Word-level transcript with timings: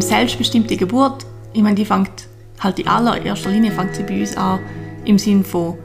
ähm, 0.00 0.08
selbstbestimmte 0.08 0.76
Geburt, 0.76 1.26
ich 1.52 1.62
meine, 1.62 1.74
die 1.74 1.84
fängt 1.84 2.28
halt 2.58 2.78
in 2.78 2.88
allererster 2.88 3.50
Linie 3.50 3.70
fängt 3.70 3.94
sie 3.94 4.02
bei 4.02 4.20
uns 4.20 4.36
an, 4.36 4.60
im 5.04 5.18
Sinn 5.18 5.44
von, 5.44 5.78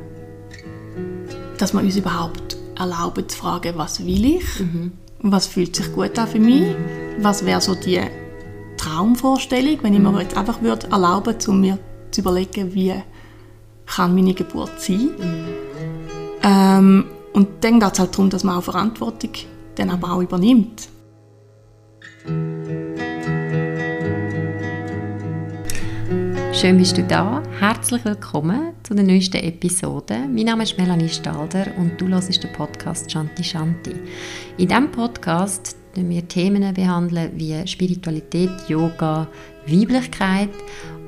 dass 1.58 1.74
wir 1.74 1.82
uns 1.82 1.96
überhaupt 1.96 2.58
erlauben 2.78 3.28
zu 3.30 3.38
fragen, 3.38 3.74
was 3.78 4.06
will 4.06 4.26
ich, 4.26 4.60
mhm. 4.60 4.92
was 5.20 5.48
fühlt 5.48 5.76
sich 5.76 5.94
gut 5.94 6.18
an 6.20 6.28
für 6.28 6.40
mich, 6.40 6.76
was 7.20 7.46
wäre 7.46 7.62
so 7.62 7.76
die 7.76 8.02
Traumvorstellung, 8.78 9.80
wenn 9.82 9.94
ich 9.94 10.00
mir 10.00 10.22
jetzt 10.22 10.36
einfach 10.36 10.62
würde 10.62 10.88
erlauben 10.92 11.36
würde, 11.40 11.52
mir 11.54 11.80
zu 12.12 12.22
überlegen, 12.22 12.74
wie 12.74 12.94
kann 13.86 14.16
meine 14.16 14.34
Geburt 14.34 14.82
sein. 14.82 15.12
Mhm. 15.18 15.46
Ähm, 16.44 17.06
und 17.34 17.48
dann 17.62 17.80
geht 17.80 17.94
es 17.94 18.00
halt 18.00 18.14
darum, 18.14 18.30
dass 18.30 18.44
man 18.44 18.58
auch 18.58 18.64
Verantwortung 18.64 19.32
dann 19.76 19.90
aber 19.90 20.14
auch 20.14 20.22
übernimmt. 20.22 20.90
Schön 26.66 26.80
bist 26.80 26.98
du 26.98 27.04
da. 27.04 27.44
Herzlich 27.60 28.04
willkommen 28.06 28.74
zu 28.82 28.96
der 28.96 29.06
neuesten 29.06 29.38
Episode. 29.38 30.18
Mein 30.28 30.46
Name 30.46 30.64
ist 30.64 30.76
Melanie 30.80 31.10
Stalder 31.10 31.68
und 31.78 32.02
du 32.02 32.08
hörst 32.08 32.44
den 32.44 32.52
Podcast 32.54 33.12
Shanti 33.12 33.44
Shanti. 33.44 33.92
In 34.58 34.68
diesem 34.68 34.90
Podcast 34.90 35.76
behandeln 35.94 36.10
wir 36.10 36.28
Themen 36.28 36.76
wie 37.36 37.68
Spiritualität, 37.68 38.50
Yoga, 38.68 39.28
Weiblichkeit 39.68 40.50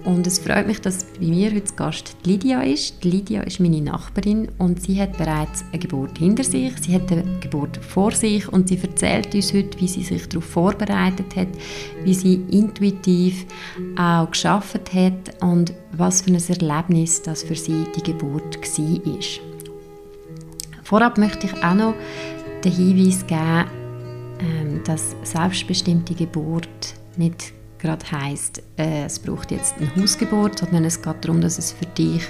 und 0.08 0.26
es 0.26 0.40
freut 0.40 0.68
mich, 0.68 0.80
dass 0.80 1.04
bei 1.04 1.26
mir 1.26 1.52
heute 1.54 1.74
Gast 1.76 2.16
Lydia 2.26 2.62
ist. 2.62 3.04
Die 3.04 3.12
Lydia 3.12 3.42
ist 3.42 3.60
meine 3.60 3.82
Nachbarin 3.82 4.48
und 4.58 4.82
sie 4.82 5.02
hat 5.02 5.18
bereits 5.18 5.66
eine 5.74 5.80
Geburt 5.80 6.18
hinter 6.18 6.46
sich. 6.46 6.72
Sie 6.80 6.96
hat 6.96 7.12
eine 7.12 7.26
Geburt 7.42 7.76
vor 7.76 8.14
sich 8.14 8.48
und 8.48 8.70
sie 8.70 8.80
erzählt 8.82 9.36
uns 9.36 9.54
heute, 9.54 9.78
wie 9.82 9.88
sie 9.90 10.04
sich 10.04 10.30
darauf 10.30 10.46
vorbereitet 10.46 11.36
hat, 11.36 11.50
wie 12.06 12.14
sie 12.14 12.36
intuitiv 12.50 13.48
auch 13.98 14.32
geschafft 14.32 14.94
hat 14.94 15.44
und 15.44 15.74
was 15.92 16.22
für 16.22 16.32
ein 16.32 16.42
Erlebnis 16.42 17.22
das 17.22 17.44
für 17.44 17.56
sie 17.56 17.84
die 17.94 18.04
Geburt 18.04 18.56
war. 18.56 19.20
Vorab 20.84 21.18
möchte 21.18 21.48
ich 21.48 21.64
auch 21.66 21.76
noch 21.76 21.96
den 22.64 22.72
Hinweis 22.72 23.28
geben, 23.28 23.66
ähm, 24.40 24.82
dass 24.86 25.18
selbstbestimmte 25.24 26.16
Geburt 26.16 26.96
nicht 27.18 27.57
gerade 27.80 28.12
heisst, 28.12 28.62
äh, 28.78 29.06
es 29.06 29.20
braucht 29.20 29.52
jetzt 29.52 29.76
eine 29.78 29.96
Hausgeburt, 29.96 30.60
sondern 30.60 30.86
es 30.86 31.02
geht 31.02 31.16
darum, 31.22 31.42
dass 31.42 31.58
es 31.58 31.72
für 31.72 31.86
dich 31.86 32.24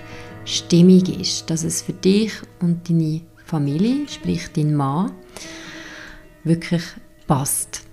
stimmig 0.46 1.20
ist, 1.20 1.50
dass 1.50 1.64
es 1.64 1.82
für 1.82 1.94
dich 1.94 2.34
und 2.60 2.90
deine 2.90 3.22
Familie, 3.46 4.08
sprich 4.08 4.48
dein 4.54 4.76
Mann, 4.76 5.12
wirklich 6.44 6.84
passt. 7.28 7.84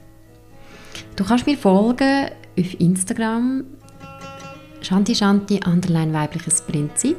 Du 1.16 1.24
kannst 1.24 1.46
mir 1.46 1.56
folgen 1.56 2.30
auf 2.58 2.80
Instagram 2.80 3.64
Shanti 4.80 5.14
Shanti 5.14 5.60
Underline 5.64 6.12
weibliches 6.12 6.60
Prinzip. 6.62 7.16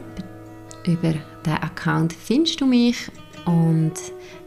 Über 0.86 1.14
diesen 1.14 1.58
Account 1.62 2.14
findest 2.14 2.62
du 2.62 2.66
mich 2.66 3.10
und 3.46 3.94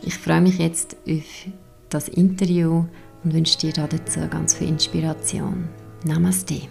ich 0.02 0.16
freue 0.16 0.40
mich 0.40 0.58
jetzt 0.58 0.96
auf 1.08 1.52
das 1.88 2.08
Interview 2.08 2.84
und 3.24 3.34
wünsche 3.34 3.58
dir 3.58 3.72
dazu 3.72 4.20
ganz 4.28 4.54
viel 4.54 4.68
Inspiration. 4.68 5.68
Namaste. 6.04 6.62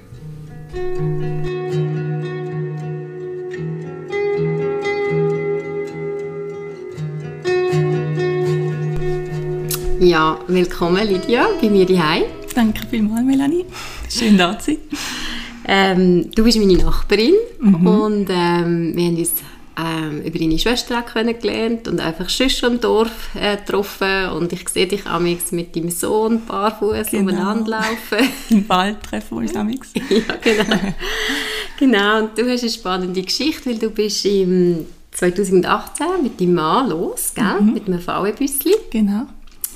Ja, 9.99 10.39
willkommen 10.47 11.05
Lydia 11.05 11.47
bei 11.61 11.69
mir 11.69 11.85
daheim. 11.85 12.23
Danke 12.55 12.87
vielmals, 12.89 13.25
Melanie. 13.25 13.65
Schön 14.09 14.37
da 14.37 14.57
zu 14.57 14.71
sein. 14.71 14.77
Ähm, 15.67 16.31
du 16.33 16.45
bist 16.45 16.57
meine 16.57 16.77
Nachbarin 16.77 17.33
mhm. 17.59 17.87
und 17.87 18.27
ähm, 18.29 18.95
wir 18.95 19.07
haben 19.07 19.17
uns 19.17 19.33
ähm, 19.77 20.21
über 20.21 20.39
deine 20.39 20.57
Schwester 20.57 21.01
kennengelernt 21.03 21.87
und 21.87 21.99
einfach 21.99 22.29
schon 22.29 22.73
im 22.73 22.81
Dorf 22.81 23.29
äh, 23.35 23.57
getroffen 23.57 24.29
und 24.31 24.51
ich 24.51 24.67
sehe 24.69 24.87
dich 24.87 25.05
amix 25.05 25.51
mit 25.51 25.75
deinem 25.75 25.91
Sohn 25.91 26.45
barfuß 26.45 27.11
genau. 27.11 27.23
umeinander 27.23 27.71
laufen. 27.71 28.29
Im 28.49 28.67
Wald 28.67 29.03
treffen 29.03 29.37
wir 29.37 29.41
uns 29.41 29.55
amix. 29.55 29.93
ja, 30.09 30.35
genau. 30.41 30.93
genau, 31.77 32.19
und 32.19 32.37
du 32.37 32.49
hast 32.49 32.63
eine 32.63 32.71
spannende 32.71 33.21
Geschichte, 33.21 33.69
weil 33.69 33.77
du 33.77 33.91
bist 33.91 34.25
im 34.25 34.85
2018 35.11 36.07
mit 36.23 36.39
deinem 36.41 36.55
Mann 36.55 36.89
los, 36.89 37.33
gell? 37.35 37.61
Mhm. 37.61 37.73
mit 37.73 37.87
einem 37.87 37.99
VW-Büsschen. 37.99 38.73
Genau. 38.89 39.27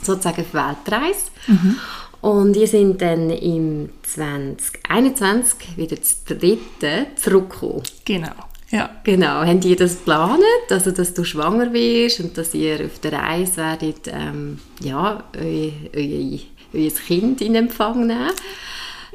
Sozusagen 0.02 0.42
auf 0.42 0.54
Weltreise. 0.54 1.26
Mhm. 1.48 1.78
Und 2.22 2.56
wir 2.56 2.68
sind 2.68 3.02
dann 3.02 3.30
im 3.32 3.90
2021 4.04 5.78
wieder 5.78 6.00
zu 6.02 6.16
dritten 6.28 7.08
zurückgekommen. 7.16 7.82
Genau. 8.06 8.51
Ja. 8.72 8.90
Genau. 9.04 9.46
Haben 9.46 9.60
die 9.60 9.76
das 9.76 9.98
geplant, 9.98 10.42
also 10.70 10.92
dass 10.92 11.14
du 11.14 11.24
schwanger 11.26 11.74
wirst 11.74 12.22
und 12.22 12.38
dass 12.38 12.54
ihr 12.54 12.86
auf 12.86 13.00
der 13.00 13.14
Reise 13.14 13.58
werdet, 13.58 14.08
ähm, 14.08 14.60
ja, 14.82 15.24
euer, 15.38 15.72
euer, 15.94 16.40
euer 16.74 16.92
Kind 16.92 17.42
in 17.42 17.56
Empfang 17.56 18.08
nehmen? 18.08 18.32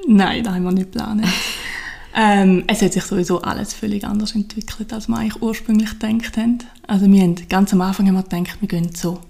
Nein, 0.07 0.45
das 0.45 0.55
haben 0.55 0.65
wir 0.65 0.73
nicht 0.73 0.93
geplant. 0.93 1.25
ähm, 2.15 2.65
es 2.67 2.83
hat 2.83 2.93
sich 2.93 3.03
sowieso 3.03 3.41
alles 3.41 3.73
völlig 3.73 4.05
anders 4.05 4.35
entwickelt, 4.35 4.93
als 4.93 5.09
wir 5.09 5.17
eigentlich 5.17 5.41
ursprünglich 5.41 5.99
gedacht 5.99 6.37
haben. 6.37 6.59
Also 6.87 7.11
wir 7.11 7.23
haben, 7.23 7.37
ganz 7.49 7.73
am 7.73 7.81
Anfang 7.81 8.07
haben 8.09 8.17
wir 8.17 8.23
gedacht, 8.25 8.61
wir 8.61 8.69
gehen 8.69 8.95
so 8.95 9.21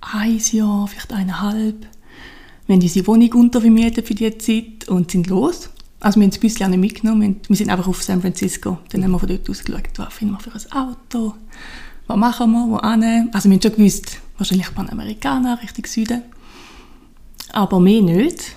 ein 0.00 0.40
Jahr, 0.50 0.88
vielleicht 0.88 1.12
eineinhalb. 1.12 1.86
Wir 2.66 2.74
haben 2.74 2.82
unsere 2.82 3.06
Wohnung 3.06 3.32
untervermietet 3.32 4.08
für 4.08 4.14
diese 4.14 4.38
Zeit 4.38 4.88
und 4.88 5.12
sind 5.12 5.28
los. 5.28 5.70
Also 6.06 6.20
wir 6.20 6.24
haben 6.26 6.30
das 6.30 6.38
Büsschen 6.38 6.64
auch 6.64 6.68
nicht 6.68 6.78
mitgenommen, 6.78 7.40
wir 7.48 7.56
sind 7.56 7.68
einfach 7.68 7.88
auf 7.88 8.00
San 8.00 8.20
Francisco. 8.20 8.78
Dann 8.90 9.02
haben 9.02 9.10
wir 9.10 9.18
von 9.18 9.28
dort 9.28 9.50
aus 9.50 9.64
geschaut, 9.64 9.88
was 9.96 10.14
finden 10.14 10.34
wir 10.34 10.38
für 10.38 10.52
ein 10.54 10.72
Auto, 10.72 11.34
was 12.06 12.16
machen 12.16 12.52
wir, 12.52 12.68
wo 12.68 12.80
hin. 12.80 13.28
Also 13.32 13.50
wir 13.50 13.56
haben 13.56 13.62
schon 13.62 13.72
gewusst, 13.72 14.20
wahrscheinlich 14.38 14.72
Panamerikaner, 14.72 15.60
Richtung 15.60 15.84
Süden. 15.84 16.22
Aber 17.52 17.80
mehr 17.80 18.02
nicht. 18.02 18.54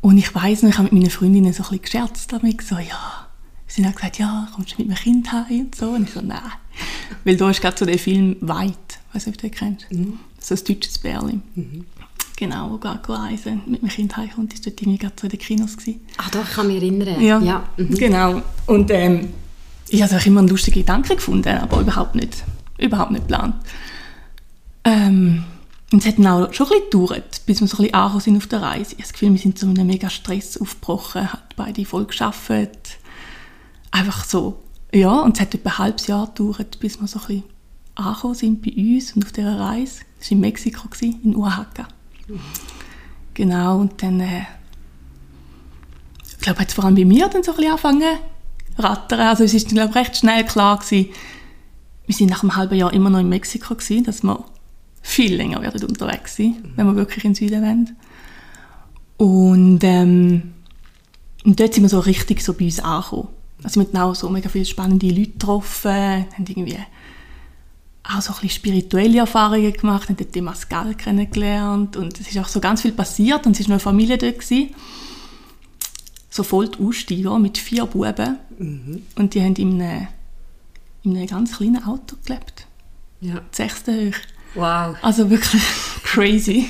Und 0.00 0.16
ich 0.16 0.34
weiss 0.34 0.62
noch, 0.62 0.70
ich 0.70 0.78
habe 0.78 0.84
mit 0.84 0.94
meinen 0.94 1.10
Freundinnen 1.10 1.52
so 1.52 1.64
ein 1.64 1.68
bisschen 1.68 1.82
gescherzt 1.82 2.32
damit, 2.32 2.62
so, 2.62 2.76
ja, 2.76 3.26
sie 3.66 3.84
haben 3.84 3.94
gesagt, 3.94 4.18
ja, 4.18 4.48
kommst 4.54 4.72
du 4.72 4.76
mit 4.78 4.88
meinem 4.88 4.96
Kind 4.96 5.30
heim 5.30 5.66
und 5.66 5.74
so. 5.74 5.90
Und 5.90 6.04
ich 6.04 6.14
so, 6.14 6.22
nein. 6.22 6.40
Weil 7.24 7.36
da 7.36 7.50
ist 7.50 7.60
gerade 7.60 7.76
so 7.76 7.84
der 7.84 7.98
Film 7.98 8.36
«Weit», 8.40 8.72
ich 9.10 9.14
weiß 9.14 9.26
nicht, 9.26 9.36
ob 9.36 9.42
du 9.42 9.48
den 9.50 9.54
kennst. 9.54 9.92
Mhm. 9.92 10.18
So 10.40 10.54
ein 10.54 10.64
deutsches 10.64 10.98
Berlin. 10.98 11.42
Mhm. 11.54 11.84
Genau, 12.42 12.76
wo 13.06 13.12
reisen 13.12 13.62
mit 13.66 13.82
meinem 13.82 13.92
Kind 13.92 14.16
heimkommt, 14.16 14.52
ist 14.52 14.66
dort 14.66 14.82
irgendwie 14.82 14.98
gerade 14.98 15.14
so 15.16 15.28
in 15.28 15.30
den 15.30 15.38
Kinos 15.38 15.76
gewesen. 15.76 16.00
Ach 16.16 16.28
doch, 16.28 16.42
ich 16.42 16.50
kann 16.50 16.66
mich 16.66 16.82
erinnern. 16.82 17.20
Ja, 17.20 17.38
ja. 17.38 17.68
Mhm. 17.76 17.94
genau. 17.94 18.42
Und 18.66 18.90
ähm, 18.90 19.32
ich 19.88 20.02
habe 20.02 20.20
immer 20.26 20.40
einen 20.40 20.48
lustigen 20.48 20.80
Gedanken 20.80 21.14
gefunden, 21.14 21.56
aber 21.56 21.80
überhaupt 21.80 22.16
nicht, 22.16 22.42
überhaupt 22.78 23.12
nicht 23.12 23.28
geplant. 23.28 23.54
Ähm, 24.82 25.44
und 25.92 26.00
es 26.00 26.06
hat 26.08 26.18
dann 26.18 26.26
auch 26.26 26.52
schon 26.52 26.66
ein 26.66 26.70
bisschen 26.70 26.90
gedauert, 26.90 27.42
bis 27.46 27.60
wir 27.60 27.68
so 27.68 27.76
ein 27.76 27.82
bisschen 27.82 27.94
angekommen 27.94 28.20
sind 28.20 28.36
auf 28.38 28.46
der 28.48 28.62
Reise. 28.62 28.86
Ich 28.86 28.90
habe 28.94 29.02
das 29.02 29.12
Gefühl, 29.12 29.30
wir 29.30 29.38
sind 29.38 29.56
so 29.56 29.66
in 29.68 29.78
einem 29.78 29.86
mega 29.86 30.10
Stress 30.10 30.60
aufgebrochen, 30.60 31.32
hat 31.32 31.54
beide 31.54 31.84
voll 31.84 32.06
geschafft. 32.06 32.98
Einfach 33.92 34.24
so, 34.24 34.60
ja, 34.92 35.12
und 35.20 35.36
es 35.36 35.40
hat 35.40 35.54
etwa 35.54 35.70
ein 35.70 35.78
halbes 35.78 36.08
Jahr 36.08 36.26
gedauert, 36.26 36.80
bis 36.80 37.00
wir 37.00 37.06
so 37.06 37.20
ein 37.20 37.26
bisschen 37.26 37.44
angekommen 37.94 38.34
sind 38.34 38.62
bei 38.62 38.72
uns 38.72 39.12
und 39.12 39.26
auf 39.26 39.30
dieser 39.30 39.60
Reise. 39.60 40.00
Das 40.18 40.28
war 40.28 40.32
in 40.32 40.40
Mexiko, 40.40 40.88
in 41.00 41.36
Oaxaca. 41.36 41.86
Genau, 43.34 43.80
und 43.80 44.02
dann, 44.02 44.20
äh, 44.20 44.42
ich 46.30 46.38
glaube, 46.38 46.60
hat 46.60 46.68
es 46.68 46.74
vor 46.74 46.84
allem 46.84 46.94
bei 46.94 47.04
mir 47.04 47.28
dann 47.28 47.42
so 47.42 47.52
ein 47.52 47.56
bisschen 47.56 47.70
angefangen 47.70 48.18
rattern. 48.78 49.20
Also 49.20 49.44
es 49.44 49.54
ist 49.54 49.68
glaube 49.68 49.94
recht 49.94 50.16
schnell 50.16 50.44
klar 50.44 50.78
gewesen, 50.78 51.10
wir 52.06 52.14
sind 52.14 52.30
nach 52.30 52.42
einem 52.42 52.56
halben 52.56 52.74
Jahr 52.74 52.92
immer 52.92 53.10
noch 53.10 53.20
in 53.20 53.28
Mexiko 53.28 53.74
gewesen, 53.74 54.04
dass 54.04 54.22
wir 54.22 54.44
viel 55.02 55.34
länger 55.34 55.62
werden 55.62 55.84
unterwegs 55.84 56.36
sein, 56.36 56.56
mhm. 56.62 56.72
wenn 56.76 56.86
wir 56.86 56.96
wirklich 56.96 57.24
in 57.24 57.32
den 57.32 57.34
Süden 57.34 57.62
wollen. 57.62 57.96
Und, 59.16 59.84
ähm, 59.84 60.52
und 61.44 61.60
dort 61.60 61.74
sind 61.74 61.84
wir 61.84 61.88
so 61.88 62.00
richtig 62.00 62.42
so 62.42 62.54
bei 62.54 62.64
uns 62.64 62.80
angekommen. 62.80 63.28
Also 63.62 63.80
wir 63.80 63.86
haben 63.86 63.96
auch 63.96 64.14
so 64.14 64.28
mega 64.28 64.48
viele 64.48 64.64
spannende 64.64 65.08
Leute 65.08 65.30
getroffen, 65.30 65.90
haben 65.90 66.44
irgendwie 66.46 66.78
auch 68.04 68.20
so 68.20 68.32
ein 68.32 68.40
bisschen 68.40 68.50
spirituelle 68.50 69.18
Erfahrungen 69.18 69.72
gemacht, 69.72 70.08
haben 70.08 70.16
dort 70.16 70.36
Mascal 70.36 70.94
kennengelernt 70.94 71.96
und 71.96 72.18
es 72.18 72.28
ist 72.28 72.38
auch 72.38 72.48
so 72.48 72.60
ganz 72.60 72.82
viel 72.82 72.92
passiert 72.92 73.46
und 73.46 73.58
es 73.58 73.60
war 73.60 73.68
noch 73.68 73.74
eine 73.74 73.80
Familie 73.80 74.18
dort. 74.18 74.40
Gewesen. 74.40 74.74
So 76.30 76.42
voll 76.42 76.68
die 76.68 76.82
Aussteiger 76.82 77.38
mit 77.38 77.58
vier 77.58 77.86
Buben 77.86 78.38
mhm. 78.58 79.02
und 79.16 79.34
die 79.34 79.42
haben 79.42 79.54
in 79.56 79.80
einem, 79.80 80.08
in 81.04 81.16
einem 81.16 81.26
ganz 81.26 81.56
kleinen 81.56 81.84
Auto 81.84 82.16
gelebt. 82.24 82.66
Ja. 83.20 83.40
Sechste 83.52 84.08
hoch. 84.08 84.18
Wow. 84.54 84.96
Also 85.02 85.30
wirklich 85.30 85.62
crazy. 86.02 86.68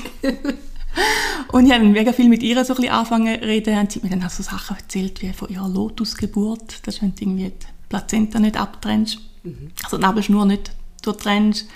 und 1.52 1.67
ich 1.67 1.73
habe 1.73 1.84
mega 1.84 2.12
viel 2.12 2.29
mit 2.29 2.43
ihr 2.43 2.62
so 2.64 2.75
ein 2.75 2.76
bisschen 2.76 2.93
angefangen 2.93 3.40
zu 3.40 3.46
reden. 3.46 3.79
Und 3.79 3.93
sie 3.93 4.00
hat 4.00 4.05
mir 4.05 4.11
dann 4.11 4.25
auch 4.25 4.31
so 4.31 4.43
Sachen 4.43 4.76
erzählt, 4.76 5.23
wie 5.23 5.32
von 5.32 5.49
ihrer 5.49 5.69
Lotusgeburt. 5.69 6.81
Das 6.84 6.96
ist, 6.96 7.02
wenn 7.02 7.14
du 7.14 7.23
irgendwie 7.23 7.44
die 7.44 7.67
Plazenta 7.88 8.38
nicht 8.38 8.56
abtrennst. 8.56 9.19
Mhm. 9.44 9.70
Also 9.82 9.96
die 9.96 10.02
Nabelschnur 10.02 10.44
nicht 10.44 10.73
durchtrennst. 11.02 11.69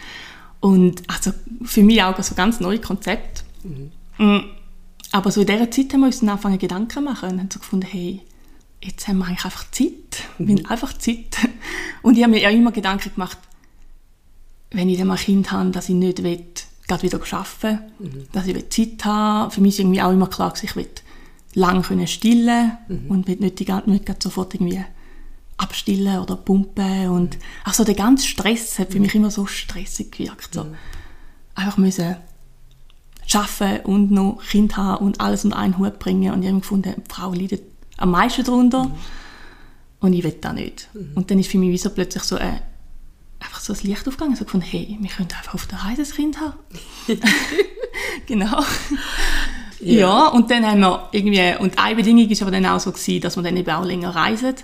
Und 0.60 1.02
also 1.08 1.32
für 1.64 1.82
mich 1.82 2.02
auch 2.02 2.20
so 2.22 2.34
ein 2.34 2.36
ganz 2.36 2.60
neues 2.60 2.82
Konzept. 2.82 3.44
Mhm. 3.62 3.92
Mm, 4.18 4.44
aber 5.12 5.30
so 5.30 5.40
in 5.42 5.46
dieser 5.46 5.70
Zeit 5.70 5.92
haben 5.92 6.00
wir 6.00 6.06
uns 6.06 6.20
dann 6.20 6.30
angefangen 6.30 6.58
Gedanken 6.58 6.90
zu 6.90 7.00
machen 7.00 7.30
und 7.30 7.38
haben 7.38 7.50
so 7.50 7.58
gefunden, 7.58 7.86
hey, 7.86 8.22
jetzt 8.82 9.06
haben 9.08 9.18
wir 9.18 9.26
eigentlich 9.26 9.44
einfach 9.44 9.70
Zeit. 9.70 10.24
Wir 10.38 10.56
haben 10.56 10.66
einfach 10.66 10.92
Zeit. 10.98 11.36
Und 12.02 12.16
ich 12.16 12.22
habe 12.22 12.32
mir 12.32 12.40
ja 12.40 12.50
immer 12.50 12.72
Gedanken 12.72 13.12
gemacht, 13.14 13.38
wenn 14.70 14.88
ich 14.88 14.98
dann 14.98 15.08
mal 15.08 15.14
ein 15.14 15.20
Kind 15.20 15.52
habe, 15.52 15.70
dass 15.70 15.88
ich 15.88 15.94
nicht 15.94 16.22
will, 16.22 16.44
gerade 16.88 17.02
wieder 17.02 17.20
arbeiten 17.20 17.80
will, 17.98 18.28
dass 18.32 18.46
ich 18.46 18.70
Zeit 18.70 19.04
habe. 19.04 19.50
Für 19.50 19.60
mich 19.60 19.74
ist 19.74 19.80
irgendwie 19.80 20.02
auch 20.02 20.12
immer 20.12 20.28
klar, 20.28 20.50
dass 20.50 20.62
ich 20.62 20.76
will 20.76 20.88
lang 21.54 21.82
können 21.82 22.06
stillen 22.06 22.76
und 23.08 23.26
will 23.26 23.36
nicht, 23.36 23.58
die, 23.58 23.72
nicht 23.86 24.22
sofort 24.22 24.54
irgendwie 24.54 24.84
abstillen 25.56 26.18
oder 26.18 26.36
pumpen. 26.36 27.08
Und 27.08 27.38
auch 27.64 27.74
so 27.74 27.84
der 27.84 27.94
ganze 27.94 28.26
Stress 28.26 28.78
hat 28.78 28.92
für 28.92 29.00
mich 29.00 29.14
immer 29.14 29.30
so 29.30 29.46
stressig 29.46 30.12
gewirkt. 30.12 30.54
So. 30.54 30.66
Einfach 31.54 31.78
müssen 31.78 32.16
arbeiten 33.34 33.86
und 33.86 34.10
noch 34.10 34.40
Kind 34.48 34.76
haben 34.76 35.04
und 35.04 35.20
alles 35.20 35.44
unter 35.44 35.58
einen 35.58 35.78
Hut 35.78 35.98
bringen. 35.98 36.32
Und 36.32 36.42
ich 36.42 36.48
habe 36.48 36.60
gefunden, 36.60 36.94
die 36.96 37.12
Frau 37.12 37.32
leidet 37.32 37.62
am 37.96 38.10
meisten 38.10 38.44
darunter. 38.44 38.90
Und 40.00 40.12
ich 40.12 40.22
will 40.22 40.36
das 40.40 40.52
nicht. 40.52 40.88
Und 41.14 41.30
dann 41.30 41.38
ist 41.38 41.50
für 41.50 41.58
mich 41.58 41.70
wie 41.70 41.78
so 41.78 41.90
plötzlich 41.90 42.22
so 42.22 42.36
ein, 42.36 42.60
einfach 43.40 43.60
so 43.60 43.72
ein 43.72 43.78
Licht 43.82 44.06
aufgegangen. 44.06 44.36
So 44.36 44.44
gefunden, 44.44 44.66
hey, 44.66 44.96
wir 45.00 45.10
können 45.10 45.28
einfach 45.36 45.54
auf 45.54 45.66
der 45.66 45.78
Reise 45.78 46.02
ein 46.02 46.10
Kind 46.10 46.40
haben. 46.40 46.54
genau. 48.26 48.62
Ja. 49.80 50.28
und 50.28 50.50
dann 50.50 50.64
haben 50.66 50.80
wir 50.80 51.08
irgendwie, 51.12 51.54
und 51.58 51.78
eine 51.78 51.96
Bedingung 51.96 52.28
ist 52.28 52.42
aber 52.42 52.50
dann 52.50 52.66
auch 52.66 52.80
so 52.80 52.92
gewesen, 52.92 53.20
dass 53.20 53.36
wir 53.36 53.42
dann 53.42 53.56
eben 53.56 53.70
auch 53.70 53.84
länger 53.84 54.14
reisen. 54.14 54.54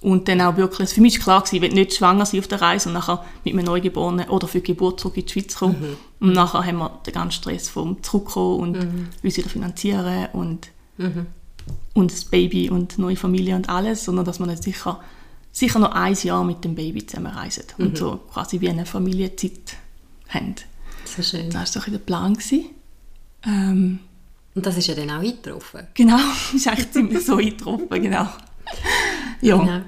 Und 0.00 0.28
dann 0.28 0.40
auch 0.40 0.56
wirklich, 0.56 0.88
für 0.90 1.00
mich 1.02 1.18
war 1.18 1.24
klar 1.24 1.40
gewesen, 1.42 1.56
ich 1.56 1.62
will 1.62 1.72
nicht 1.72 1.94
schwanger 1.94 2.24
sein 2.24 2.40
auf 2.40 2.48
der 2.48 2.62
Reise 2.62 2.88
und 2.88 2.94
nachher 2.94 3.24
mit 3.44 3.52
einem 3.54 3.66
Neugeborenen 3.66 4.28
oder 4.30 4.48
für 4.48 4.60
die 4.60 4.68
Geburt 4.72 5.00
zurück 5.00 5.16
in 5.18 5.26
die 5.26 5.32
Schweiz 5.32 5.56
kommen. 5.56 5.96
Und 6.20 6.32
nachher 6.32 6.64
haben 6.64 6.78
wir 6.78 7.00
den 7.06 7.12
ganzen 7.12 7.32
Stress 7.32 7.68
vom 7.68 8.02
Zurückkommen 8.02 8.60
und 8.60 8.76
uns 9.22 9.36
wieder 9.36 9.48
finanzieren 9.50 10.28
und, 10.32 10.68
und 11.92 12.10
das 12.10 12.24
Baby 12.24 12.70
und 12.70 12.98
neue 12.98 13.16
Familie 13.16 13.54
und 13.56 13.68
alles, 13.68 14.04
sondern 14.04 14.24
dass 14.24 14.38
wir 14.38 14.46
dann 14.46 14.60
sicher, 14.60 15.00
sicher 15.52 15.78
noch 15.78 15.92
ein 15.92 16.14
Jahr 16.14 16.42
mit 16.42 16.64
dem 16.64 16.74
Baby 16.74 17.06
zusammen 17.06 17.32
reisen 17.32 17.64
und 17.78 17.98
so 17.98 18.20
quasi 18.32 18.60
wie 18.62 18.70
eine 18.70 18.86
Familienzeit 18.86 19.76
haben. 20.28 20.54
So 21.04 21.22
schön. 21.22 21.50
Das 21.50 21.76
war 21.76 21.82
so 21.82 21.90
der 21.90 21.98
Plan. 21.98 22.32
Gewesen. 22.34 22.64
Ähm, 23.46 23.98
Und 24.54 24.64
das 24.64 24.76
ist 24.78 24.86
ja 24.86 24.94
dann 24.94 25.10
auch 25.10 25.20
eingetroffen. 25.20 25.86
Genau, 25.92 26.18
ist 26.54 26.66
eigentlich 26.66 26.90
ziemlich 26.92 27.24
so 27.26 27.36
eingetroffen, 27.36 28.02
genau. 28.02 28.26
Ja, 29.40 29.56
Genau. 29.58 29.80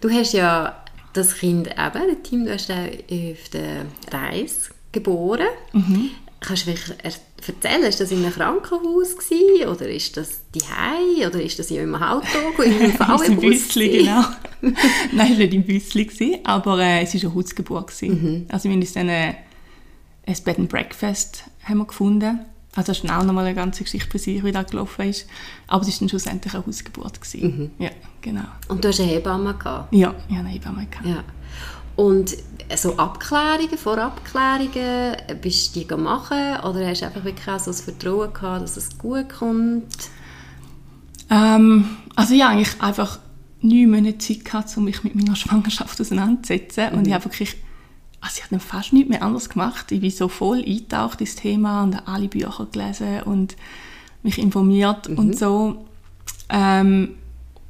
Du 0.00 0.08
hast 0.10 0.32
ja 0.32 0.76
das 1.12 1.34
Kind 1.36 1.66
eben, 1.68 1.76
der 2.06 2.22
Team, 2.22 2.44
du 2.46 2.52
hast 2.52 2.70
auf 2.70 3.48
der 3.52 3.86
Reise 4.10 4.70
geboren. 4.92 5.46
Mhm. 5.72 6.10
Kannst 6.40 6.66
du 6.66 6.72
vielleicht 6.72 7.04
er- 7.04 7.12
erzählen, 7.46 7.82
ist 7.84 8.00
das 8.00 8.10
in 8.12 8.24
einem 8.24 8.32
Krankenhaus 8.32 9.16
gewesen, 9.16 9.68
oder 9.68 9.88
ist 9.90 10.16
das 10.16 10.40
die 10.54 11.26
oder 11.26 11.42
ist 11.42 11.58
das 11.58 11.70
in 11.70 11.80
einem 11.80 11.94
Auto, 11.96 12.26
in 12.64 12.72
einem 12.74 12.80
im 12.82 12.92
VW-Bus? 12.92 13.40
Büssli, 13.40 13.88
gewesen? 13.88 14.04
genau. 14.06 14.24
Nein, 15.12 15.32
es 15.32 15.38
war 15.38 15.38
nicht 15.38 15.54
im 15.54 15.64
Büssli, 15.64 16.04
gewesen, 16.06 16.38
aber 16.44 16.78
äh, 16.78 17.02
es 17.02 17.14
war 17.14 17.20
eine 17.22 17.34
Hausgeburt. 17.34 17.88
gewesen. 17.88 18.46
Also 18.50 18.64
wir 18.64 18.72
haben 18.72 18.80
uns 18.80 18.92
dann 18.94 19.08
äh, 19.10 19.34
ein 20.26 20.36
Bed 20.44 20.58
and 20.58 20.68
Breakfast 20.70 21.44
haben 21.64 21.78
wir 21.78 21.86
gefunden. 21.86 22.40
Also 22.76 22.92
das 22.92 23.02
ist 23.02 23.10
auch 23.10 23.24
nochmal 23.24 23.46
eine 23.46 23.54
ganze 23.54 23.82
Geschichte 23.82 24.08
für 24.10 24.18
sich, 24.18 24.44
wie 24.44 24.52
das 24.52 24.70
gelaufen 24.70 25.08
ist. 25.08 25.26
Aber 25.66 25.82
es 25.82 25.88
war 25.88 25.98
dann 25.98 26.08
schlussendlich 26.08 26.54
eine 26.54 26.64
Hausgeburt. 26.64 27.20
Gewesen. 27.20 27.72
Ja, 27.78 27.90
genau. 28.20 28.44
Und 28.68 28.84
du 28.84 28.88
hast 28.88 29.00
eine 29.00 29.08
Hebamme 29.08 29.54
gehabt. 29.54 29.92
Ja, 29.92 30.14
ich 30.28 30.36
hatte 30.36 30.46
eine 30.46 30.48
Hebamme. 30.50 30.86
gehabt. 30.86 31.06
Ja. 31.06 31.24
Und 31.96 32.36
so 32.76 32.96
Abklärungen, 32.96 33.76
Vorabklärungen, 33.76 35.16
bist 35.42 35.74
du 35.74 35.84
die 35.84 35.94
machen 35.94 36.60
oder 36.64 36.86
hast 36.86 37.02
du 37.02 37.06
einfach 37.06 37.24
wirklich 37.24 37.48
auch 37.48 37.58
so 37.58 37.72
das 37.72 37.80
Vertrauen 37.80 38.32
gehabt, 38.32 38.62
dass 38.62 38.76
es 38.76 38.96
gut 38.96 39.28
kommt? 39.28 39.86
Ähm, 41.28 41.96
also 42.14 42.34
ich 42.34 42.42
hatte 42.42 42.52
eigentlich 42.52 42.80
einfach 42.80 43.18
neun 43.60 43.90
Monate 43.90 44.18
Zeit 44.18 44.44
gehabt, 44.44 44.76
um 44.76 44.84
mich 44.84 45.02
mit 45.04 45.14
meiner 45.14 45.36
Schwangerschaft 45.36 46.00
auseinanderzusetzen. 46.00 46.92
Und 46.92 47.06
ich 47.06 47.12
habe 47.12 47.24
wirklich, 47.24 47.56
also 48.20 48.34
ich 48.36 48.42
habe 48.42 48.50
dann 48.50 48.60
fast 48.60 48.92
nichts 48.92 49.08
mehr 49.08 49.22
anderes 49.22 49.48
gemacht. 49.48 49.90
Ich 49.92 50.00
bin 50.00 50.10
so 50.10 50.28
voll 50.28 50.58
eingetaucht 50.58 51.20
ins 51.20 51.36
Thema 51.36 51.82
und 51.82 51.96
habe 51.96 52.08
alle 52.08 52.28
Bücher 52.28 52.66
gelesen 52.70 53.22
und 53.22 53.56
mich 54.22 54.38
informiert 54.38 55.06
und 55.08 55.38
so. 55.38 55.86
Ähm, 56.50 57.16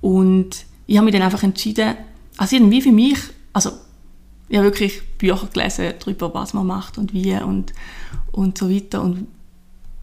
und 0.01 0.65
ich 0.87 0.97
habe 0.97 1.05
mich 1.05 1.13
dann 1.13 1.23
einfach 1.23 1.43
entschieden, 1.43 1.95
also 2.37 2.57
irgendwie 2.57 2.83
für 2.83 2.93
mich, 2.93 3.19
also 3.53 3.71
ich 4.49 4.57
habe 4.57 4.67
wirklich 4.67 5.03
Bücher 5.19 5.49
gelesen 5.53 5.95
darüber, 6.01 6.35
was 6.35 6.55
man 6.55 6.67
macht 6.67 6.99
und 6.99 7.13
wie 7.13 7.35
und, 7.35 7.73
und 8.33 8.59
so 8.59 8.69
weiter. 8.69 9.03
Und 9.03 9.29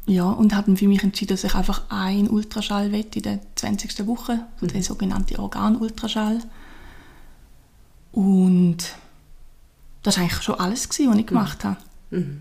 ja, 0.05 0.29
und 0.29 0.55
habe 0.55 0.67
dann 0.67 0.77
für 0.77 0.88
mich 0.88 1.03
entschieden, 1.03 1.31
dass 1.31 1.44
ich 1.44 1.53
einfach 1.53 1.83
einen 1.89 2.29
Ultraschall 2.29 2.94
will 2.94 3.05
in 3.13 3.21
der 3.23 3.39
20. 3.55 4.07
Woche, 4.07 4.45
so 4.57 4.65
der 4.65 4.81
sogenannte 4.81 5.38
Organultraschall. 5.38 6.39
Und 8.13 8.77
das 10.07 10.15
war 10.15 10.24
eigentlich 10.24 10.42
schon 10.42 10.56
alles, 10.56 10.88
gewesen, 10.88 11.12
was 11.12 11.19
ich 11.19 11.27
gemacht 11.27 11.65
habe. 11.65 11.77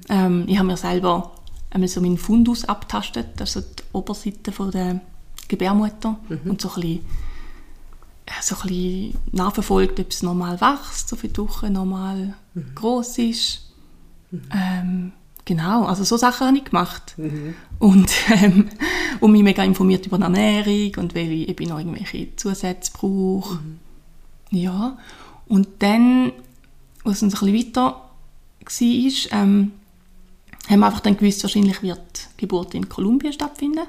Ähm, 0.08 0.44
ich 0.46 0.56
habe 0.56 0.68
mir 0.68 0.76
selber 0.76 1.32
einmal 1.70 1.88
so 1.88 2.00
meinen 2.00 2.16
Fundus 2.16 2.64
abtastet, 2.64 3.26
das 3.38 3.48
ist 3.48 3.54
so 3.54 3.60
die 3.60 3.82
Oberseite 3.92 4.52
von 4.52 4.70
der 4.70 5.00
Gebärmutter. 5.48 6.16
Und 6.44 6.60
so 6.60 6.68
ein 6.68 6.74
bisschen, 6.76 7.00
äh, 8.26 8.40
so 8.40 8.54
ein 8.54 8.68
bisschen 8.68 9.18
nachverfolgt, 9.32 9.98
ob 9.98 10.10
es 10.10 10.22
normal 10.22 10.60
wächst, 10.60 11.08
so 11.08 11.16
viele 11.16 11.36
Wochen 11.38 11.72
normal 11.72 12.34
groß 12.76 13.18
ist. 13.18 13.72
Ähm, 14.52 15.10
genau, 15.44 15.86
also 15.86 16.04
so 16.04 16.16
Sachen 16.16 16.46
habe 16.46 16.58
ich 16.58 16.64
gemacht. 16.66 17.16
Und, 17.80 18.12
ähm, 18.30 18.68
und 19.18 19.32
mich 19.32 19.42
mega 19.42 19.64
informiert 19.64 20.06
über 20.06 20.18
die 20.18 20.22
Ernährung 20.22 20.92
und 20.98 21.16
welche 21.16 21.50
ich 21.50 21.68
noch 21.68 21.80
irgendwelche 21.80 22.28
Zusätze 22.36 22.92
brauche. 22.92 23.58
Ja, 24.50 24.98
und 25.48 25.66
dann, 25.80 26.30
als 27.06 27.22
es 27.22 27.22
ein 27.22 27.30
bisschen 27.30 27.54
weiter 27.54 27.82
war, 27.82 29.40
ähm, 29.40 29.72
haben 30.68 30.80
wir 30.80 30.86
einfach 30.86 31.00
dann 31.00 31.16
gewusst, 31.16 31.42
wahrscheinlich 31.42 31.82
wird 31.82 32.00
die 32.36 32.40
Geburt 32.42 32.74
in 32.74 32.88
Kolumbien 32.88 33.32
stattfinden. 33.32 33.86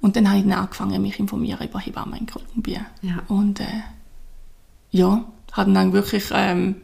Und 0.00 0.16
dann 0.16 0.28
habe 0.28 0.38
ich 0.38 0.44
dann 0.44 0.52
angefangen, 0.52 1.00
mich 1.00 1.18
informieren 1.18 1.66
über 1.66 1.78
Hebammen 1.78 2.18
in 2.18 2.26
Kolumbien. 2.26 2.84
Ja. 3.02 3.22
Und 3.28 3.60
äh, 3.60 3.82
ja, 4.90 5.24
habe 5.52 5.72
dann 5.72 5.92
wirklich, 5.92 6.24
ähm, 6.32 6.76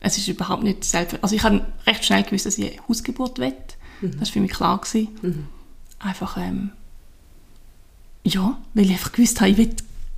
es 0.00 0.18
ist 0.18 0.28
überhaupt 0.28 0.64
nicht 0.64 0.84
selbst, 0.84 1.18
also 1.22 1.34
ich 1.34 1.42
habe 1.44 1.64
recht 1.86 2.04
schnell 2.04 2.24
gewusst, 2.24 2.46
dass 2.46 2.58
ich 2.58 2.80
Hausgeburt 2.88 3.38
will. 3.38 3.54
Das 4.02 4.20
war 4.20 4.26
für 4.26 4.40
mich 4.40 4.50
klar. 4.50 4.78
Gewesen. 4.80 5.08
Einfach, 5.98 6.36
ähm, 6.36 6.72
ja, 8.24 8.58
weil 8.74 8.84
ich 8.84 8.90
einfach 8.90 9.12
gewusst 9.12 9.40
habe, 9.40 9.50
ich 9.50 9.56
will 9.56 9.74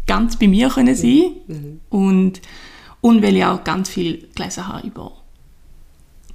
ganz 0.06 0.36
bei 0.36 0.48
mir 0.48 0.70
können 0.70 0.94
sein 0.94 1.80
und, 1.90 2.40
und 3.00 3.22
weil 3.22 3.36
ich 3.36 3.44
auch 3.44 3.62
ganz 3.64 3.88
viel 3.88 4.28
gelesen 4.34 4.68
habe 4.68 4.86
über 4.86 5.12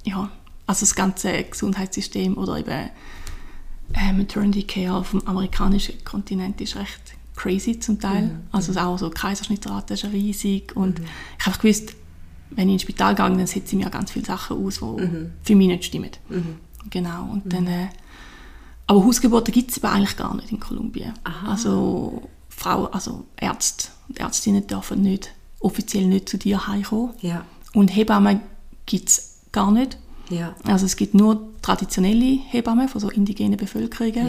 ja, 0.04 0.30
also 0.66 0.80
das 0.80 0.94
ganze 0.94 1.44
Gesundheitssystem 1.44 2.36
oder 2.36 2.58
eben 2.58 2.90
äh, 3.94 4.12
Maternity 4.12 4.64
Care 4.64 4.96
auf 4.96 5.10
dem 5.10 5.26
amerikanischen 5.26 6.02
Kontinent 6.04 6.60
ist 6.60 6.76
recht 6.76 7.14
crazy 7.36 7.78
zum 7.78 8.00
Teil. 8.00 8.30
Also 8.50 8.78
auch 8.80 8.98
so 8.98 9.10
Kaiserschnittrate 9.10 9.94
ist 9.94 10.04
riesig 10.04 10.74
und 10.76 11.00
ich 11.38 11.46
habe 11.46 11.58
gewusst, 11.58 11.94
wenn 12.50 12.68
ich 12.68 12.74
ins 12.74 12.82
Spital 12.82 13.14
gehe, 13.14 13.24
dann 13.24 13.46
setze 13.46 13.76
ich 13.76 13.84
mir 13.84 13.90
ganz 13.90 14.10
viele 14.10 14.24
Sachen 14.24 14.64
aus, 14.64 14.80
die 14.80 15.30
für 15.42 15.54
mich 15.54 15.68
nicht 15.68 15.84
stimmen. 15.84 16.10
Genau, 16.90 17.30
und 17.32 17.52
dann... 17.52 17.66
Äh, 17.66 17.88
aber 18.86 19.04
Hausgeburten 19.04 19.54
gibt 19.54 19.70
es 19.70 19.82
aber 19.82 19.94
eigentlich 19.94 20.16
gar 20.16 20.34
nicht 20.34 20.50
in 20.50 20.60
Kolumbien. 20.60 21.14
Also 21.46 22.28
Frauen, 22.48 22.92
also 22.92 23.24
Ärzte 23.36 23.88
und 24.08 24.18
Ärztinnen 24.18 24.66
dürfen 24.66 25.00
nicht, 25.00 25.32
offiziell 25.62 26.06
nicht 26.06 26.28
zu 26.28 26.36
dir 26.38 26.66
heimkommen. 26.66 27.10
Ja, 27.20 27.44
Und 27.72 27.88
Hebammen 27.94 28.40
gibt 28.86 29.08
es 29.08 29.38
gar 29.52 29.70
nicht. 29.70 29.96
ja, 30.30 30.54
Also 30.64 30.86
es 30.86 30.96
gibt 30.96 31.14
nur 31.14 31.40
traditionelle 31.62 32.38
Hebammen 32.48 32.88
von 32.88 33.00
so 33.00 33.08
indigenen 33.10 33.56
Bevölkerungen, 33.56 34.28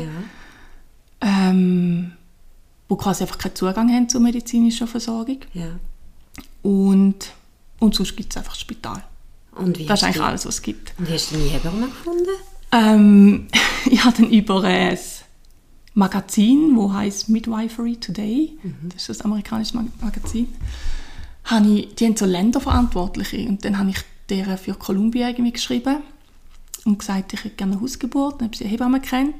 ja. 1.21 1.49
ähm, 1.49 2.11
die 2.89 2.95
quasi 2.95 3.23
einfach 3.23 3.37
keinen 3.37 3.55
Zugang 3.55 3.91
haben 3.91 4.07
zur 4.09 4.21
medizinischen 4.21 4.87
Versorgung. 4.87 5.39
ja. 5.53 5.67
Und, 6.61 7.33
und 7.79 7.93
sonst 7.93 8.15
gibt 8.15 8.31
es 8.31 8.37
einfach 8.37 8.53
das 8.53 8.61
Spital. 8.61 9.03
Und 9.55 9.77
wie 9.77 9.85
Das 9.85 9.99
ist 9.99 10.05
eigentlich 10.05 10.15
du, 10.17 10.23
alles, 10.23 10.45
was 10.45 10.55
es 10.55 10.61
gibt. 10.61 10.93
Und 10.97 11.09
hast 11.09 11.31
du 11.31 11.35
deine 11.35 11.49
Hebamme 11.49 11.87
gefunden? 11.87 12.29
Ähm, 12.71 13.47
ich 13.85 14.03
habe 14.03 14.15
dann 14.21 14.31
über 14.31 14.63
ein 14.63 14.97
Magazin, 15.93 16.71
wo 16.75 16.91
heißt 16.93 17.29
Midwifery 17.29 17.97
Today, 17.97 18.57
das 18.83 19.01
ist 19.01 19.09
das 19.09 19.21
amerikanische 19.21 19.75
Mag 19.75 19.85
Magazin, 20.01 20.47
habe 21.45 21.67
ich, 21.67 21.95
die 21.95 22.05
haben 22.05 22.15
so 22.15 22.25
Länderverantwortliche 22.25 23.47
und 23.47 23.65
dann 23.65 23.77
habe 23.77 23.89
ich 23.89 23.97
deren 24.29 24.57
für 24.57 24.73
Kolumbien 24.73 25.29
irgendwie 25.29 25.51
geschrieben 25.51 25.97
und 26.85 26.99
gesagt, 26.99 27.33
ich 27.33 27.43
hätte 27.43 27.55
gerne 27.55 27.73
eine 27.73 27.81
Hausgeburt, 27.81 28.39
dann 28.39 28.47
habe 28.47 28.57
sie 28.57 28.63
eine 28.63 28.71
Hebamme 28.71 28.99
kennt. 29.01 29.35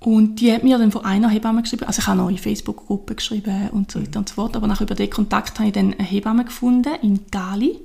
Und 0.00 0.36
die 0.36 0.52
hat 0.52 0.62
mir 0.62 0.78
dann 0.78 0.92
von 0.92 1.04
einer 1.04 1.28
Hebamme 1.28 1.62
geschrieben, 1.62 1.84
also 1.84 2.00
ich 2.00 2.06
habe 2.06 2.18
noch 2.18 2.30
in 2.30 2.38
Facebook-Gruppen 2.38 3.16
geschrieben 3.16 3.70
und 3.70 3.90
so 3.90 4.00
weiter 4.00 4.20
und 4.20 4.28
so 4.28 4.36
fort, 4.36 4.56
aber 4.56 4.68
nach 4.68 4.80
über 4.80 4.94
den 4.94 5.10
Kontakt 5.10 5.58
habe 5.58 5.68
ich 5.68 5.74
dann 5.74 5.92
eine 5.92 6.04
Hebamme 6.04 6.44
gefunden 6.44 6.94
in 7.02 7.20
Gali 7.32 7.76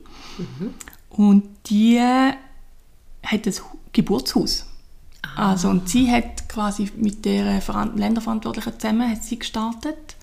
und 1.09 1.43
die 1.65 1.99
hat 1.99 3.47
ein 3.47 3.53
Geburtshaus. 3.93 4.67
Also, 5.35 5.69
und 5.69 5.89
sie 5.89 6.11
hat 6.11 6.47
quasi 6.49 6.91
mit 6.97 7.25
der 7.25 7.61
Veran- 7.61 7.97
Länderverantwortlichen 7.97 8.79
zusammen 8.79 9.09
hat 9.09 9.23
sie 9.23 9.39
gestartet. 9.39 10.15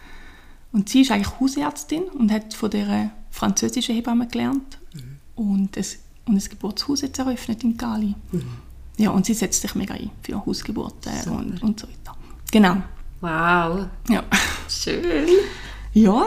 Und 0.72 0.88
sie 0.88 1.02
ist 1.02 1.10
eigentlich 1.10 1.40
Hausärztin 1.40 2.02
und 2.04 2.30
hat 2.32 2.54
von 2.54 2.70
der 2.70 3.10
französischen 3.30 3.94
Hebamme 3.94 4.26
gelernt 4.28 4.78
und, 5.34 5.76
es, 5.76 5.98
und 6.26 6.36
ein 6.36 6.48
Geburtshaus 6.48 7.00
jetzt 7.02 7.18
eröffnet 7.18 7.64
in 7.64 7.76
Gali. 7.76 8.14
Ja, 8.96 9.10
und 9.10 9.26
sie 9.26 9.34
setzt 9.34 9.62
sich 9.62 9.74
mega 9.74 9.94
ein 9.94 10.10
für 10.22 10.44
Hausgeburten 10.44 11.12
und, 11.30 11.62
und 11.62 11.80
so 11.80 11.86
weiter. 11.88 12.16
Genau. 12.52 12.76
Wow, 13.20 13.86
Ja. 14.08 14.22
schön. 14.68 15.28
Ja, 15.92 16.26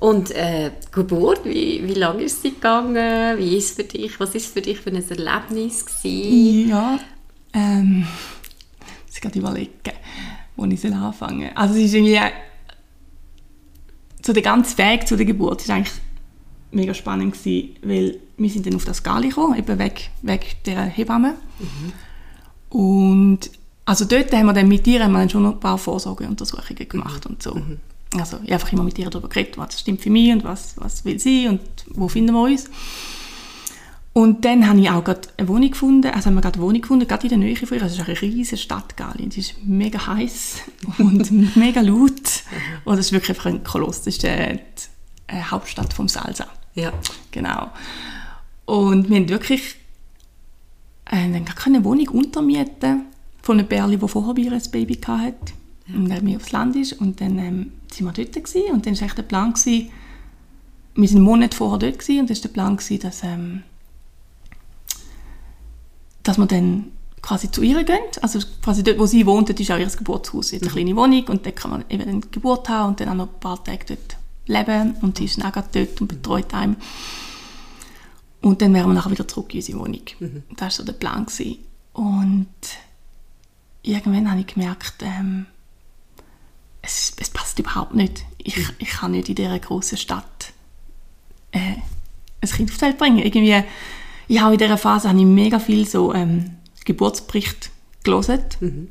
Und 0.00 0.30
äh, 0.32 0.70
Geburt, 0.92 1.44
wie, 1.44 1.82
wie 1.86 1.94
lange 1.94 2.22
ist 2.24 2.42
sie 2.42 2.50
gegangen? 2.50 3.38
Wie 3.38 3.56
ist 3.56 3.74
für 3.76 3.84
dich? 3.84 4.20
Was 4.20 4.34
ist 4.34 4.52
für 4.52 4.60
dich 4.60 4.78
für 4.80 4.90
ein 4.90 4.96
Erlebnis 4.96 5.84
gewesen? 5.86 6.68
Ja, 6.68 6.98
ähm, 7.54 8.06
ich 9.06 9.12
muss 9.14 9.20
gerade 9.20 9.38
überlegen, 9.38 9.72
wo 10.56 10.64
ich 10.66 10.80
soll 10.80 10.92
anfangen 10.92 11.50
Also 11.56 11.74
es 11.74 11.86
ist 11.86 11.94
irgendwie, 11.94 12.20
so 14.22 14.32
der 14.32 14.42
ganze 14.42 14.76
Weg 14.78 15.06
zu 15.06 15.16
der 15.16 15.26
Geburt 15.26 15.62
ist 15.62 15.70
eigentlich 15.70 15.94
mega 16.70 16.94
spannend 16.94 17.34
gewesen, 17.34 17.76
weil 17.82 18.20
wir 18.36 18.50
sind 18.50 18.66
dann 18.66 18.74
auf 18.74 18.84
das 18.84 19.02
Gali 19.02 19.28
gekommen, 19.28 19.58
eben 19.58 19.78
weg, 19.78 20.10
weg 20.22 20.56
der 20.64 20.82
Hebamme. 20.82 21.34
Und 22.68 23.50
also 23.84 24.04
dort 24.04 24.32
haben 24.32 24.46
wir 24.46 24.52
dann 24.52 24.68
mit 24.68 24.86
ihr 24.86 25.02
haben 25.02 25.12
wir 25.12 25.28
schon 25.28 25.46
ein 25.46 25.58
paar 25.58 25.78
Vorsorgeuntersuchungen 25.78 26.88
gemacht 26.88 27.24
und 27.26 27.42
so. 27.42 27.58
Also 28.14 28.36
ich 28.36 28.42
habe 28.44 28.54
einfach 28.54 28.72
immer 28.72 28.84
mit 28.84 28.98
ihr 28.98 29.08
darüber 29.08 29.28
geredet, 29.28 29.56
was 29.58 29.80
stimmt 29.80 30.02
für 30.02 30.10
mich 30.10 30.32
und 30.32 30.44
was, 30.44 30.74
was 30.76 31.04
will 31.04 31.18
sie 31.18 31.48
und 31.48 31.60
wo 31.90 32.08
finden 32.08 32.34
wir 32.34 32.42
uns. 32.42 32.68
Und 34.18 34.44
dann 34.44 34.68
habe 34.68 34.80
ich 34.80 34.90
auch 34.90 35.04
gerade 35.04 35.28
eine 35.36 35.46
Wohnung 35.46 35.70
gefunden, 35.70 36.10
also 36.10 36.26
haben 36.26 36.34
wir 36.34 36.40
gerade 36.40 36.58
eine 36.58 36.66
Wohnung 36.66 36.80
gefunden, 36.80 37.06
gerade 37.06 37.22
in 37.22 37.28
der 37.28 37.38
Nähe 37.38 37.54
von 37.54 37.68
ihr. 37.78 37.84
Also 37.84 38.02
es 38.02 38.08
ist 38.08 38.08
eine 38.08 38.20
riesige 38.20 38.56
Stadt, 38.56 38.96
Gali. 38.96 39.22
Und 39.22 39.32
sie 39.32 39.38
ist 39.38 39.54
mega 39.64 40.08
heiß 40.08 40.62
und 40.98 41.56
mega 41.56 41.80
laut. 41.80 42.42
Und 42.84 42.98
es 42.98 43.06
ist 43.06 43.12
wirklich 43.12 43.30
einfach 43.30 43.46
ein 43.46 43.62
Koloss. 43.62 43.98
Das 43.98 44.08
ist 44.08 44.24
die, 44.24 44.58
die 45.30 45.40
Hauptstadt 45.40 45.92
vom 45.92 46.08
Salsa. 46.08 46.48
Ja. 46.74 46.92
Genau. 47.30 47.70
Und 48.64 49.08
wir 49.08 49.18
haben 49.18 49.28
wirklich 49.28 49.76
äh, 51.04 51.30
dann 51.30 51.44
gar 51.44 51.54
keine 51.54 51.84
Wohnung 51.84 52.08
untermieten 52.08 53.02
von 53.40 53.60
einem 53.60 53.68
Bärli, 53.68 53.98
der 53.98 54.08
vorher 54.08 54.34
bei 54.34 54.42
ihr 54.42 54.52
ein 54.52 54.70
Baby 54.72 54.98
hatte. 55.06 55.52
Und 55.94 56.08
der 56.08 56.22
mir 56.22 56.38
aufs 56.38 56.50
Land 56.50 56.74
ist. 56.74 56.94
Und 56.94 57.20
dann 57.20 57.38
ähm, 57.38 57.72
sind 57.92 58.04
wir 58.04 58.12
dort 58.12 58.32
gewesen. 58.32 58.72
und 58.72 58.84
dann 58.84 58.98
war 58.98 59.06
echt 59.06 59.16
der 59.16 59.22
Plan, 59.22 59.52
gewesen, 59.52 59.90
wir 60.96 61.06
sind 61.06 61.18
einen 61.18 61.24
Monat 61.24 61.54
vorher 61.54 61.78
dort 61.78 62.00
gewesen, 62.00 62.22
und 62.22 62.30
dann 62.30 62.36
war 62.36 62.42
der 62.42 62.48
Plan, 62.48 62.76
gewesen, 62.76 62.98
dass, 62.98 63.22
ähm, 63.22 63.62
dass 66.28 66.36
wir 66.36 66.46
dann 66.46 66.92
quasi 67.22 67.50
zu 67.50 67.62
ihr 67.62 67.82
gehen. 67.84 67.98
Also 68.20 68.38
quasi 68.62 68.84
dort, 68.84 68.98
wo 68.98 69.06
sie 69.06 69.24
wohnt, 69.24 69.48
dort 69.48 69.58
ist 69.58 69.70
auch 69.70 69.78
ihr 69.78 69.86
Geburtshaus, 69.86 70.50
jetzt 70.50 70.64
eine 70.64 70.72
kleine 70.72 70.94
Wohnung 70.94 71.24
und 71.28 71.46
dort 71.46 71.56
kann 71.56 71.70
man 71.70 71.84
eben 71.88 72.20
die 72.20 72.30
Geburt 72.30 72.68
haben 72.68 72.90
und 72.90 73.00
dann 73.00 73.08
auch 73.08 73.14
noch 73.14 73.28
ein 73.28 73.40
paar 73.40 73.64
Tage 73.64 73.96
dort 73.96 74.16
leben 74.46 74.94
und 75.00 75.16
sie 75.16 75.24
ist 75.24 75.42
dann 75.42 75.50
auch 75.50 75.62
dort 75.72 76.00
und 76.00 76.06
betreut 76.06 76.52
einen. 76.52 76.76
Und 78.42 78.60
dann 78.60 78.74
wären 78.74 78.88
wir 78.88 78.94
nachher 78.94 79.10
wieder 79.10 79.26
zurück 79.26 79.52
in 79.54 79.60
unsere 79.60 79.78
Wohnung. 79.78 80.02
Das 80.50 80.60
war 80.60 80.70
so 80.70 80.84
der 80.84 80.92
Plan. 80.92 81.24
Gewesen. 81.24 81.58
Und 81.94 82.46
irgendwann 83.82 84.30
habe 84.30 84.40
ich 84.40 84.46
gemerkt, 84.46 85.02
ähm, 85.02 85.46
es, 86.82 87.14
es 87.18 87.30
passt 87.30 87.58
überhaupt 87.58 87.94
nicht. 87.94 88.24
Ich, 88.36 88.56
ich 88.78 88.90
kann 88.90 89.12
nicht 89.12 89.28
in 89.28 89.34
dieser 89.34 89.58
großen 89.58 89.98
Stadt 89.98 90.52
äh, 91.52 91.76
ein 92.40 92.48
Kind 92.48 92.70
auf 92.70 92.76
die 92.76 92.82
Welt 92.82 92.98
bringen. 92.98 93.18
Irgendwie, 93.18 93.64
ja, 94.28 94.46
auch 94.46 94.52
in 94.52 94.58
dieser 94.58 94.78
Phase 94.78 95.08
habe 95.08 95.18
ich 95.18 95.24
mega 95.24 95.58
viel 95.58 95.86
so 95.86 96.14
ähm, 96.14 96.56
Geburtsbericht 96.84 97.70
gelesen 98.04 98.90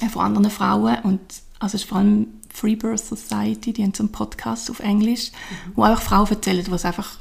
äh, 0.00 0.08
von 0.08 0.22
anderen 0.22 0.50
Frauen 0.50 0.98
und 1.02 1.20
also 1.58 1.76
es 1.76 1.82
ist 1.82 1.88
vor 1.88 1.98
allem 1.98 2.26
Free 2.52 2.74
Birth 2.74 3.00
Society, 3.04 3.72
die 3.72 3.82
haben 3.82 3.94
so 3.94 4.02
einen 4.02 4.12
Podcast 4.12 4.70
auf 4.70 4.80
Englisch, 4.80 5.30
wo 5.74 5.82
einfach 5.82 6.02
Frauen 6.02 6.28
erzählen, 6.28 6.64
die 6.64 6.70
es 6.70 6.84
einfach 6.84 7.18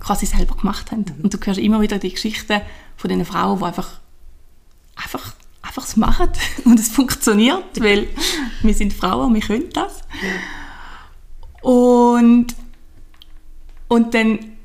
quasi 0.00 0.26
selber 0.26 0.56
gemacht 0.56 0.90
haben. 0.90 1.04
Und 1.22 1.32
du 1.32 1.38
hörst 1.38 1.60
immer 1.60 1.80
wieder 1.80 1.98
die 1.98 2.10
Geschichten 2.12 2.60
von 2.96 3.08
diesen 3.08 3.24
Frauen, 3.24 3.58
die 3.58 3.64
einfach 3.64 4.00
einfach 4.96 5.32
einfach 5.62 5.84
es 5.84 5.96
machen 5.96 6.30
und 6.64 6.80
es 6.80 6.88
funktioniert, 6.88 7.80
weil 7.80 8.08
wir 8.62 8.74
sind 8.74 8.92
Frauen, 8.92 9.34
wir 9.34 9.42
können 9.42 9.70
das. 9.72 10.00
Und 11.60 12.54
und 13.88 14.14
dann 14.14 14.57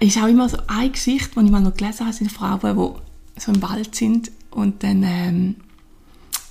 ist 0.00 0.18
auch 0.18 0.26
immer 0.26 0.48
so 0.48 0.58
eine 0.66 0.90
Geschichte, 0.90 1.30
die 1.38 1.46
ich 1.46 1.50
mal 1.50 1.60
noch 1.60 1.74
gelesen 1.74 2.06
habe, 2.06 2.12
sind 2.12 2.30
Frauen, 2.30 2.60
die 2.60 3.40
so 3.40 3.52
im 3.52 3.62
Wald 3.62 3.94
sind 3.94 4.30
und 4.50 4.82
dann 4.82 5.02
ähm, 5.02 5.56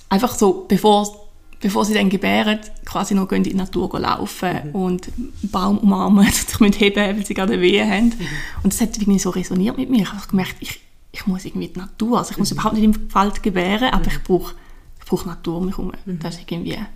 einfach 0.08 0.34
so, 0.34 0.66
bevor, 0.68 1.30
bevor 1.60 1.84
sie 1.84 1.94
dann 1.94 2.10
gebären, 2.10 2.58
quasi 2.84 3.14
noch 3.14 3.28
gehen 3.28 3.38
in 3.38 3.44
die 3.44 3.54
Natur 3.54 3.98
laufen 3.98 4.72
und 4.72 5.08
einen 5.08 5.32
Baum 5.50 5.78
umarmen 5.78 6.26
und 6.26 6.34
sich 6.34 6.60
müssen 6.60 6.78
heben, 6.78 7.16
weil 7.16 7.26
sie 7.26 7.34
gerade 7.34 7.60
Wehen 7.60 7.90
haben. 7.90 8.12
Und 8.62 8.72
das 8.72 8.80
hat 8.80 8.96
irgendwie 8.96 9.18
so 9.18 9.30
resoniert 9.30 9.76
mit 9.78 9.90
mir. 9.90 10.02
Ich 10.02 10.12
habe 10.12 10.26
gemerkt, 10.28 10.56
ich, 10.60 10.80
ich 11.12 11.26
muss 11.26 11.44
irgendwie 11.44 11.68
die 11.68 11.78
Natur, 11.78 12.18
also 12.18 12.32
ich 12.32 12.38
muss 12.38 12.50
überhaupt 12.50 12.74
nicht 12.74 12.84
im 12.84 13.14
Wald 13.14 13.42
gebären, 13.42 13.90
aber 13.92 14.08
ich 14.08 14.22
brauche 14.22 14.54
ich 14.98 15.08
brauche 15.08 15.28
Natur 15.28 15.58
um 15.58 15.66
mich 15.66 15.76
herum. 15.76 15.92
Das 16.06 16.36
ist 16.36 16.50
irgendwie, 16.50 16.72
ich 16.72 16.78
habe 16.78 16.88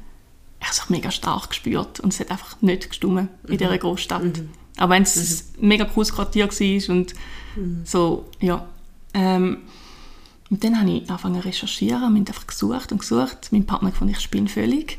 es 0.70 0.90
mega 0.90 1.10
stark 1.10 1.50
gespürt 1.50 2.00
und 2.00 2.12
es 2.12 2.20
hat 2.20 2.30
einfach 2.30 2.60
nicht 2.62 2.88
gestummen 2.88 3.28
in 3.48 3.58
dieser 3.58 3.76
Großstadt. 3.76 4.42
Auch 4.78 4.88
wenn 4.90 5.02
es 5.02 5.52
ein 5.60 5.68
mega 5.68 5.84
cooles 5.84 6.12
Quartier 6.12 6.48
war 6.48 6.94
und 6.94 7.14
so, 7.84 8.26
ja. 8.40 8.66
Ähm, 9.14 9.58
und 10.50 10.62
dann 10.62 10.78
habe 10.78 10.90
ich 10.90 11.10
angefangen 11.10 11.40
zu 11.40 11.48
recherchieren, 11.48 12.02
haben 12.02 12.16
einfach 12.16 12.46
gesucht 12.46 12.92
und 12.92 12.98
gesucht. 12.98 13.48
Mein 13.50 13.66
Partner 13.66 13.92
fand 13.92 14.10
ich 14.10 14.20
spinne 14.20 14.48
völlig. 14.48 14.98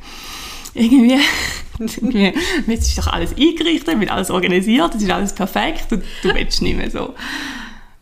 Irgendwie, 0.74 1.20
irgendwie, 1.80 2.34
jetzt 2.68 2.88
ist 2.90 2.98
doch 2.98 3.08
alles 3.08 3.32
eingerichtet, 3.32 4.00
wird 4.00 4.12
alles 4.12 4.30
organisiert, 4.30 4.96
es 4.96 5.04
ist 5.04 5.10
alles 5.10 5.34
perfekt 5.34 5.92
und 5.94 6.04
du 6.22 6.34
willst 6.34 6.62
nicht 6.62 6.78
mehr 6.78 6.92
so. 6.92 7.16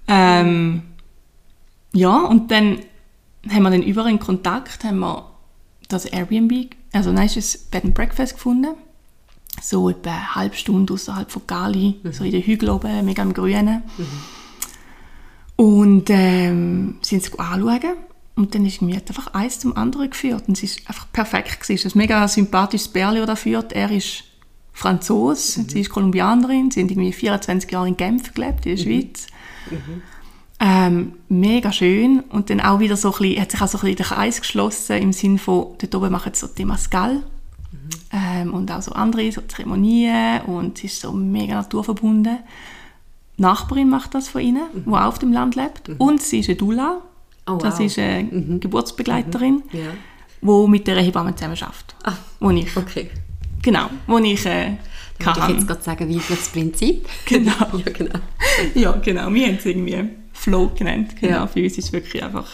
Ähm, 0.08 0.82
ja, 1.94 2.22
und 2.22 2.52
dann 2.52 2.80
haben 3.50 3.64
wir 3.64 3.70
dann 3.70 3.84
über 3.84 4.08
in 4.08 4.20
Kontakt, 4.20 4.84
haben 4.84 5.00
wir 5.00 5.30
das 5.88 6.06
Airbnb, 6.06 6.72
also 6.92 7.12
nein, 7.12 7.28
ist 7.28 7.38
es 7.38 7.58
Bed 7.58 7.86
and 7.86 7.94
Breakfast 7.94 8.34
gefunden. 8.34 8.76
So 9.62 9.90
etwa 9.90 10.12
eine 10.12 10.36
halbe 10.36 10.56
Stunde 10.56 10.94
außerhalb 10.94 11.32
von 11.32 11.42
Gali, 11.48 12.00
so 12.12 12.24
in 12.24 12.32
den 12.32 12.44
Hügeln 12.44 12.72
oben, 12.72 13.06
mega 13.06 13.24
im 13.24 13.34
Grünen. 13.34 13.84
Und 15.56 16.10
ähm, 16.10 16.98
sind 17.02 17.24
es 17.24 17.40
anschauen. 17.40 17.96
Und 18.36 18.54
dann 18.54 18.66
ist 18.66 18.82
mir 18.82 18.96
einfach 18.96 19.34
eins 19.34 19.60
zum 19.60 19.78
anderen 19.78 20.10
geführt. 20.10 20.44
Und 20.48 20.58
es 20.58 20.64
ist 20.64 20.88
einfach 20.90 21.08
perfekt. 21.14 21.62
gewesen. 21.62 21.76
Es 21.76 21.86
ist 21.86 21.96
ein 21.96 22.00
mega 22.00 22.28
sympathisches 22.28 22.90
Bärli, 22.90 23.20
das 23.20 23.28
da 23.28 23.36
führt. 23.36 23.72
Er 23.72 23.90
ist 23.92 24.26
Franzos, 24.74 25.54
sie 25.54 25.80
ist 25.80 25.90
Kolumbianerin. 25.90 26.70
Sie 26.70 26.82
haben 26.82 26.90
irgendwie 26.90 27.14
24 27.14 27.72
Jahre 27.72 27.88
in 27.88 27.96
Genf 27.96 28.34
gelebt, 28.34 28.66
in 28.66 28.76
der 28.76 28.84
Schweiz. 28.84 29.28
Ähm, 30.60 31.14
mega 31.30 31.72
schön. 31.72 32.20
Und 32.30 32.50
dann 32.50 32.60
auch 32.60 32.80
wieder 32.80 32.98
so 32.98 33.14
ein 33.14 33.20
bisschen, 33.20 33.42
hat 33.42 33.52
sich 33.52 33.62
auch 33.62 33.68
so 33.68 33.78
ein 33.78 33.82
bisschen 33.82 33.96
der 33.98 34.06
Kreis 34.06 34.42
geschlossen 34.42 34.98
im 34.98 35.14
Sinne 35.14 35.38
von, 35.38 35.68
dort 35.78 35.96
oben 35.96 36.12
machen 36.12 36.34
sie 36.34 36.42
so 36.42 36.48
Temascal. 36.48 37.24
Ähm, 38.14 38.54
und 38.54 38.72
auch 38.72 38.82
so 38.82 38.92
andere 38.94 39.32
so 39.32 39.42
Zeremonien. 39.42 40.42
Und 40.44 40.78
sie 40.78 40.88
ist 40.88 41.02
so 41.02 41.12
mega 41.12 41.56
naturverbunden. 41.56 42.38
Die 43.38 43.42
Nachbarin 43.42 43.90
macht 43.90 44.14
das 44.16 44.30
von 44.30 44.42
ihnen, 44.42 44.64
die 44.74 44.90
auch 44.90 45.02
auf 45.08 45.20
dem 45.20 45.34
Land 45.34 45.56
lebt. 45.56 45.90
Und 45.98 46.22
sie 46.22 46.40
ist 46.40 46.50
eine 46.50 46.56
Doula. 46.58 47.02
Oh, 47.48 47.58
Das 47.58 47.76
wow. 47.80 47.86
ist 47.86 48.00
eine 48.00 48.60
Geburtsbegleiterin, 48.60 49.62
Ja. 49.72 49.92
die 50.42 50.68
mit 50.70 50.88
der 50.88 51.02
Hebamme 51.02 51.36
zusammen 51.36 51.58
arbeitet. 51.62 51.96
Ah, 52.04 52.14
Wo 52.40 52.50
ich, 52.52 52.76
okay. 52.78 53.12
genau, 53.62 53.90
wo 54.08 54.18
ich 54.20 54.46
äh, 54.46 54.70
Würde 54.70 54.78
ich 55.20 55.26
kann. 55.26 55.54
jetzt 55.56 55.68
gerade 55.68 55.82
sagen, 55.84 56.10
weibliches 56.10 56.50
Prinzip. 56.50 57.08
Genau. 57.26 57.52
ja, 57.86 57.92
genau. 57.92 58.20
Ja, 58.74 58.92
genau. 58.94 59.32
Wir 59.34 59.48
haben 59.48 59.56
es 59.56 59.66
irgendwie 59.66 60.10
Flow 60.34 60.72
genannt. 60.76 61.16
Genau. 61.20 61.34
Ja. 61.36 61.48
Für 61.48 61.62
uns 61.64 61.78
ist 61.78 61.86
es 61.86 61.92
wirklich 61.94 62.24
einfach, 62.24 62.48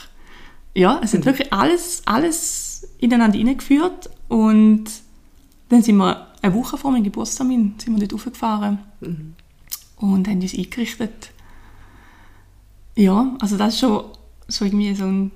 ja, 0.75 0.99
es 1.03 1.13
hat 1.13 1.25
wirklich 1.25 1.53
alles, 1.53 2.01
alles 2.05 2.87
ineinander 2.99 3.37
hineingeführt 3.37 4.09
und 4.27 4.85
dann 5.71 5.81
sind 5.83 5.97
wir 5.97 6.27
eine 6.41 6.53
Woche 6.53 6.77
vor 6.77 6.91
meinem 6.91 7.03
Geburtstermin 7.03 7.75
sind 7.77 7.93
wir 7.93 8.07
dort 8.07 8.13
raufgefahren 8.13 8.79
und 9.97 10.27
haben 10.27 10.41
uns 10.41 10.53
eingerichtet. 10.53 11.31
Ja, 12.95 13.35
also 13.39 13.57
das 13.57 13.73
ist 13.75 13.79
schon 13.79 14.03
so 14.47 14.65
irgendwie 14.65 14.93
so 14.95 15.05
ein 15.05 15.31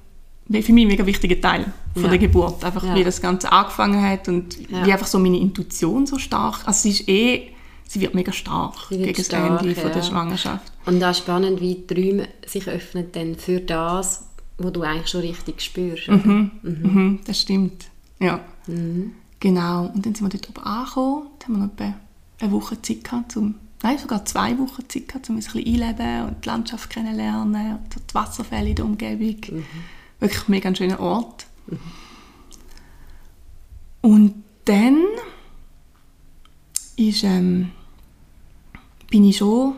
für 0.49 0.73
mich 0.73 0.83
ein 0.85 0.87
mega 0.89 1.05
wichtiger 1.05 1.39
Teil 1.41 1.73
von 1.93 2.03
Ja. 2.03 2.09
der 2.09 2.17
Geburt. 2.19 2.63
Einfach 2.63 2.83
Ja. 2.83 2.93
wie 2.95 3.03
das 3.03 3.19
Ganze 3.21 3.51
angefangen 3.51 4.01
hat 4.03 4.27
und 4.27 4.69
Ja. 4.69 4.85
wie 4.85 4.91
einfach 4.93 5.07
so 5.07 5.17
meine 5.17 5.39
Intuition 5.39 6.05
so 6.05 6.19
stark, 6.19 6.67
also 6.67 6.81
sie 6.83 6.89
ist 6.91 7.09
eh, 7.09 7.49
sie 7.87 7.99
wird 8.01 8.13
mega 8.13 8.31
stark 8.31 8.91
wird 8.91 9.03
gegen 9.03 9.17
das 9.17 9.25
stark, 9.25 9.61
Ende 9.61 9.73
von 9.75 9.91
der. 9.91 10.03
Schwangerschaft. 10.03 10.71
Und 10.85 11.03
auch 11.03 11.15
spannend, 11.15 11.61
wie 11.61 11.75
die 11.89 11.93
Räume 12.09 12.27
sich 12.45 12.67
öffnen 12.67 13.07
dann 13.13 13.35
für 13.35 13.59
das, 13.59 14.25
was 14.59 14.71
du 14.73 14.81
eigentlich 14.83 15.07
schon 15.07 15.21
richtig 15.21 15.61
spürst. 15.61 16.09
oder? 16.09 16.17
Mhm, 16.61 17.19
das 17.25 17.41
stimmt. 17.41 17.85
Ja. 18.19 18.39
Genau. 19.45 19.91
Und 19.93 20.03
dann 20.03 20.15
sind 20.15 20.21
wir 20.21 20.39
dort 20.39 20.49
oben 20.49 20.65
angekommen. 20.65 21.27
Dann 21.37 21.47
haben 21.47 21.53
wir 21.53 21.67
noch 21.67 21.73
etwa 21.73 21.99
eine 22.39 22.51
Woche 22.51 22.81
Zeit 22.81 23.03
gehabt, 23.03 23.31
zum, 23.31 23.53
nein, 23.83 23.99
sogar 23.99 24.25
zwei 24.25 24.57
Wochen 24.57 24.89
Zeit 24.89 25.07
gehabt, 25.07 25.29
um 25.29 25.35
uns 25.35 25.49
ein 25.49 25.63
bisschen 25.63 25.83
einleben 25.83 26.27
und 26.29 26.43
die 26.43 26.49
Landschaft 26.49 26.89
kennenlernen 26.89 27.73
und 27.77 27.93
so 27.93 27.99
die 27.99 28.15
Wasserfälle 28.15 28.69
in 28.69 28.75
der 28.75 28.85
Umgebung. 28.85 29.63
Wirklich 30.19 30.47
mega 30.47 30.67
ein 30.67 30.75
schöner 30.75 30.99
Ort. 30.99 31.45
Und 34.01 34.43
dann 34.65 34.97
ist, 36.95 37.23
ähm, 37.23 37.69
bin 39.11 39.25
ich 39.25 39.37
schon 39.37 39.75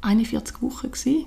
41 0.00 0.60
Wochen 0.62 0.90
gewesen. 0.90 1.26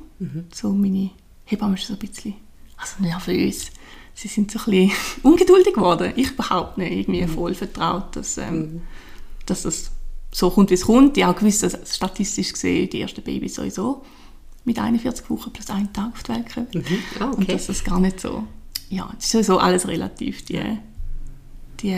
So 0.53 0.74
meine 0.74 1.12
Hebamme 1.45 1.75
ist 1.75 1.88
so 1.88 1.93
ein 1.93 2.00
bisschen 2.00 2.33
also 2.75 3.01
nervös. 3.01 3.71
Sie 4.20 4.28
sind 4.28 4.52
so 4.52 4.60
ein 4.60 4.66
bisschen 4.66 4.92
ungeduldig 5.24 5.76
geworden. 5.76 6.12
Ich 6.18 6.32
überhaupt 6.32 6.78
nicht. 6.78 6.92
Irgendwie 6.92 7.26
voll 7.26 7.54
vertraut, 7.54 8.18
dass, 8.18 8.38
ähm, 8.38 8.82
dass 9.46 9.62
das 9.62 9.92
so 10.30 10.50
kommt, 10.50 10.72
wie 10.72 10.74
es 10.74 10.86
kommt. 10.86 11.16
Ich 11.16 11.24
habe 11.24 11.40
gewusst, 11.40 11.64
dass 11.64 11.96
statistisch 11.96 12.52
gesehen 12.52 12.90
die 12.90 13.00
ersten 13.00 13.22
Babys 13.22 13.56
sowieso 13.56 14.04
mit 14.66 14.78
41 14.78 15.30
Wochen 15.30 15.54
plus 15.54 15.70
einen 15.70 15.94
Tag 15.94 16.12
auf 16.12 16.24
die 16.24 16.34
Welt 16.34 16.54
kommen. 16.54 16.68
Ah, 17.18 17.26
Und 17.28 17.44
okay. 17.44 17.54
dass 17.54 17.68
das 17.68 17.82
gar 17.82 18.02
nicht 18.02 18.20
so... 18.20 18.44
Ja, 18.90 19.10
es 19.18 19.24
ist 19.24 19.32
sowieso 19.32 19.58
alles 19.58 19.88
relativ, 19.88 20.44
die, 20.44 20.78
die 21.80 21.98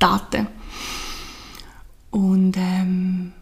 Daten. 0.00 0.48
Und, 2.10 2.56
ähm, 2.56 3.32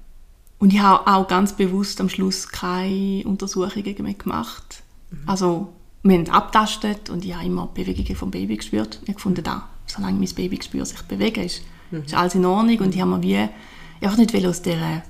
und 0.59 0.75
ich 0.75 0.81
habe 0.81 1.07
auch 1.11 1.29
ganz 1.29 1.55
bewusst 1.55 1.99
am 2.03 2.11
Schluss 2.11 2.49
keine 2.49 3.25
Untersuchungen 3.25 4.03
mehr 4.03 4.15
gemacht. 4.15 4.83
Also 5.25 5.73
wir 6.09 6.19
haben 6.19 6.29
abtastet 6.31 7.11
und 7.11 7.25
ich 7.25 7.35
habe 7.35 7.47
immer 7.47 7.69
die 7.77 7.83
Bewegungen 7.83 8.17
vom 8.17 8.31
Baby 8.31 8.57
gespürt. 8.57 9.01
Ich 9.07 9.15
gefunden, 9.15 9.43
da, 9.43 9.69
solange 9.87 10.19
mein 10.19 10.35
Baby 10.35 10.59
spürt, 10.63 10.87
sich 10.87 11.03
bewegen, 11.03 11.45
ist, 11.45 11.63
ist 11.91 12.15
alles 12.15 12.35
in 12.35 12.45
Ordnung. 12.45 12.79
Und 12.79 12.95
ich 12.95 13.01
habe 13.01 13.11
mir 13.11 13.23
wie 13.23 14.05
einfach 14.05 14.19
nicht 14.19 14.47
aus 14.47 14.63
dieser 14.63 15.03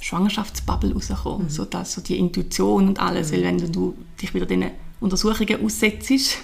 Schwangerschaftsbubble 0.00 0.94
rauskommen. 0.94 1.48
So, 1.48 1.64
dass, 1.64 1.94
so 1.94 2.00
die 2.00 2.18
Intuition 2.18 2.88
und 2.88 3.00
alles. 3.00 3.32
Weil 3.32 3.42
wenn 3.42 3.72
du 3.72 3.96
dich 4.20 4.34
wieder 4.34 4.46
diesen 4.46 4.70
Untersuchungen 5.00 5.64
aussetzt, 5.64 6.38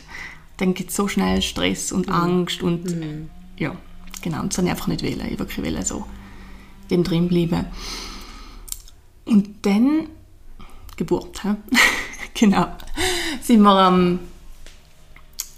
dann 0.57 0.75
gibt 0.75 0.91
es 0.91 0.97
so 0.97 1.07
schnell 1.07 1.41
Stress 1.43 1.93
und 1.93 2.09
Angst 2.09 2.63
und 2.63 2.91
äh, 2.91 3.27
ja, 3.59 3.77
genau. 4.23 4.41
Und 4.41 4.53
das 4.53 4.59
wollte 4.59 4.67
ich 4.67 4.71
einfach 4.73 4.89
nicht 4.89 5.03
wollen. 5.03 5.33
Ich 5.33 5.39
wirklich 5.39 5.65
wollte 5.65 5.85
so 5.85 6.05
dem 6.91 7.05
drin 7.05 7.29
bleiben. 7.29 7.67
Und 9.25 9.65
dann 9.67 10.09
Geburt, 10.97 11.45
hä? 11.45 11.55
genau. 12.39 12.67
Sind 13.43 13.63
wir 13.63 13.71
am 13.71 14.21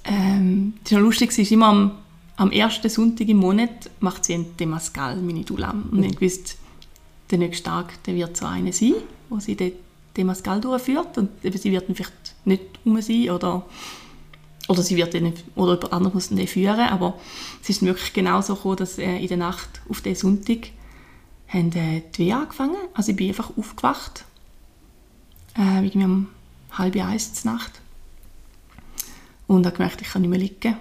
ähm, 0.04 0.74
ist 0.82 0.92
noch 0.92 1.00
lustig, 1.00 1.36
ist 1.36 1.52
immer 1.52 1.68
am, 1.68 1.92
am 2.36 2.50
ersten 2.50 2.88
Sonntag 2.88 3.28
im 3.28 3.36
Monat 3.36 3.90
macht 4.00 4.24
sie 4.24 4.34
ein 4.34 4.56
Temascal, 4.56 5.16
meine 5.16 5.44
Dula. 5.44 5.70
Und 5.70 6.02
ich 6.02 6.20
wusste, 6.20 6.54
der 7.30 7.38
nächste 7.38 7.64
Tag 7.64 8.02
der 8.04 8.14
wird 8.14 8.36
so 8.36 8.46
eine 8.46 8.72
sein, 8.72 8.94
wo 9.28 9.38
sie 9.38 9.56
den 9.56 9.72
Temascal 10.14 10.60
durchführt 10.60 11.18
und 11.18 11.30
sie 11.42 11.70
wird 11.70 11.88
dann 11.88 11.94
vielleicht 11.94 12.34
nicht 12.44 12.62
um 12.84 13.00
sein 13.00 13.30
oder 13.30 13.64
oder 14.68 14.82
sie 14.82 14.96
wird 14.96 15.14
nicht, 15.14 15.44
oder 15.56 15.74
jemand 15.74 15.92
anderes 15.92 16.14
muss 16.14 16.28
den 16.28 16.46
führen, 16.46 16.80
aber 16.80 17.18
es 17.60 17.70
ist 17.70 17.82
wirklich 17.82 18.12
genau 18.12 18.40
so 18.40 18.54
gekommen, 18.54 18.76
dass 18.76 18.98
äh, 18.98 19.16
in 19.16 19.26
der 19.26 19.36
Nacht 19.36 19.80
auf 19.88 20.00
den 20.00 20.14
Sonntag 20.14 20.68
haben 21.48 21.72
äh, 21.72 22.02
die 22.14 22.26
Wehen 22.26 22.34
angefangen. 22.34 22.76
Also 22.94 23.10
ich 23.10 23.16
bin 23.16 23.28
einfach 23.28 23.50
aufgewacht, 23.56 24.24
äh, 25.58 25.84
irgendwie 25.84 26.04
um 26.04 26.28
halb 26.72 26.96
eins 26.96 27.34
zur 27.34 27.52
Nacht 27.52 27.80
und 29.46 29.66
habe 29.66 29.76
gemerkt, 29.76 30.00
ich 30.00 30.08
kann 30.08 30.22
nicht 30.22 30.30
mehr 30.30 30.38
liegen. 30.38 30.76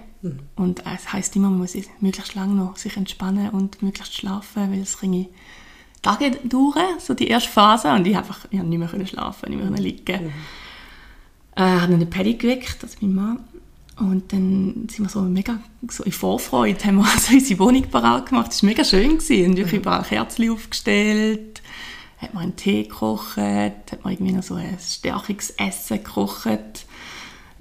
Und 0.54 0.80
äh, 0.80 0.94
es 0.94 1.12
heisst 1.12 1.34
immer, 1.36 1.48
man 1.48 1.60
muss 1.60 1.72
sich 1.72 1.88
möglichst 2.00 2.34
lange 2.34 2.54
noch 2.54 2.76
sich 2.76 2.96
entspannen 2.96 3.50
und 3.50 3.82
möglichst 3.82 4.14
schlafen, 4.14 4.70
weil 4.70 4.80
es 4.80 5.02
ringe 5.02 5.28
Tage 6.02 6.30
dauern, 6.44 6.98
so 6.98 7.14
die 7.14 7.28
erste 7.28 7.50
Phase, 7.50 7.92
und 7.92 8.06
ich 8.06 8.14
habe 8.14 8.26
einfach 8.26 8.46
ich 8.50 8.62
nicht 8.62 8.78
mehr 8.78 9.06
schlafen, 9.06 9.50
nicht 9.50 9.70
mehr 9.70 9.80
liegen. 9.80 10.32
Äh, 11.56 11.62
habe 11.62 11.92
dann 11.92 12.00
den 12.00 12.10
Paddy 12.10 12.34
geweckt, 12.34 12.78
also 12.82 12.96
mein 13.00 13.14
Mann, 13.14 13.40
und 14.00 14.32
dann 14.32 14.88
sind 14.90 15.00
wir 15.00 15.08
so 15.10 15.20
mega 15.20 15.60
so 15.88 16.04
in 16.04 16.12
Vorfreude, 16.12 16.82
haben 16.84 16.96
wir 16.96 17.04
also 17.12 17.34
unsere 17.34 17.60
Wohnung 17.60 17.82
parat 17.82 18.30
gemacht. 18.30 18.48
Das 18.48 18.62
war 18.62 18.68
mega 18.68 18.82
schön. 18.82 19.18
Gewesen. 19.18 19.50
Und 19.50 19.56
wirklich 19.58 19.80
überall 19.80 20.02
Kerzen 20.02 20.50
aufgestellt, 20.50 21.60
hat 22.20 22.34
man 22.34 22.42
einen 22.44 22.56
Tee 22.56 22.82
gekocht, 22.82 23.38
hat 23.38 24.04
man 24.04 24.12
irgendwie 24.12 24.32
noch 24.32 24.42
so 24.42 24.54
ein 24.54 24.78
Stärkungsessen 24.78 26.04
gekocht, 26.04 26.86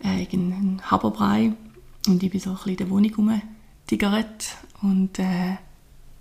äh, 0.03 0.21
irgendeinen 0.21 0.81
Haberbrei. 0.89 1.53
Und 2.07 2.23
ich 2.23 2.31
bin 2.31 2.39
so 2.39 2.51
ein 2.51 2.55
bisschen 2.55 2.71
in 2.71 2.77
der 2.77 2.89
Wohnung 2.89 3.13
rumgetigert 3.15 4.57
und 4.81 5.19
äh, 5.19 5.57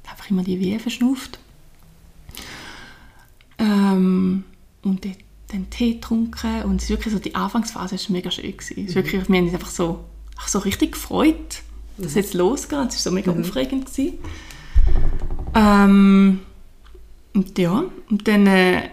einfach 0.09 0.31
immer 0.31 0.43
die 0.43 0.61
Wehen 0.61 0.81
verschnauft. 0.81 1.39
Ähm, 3.59 4.45
und 4.83 5.05
dort 5.05 5.19
dann 5.49 5.71
Tee 5.71 5.95
getrunken 5.95 6.63
und 6.65 6.77
es 6.77 6.85
ist 6.85 6.91
wirklich 6.91 7.13
so, 7.13 7.19
die 7.19 7.35
Anfangsphase 7.35 7.97
war 7.97 8.13
mega 8.13 8.31
schön. 8.31 8.57
Gewesen. 8.57 8.85
Es 8.85 8.91
ist 8.91 8.95
wirklich, 8.95 9.29
wir 9.29 9.37
haben 9.37 9.45
uns 9.45 9.55
einfach 9.55 9.71
so, 9.71 10.05
einfach 10.37 10.49
so 10.49 10.59
richtig 10.61 10.93
gefreut, 10.93 11.63
dass 11.97 12.09
es 12.09 12.15
jetzt 12.15 12.35
losgeht. 12.35 12.89
Es 12.89 12.95
war 12.95 13.11
so 13.11 13.11
mega 13.11 13.33
aufregend. 13.33 13.87
Gewesen. 13.87 14.19
Ähm, 15.55 16.41
und 17.35 17.59
ja, 17.59 17.85
und 18.11 18.29
dann 18.29 18.47
äh, 18.47 18.89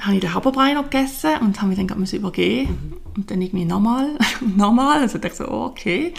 habe 0.00 0.14
ich 0.14 0.20
den 0.20 0.34
Haberbrei 0.34 0.74
noch 0.74 0.84
gegessen 0.84 1.32
und 1.40 1.58
habe 1.58 1.68
mich 1.68 1.78
dann 1.78 1.86
gerade 1.86 2.16
übergeben 2.16 2.94
und 3.16 3.30
dann 3.30 3.42
irgendwie 3.42 3.64
nochmal 3.64 4.18
und 4.40 4.56
nochmal. 4.56 5.00
Also 5.00 5.18
dachte 5.18 5.28
ich 5.28 5.34
so, 5.34 5.48
oh, 5.48 5.66
okay. 5.66 6.14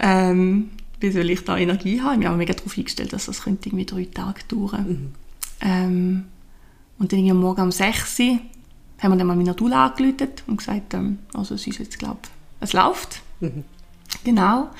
Ähm, 0.00 0.70
wie 1.00 1.10
soll 1.10 1.30
ich 1.30 1.44
da 1.44 1.56
Energie 1.56 2.00
haben? 2.00 2.20
Ich 2.20 2.26
habe 2.26 2.36
mich 2.36 2.48
mega 2.48 2.58
darauf 2.58 2.76
eingestellt, 2.76 3.12
dass 3.12 3.26
das 3.26 3.42
könnte 3.42 3.68
irgendwie 3.68 3.86
drei 3.86 4.04
Tage 4.04 4.40
dauern. 4.48 5.14
Ähm, 5.60 6.24
und 6.98 7.12
dann 7.12 7.18
irgendwie 7.18 7.32
am 7.32 7.40
Morgen 7.40 7.62
um 7.62 7.72
6 7.72 8.18
Uhr 8.20 8.40
haben 9.00 9.12
wir 9.12 9.16
dann 9.16 9.26
mal 9.26 9.36
meiner 9.36 9.54
Dula 9.54 9.86
angerufen 9.86 10.28
und 10.48 10.56
gesagt, 10.56 10.94
ähm, 10.94 11.18
also 11.34 11.54
es 11.54 11.66
ist 11.66 11.78
jetzt, 11.78 11.98
glaube 11.98 12.18
es 12.60 12.72
läuft. 12.72 13.22
Genau. 14.24 14.70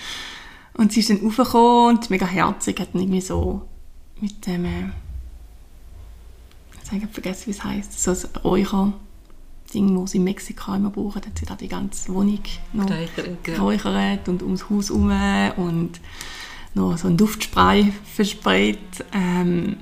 Und 0.75 0.93
sie 0.93 1.01
ist 1.01 1.11
dann 1.11 1.19
raufgekommen 1.19 1.97
und 1.97 2.11
mega 2.11 2.27
herzig, 2.27 2.81
hat 2.81 2.95
dann 2.95 3.03
irgendwie 3.03 3.21
so 3.21 3.63
mit 4.21 4.47
dem, 4.47 4.65
äh, 4.65 4.89
jetzt 6.89 7.03
habe 7.03 7.05
ich 7.05 7.13
vergessen, 7.13 7.47
wie 7.47 7.51
es 7.51 7.65
heisst, 7.65 8.03
so 8.03 8.11
ein 8.11 8.43
Räucher-Ding, 8.43 10.01
das 10.01 10.11
sie 10.13 10.19
in 10.19 10.25
Mexiko 10.25 10.75
immer 10.75 10.91
brauchen, 10.91 11.17
hat 11.17 11.39
sie 11.39 11.45
da 11.45 11.55
die 11.55 11.69
ganze 11.69 12.13
Wohnung 12.15 12.41
noch 12.73 12.87
Geräuchert, 13.43 14.29
und 14.29 14.43
ums 14.43 14.71
Haus 14.71 14.91
herum 14.91 15.11
und 15.57 16.01
noch 16.75 16.97
so 16.97 17.09
ein 17.09 17.17
Duftspray 17.17 17.93
versprayt. 18.05 18.79
Ähm, 19.13 19.77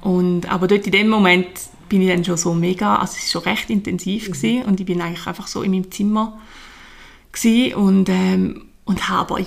und, 0.00 0.50
aber 0.50 0.66
dort 0.66 0.86
in 0.86 0.92
dem 0.92 1.08
Moment 1.08 1.48
bin 1.88 2.00
ich 2.02 2.08
dann 2.08 2.24
schon 2.24 2.36
so 2.36 2.54
mega, 2.54 2.96
also 2.96 3.16
es 3.18 3.34
war 3.34 3.42
schon 3.42 3.52
recht 3.52 3.68
intensiv 3.68 4.30
gewesen, 4.30 4.64
und 4.64 4.80
ich 4.80 4.86
bin 4.86 5.02
eigentlich 5.02 5.26
einfach 5.26 5.46
so 5.46 5.62
in 5.62 5.72
meinem 5.72 5.90
Zimmer 5.90 6.40
gewesen 7.32 7.74
und, 7.74 8.08
ähm, 8.08 8.64
und 8.84 9.08
habe 9.08 9.20
aber 9.20 9.38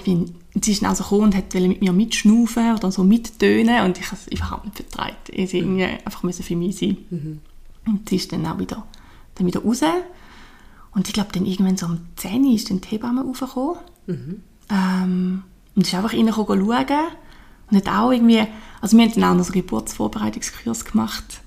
irgendwie, 0.53 0.65
sie 0.65 0.71
ist 0.71 0.81
dann 0.81 0.91
auch 0.91 0.95
so 0.95 1.03
gekommen 1.03 1.23
und 1.23 1.35
wollte 1.35 1.67
mit 1.67 1.81
mir 1.81 1.93
mitschnaufen 1.93 2.75
oder 2.75 2.91
so 2.91 3.03
mittönen. 3.03 3.85
Und 3.85 3.99
ich 3.99 4.05
habe 4.05 4.15
es 4.15 4.27
überhaupt 4.27 4.65
nicht 4.65 4.77
vertreibt. 4.77 5.29
Ich 5.29 5.53
irgendwie 5.53 5.83
einfach 5.83 6.23
müssen 6.23 6.43
für 6.43 6.55
mich 6.55 6.77
sein. 6.77 6.97
Und 7.85 8.09
sie 8.09 8.15
ist 8.15 8.31
dann 8.31 8.45
auch 8.45 8.59
wieder, 8.59 8.85
dann 9.35 9.47
wieder 9.47 9.61
raus. 9.61 9.81
Und 10.91 11.07
ich 11.07 11.13
glaube 11.13 11.31
dann 11.33 11.45
irgendwann 11.45 11.77
so 11.77 11.87
um 11.87 11.99
10 12.17 12.45
Uhr 12.45 12.53
ist 12.53 12.69
dann 12.69 12.81
die 12.81 12.89
Hebamme 12.89 13.23
raufgekommen. 13.23 13.77
Ähm, 14.69 15.43
und 15.75 15.87
ist 15.87 15.93
einfach 15.95 16.13
reingekommen 16.13 16.65
schauen. 16.65 16.97
Und 17.71 17.77
hat 17.77 17.87
auch 17.89 18.11
irgendwie, 18.11 18.45
also 18.81 18.97
wir 18.97 19.05
haben 19.05 19.13
dann 19.13 19.23
auch 19.23 19.35
noch 19.35 19.43
so 19.43 19.53
einen 19.53 19.61
Geburtsvorbereitungskurs 19.61 20.85
gemacht, 20.85 21.41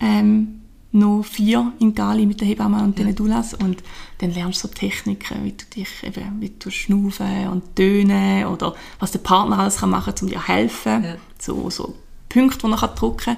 ähm, 0.00 0.59
noch 0.92 1.22
vier 1.24 1.72
in 1.78 1.94
Gali 1.94 2.26
mit 2.26 2.40
der 2.40 2.48
Hebamme 2.48 2.82
und 2.82 2.98
den 2.98 3.14
Doulas 3.14 3.54
und 3.54 3.82
dann 4.18 4.32
lernst 4.32 4.64
du 4.64 4.68
so 4.68 4.74
Techniken, 4.74 5.44
wie 5.44 5.52
du 5.52 5.64
dich 5.76 5.88
eben, 6.02 6.40
wie 6.40 6.50
du 6.50 6.70
schnaufen 6.70 7.48
und 7.48 7.76
tönen 7.76 8.46
oder 8.46 8.74
was 8.98 9.12
der 9.12 9.20
Partner 9.20 9.60
alles 9.60 9.76
kann 9.78 9.90
machen 9.90 10.14
kann, 10.14 10.24
um 10.24 10.28
dir 10.28 10.40
zu 10.40 10.48
helfen, 10.48 11.04
Ja. 11.04 11.14
so, 11.38 11.70
so 11.70 11.94
Punkte, 12.28 12.66
die 12.66 12.72
er 12.72 12.76
kann 12.78 12.94
drücken 12.96 13.16
kann. 13.18 13.36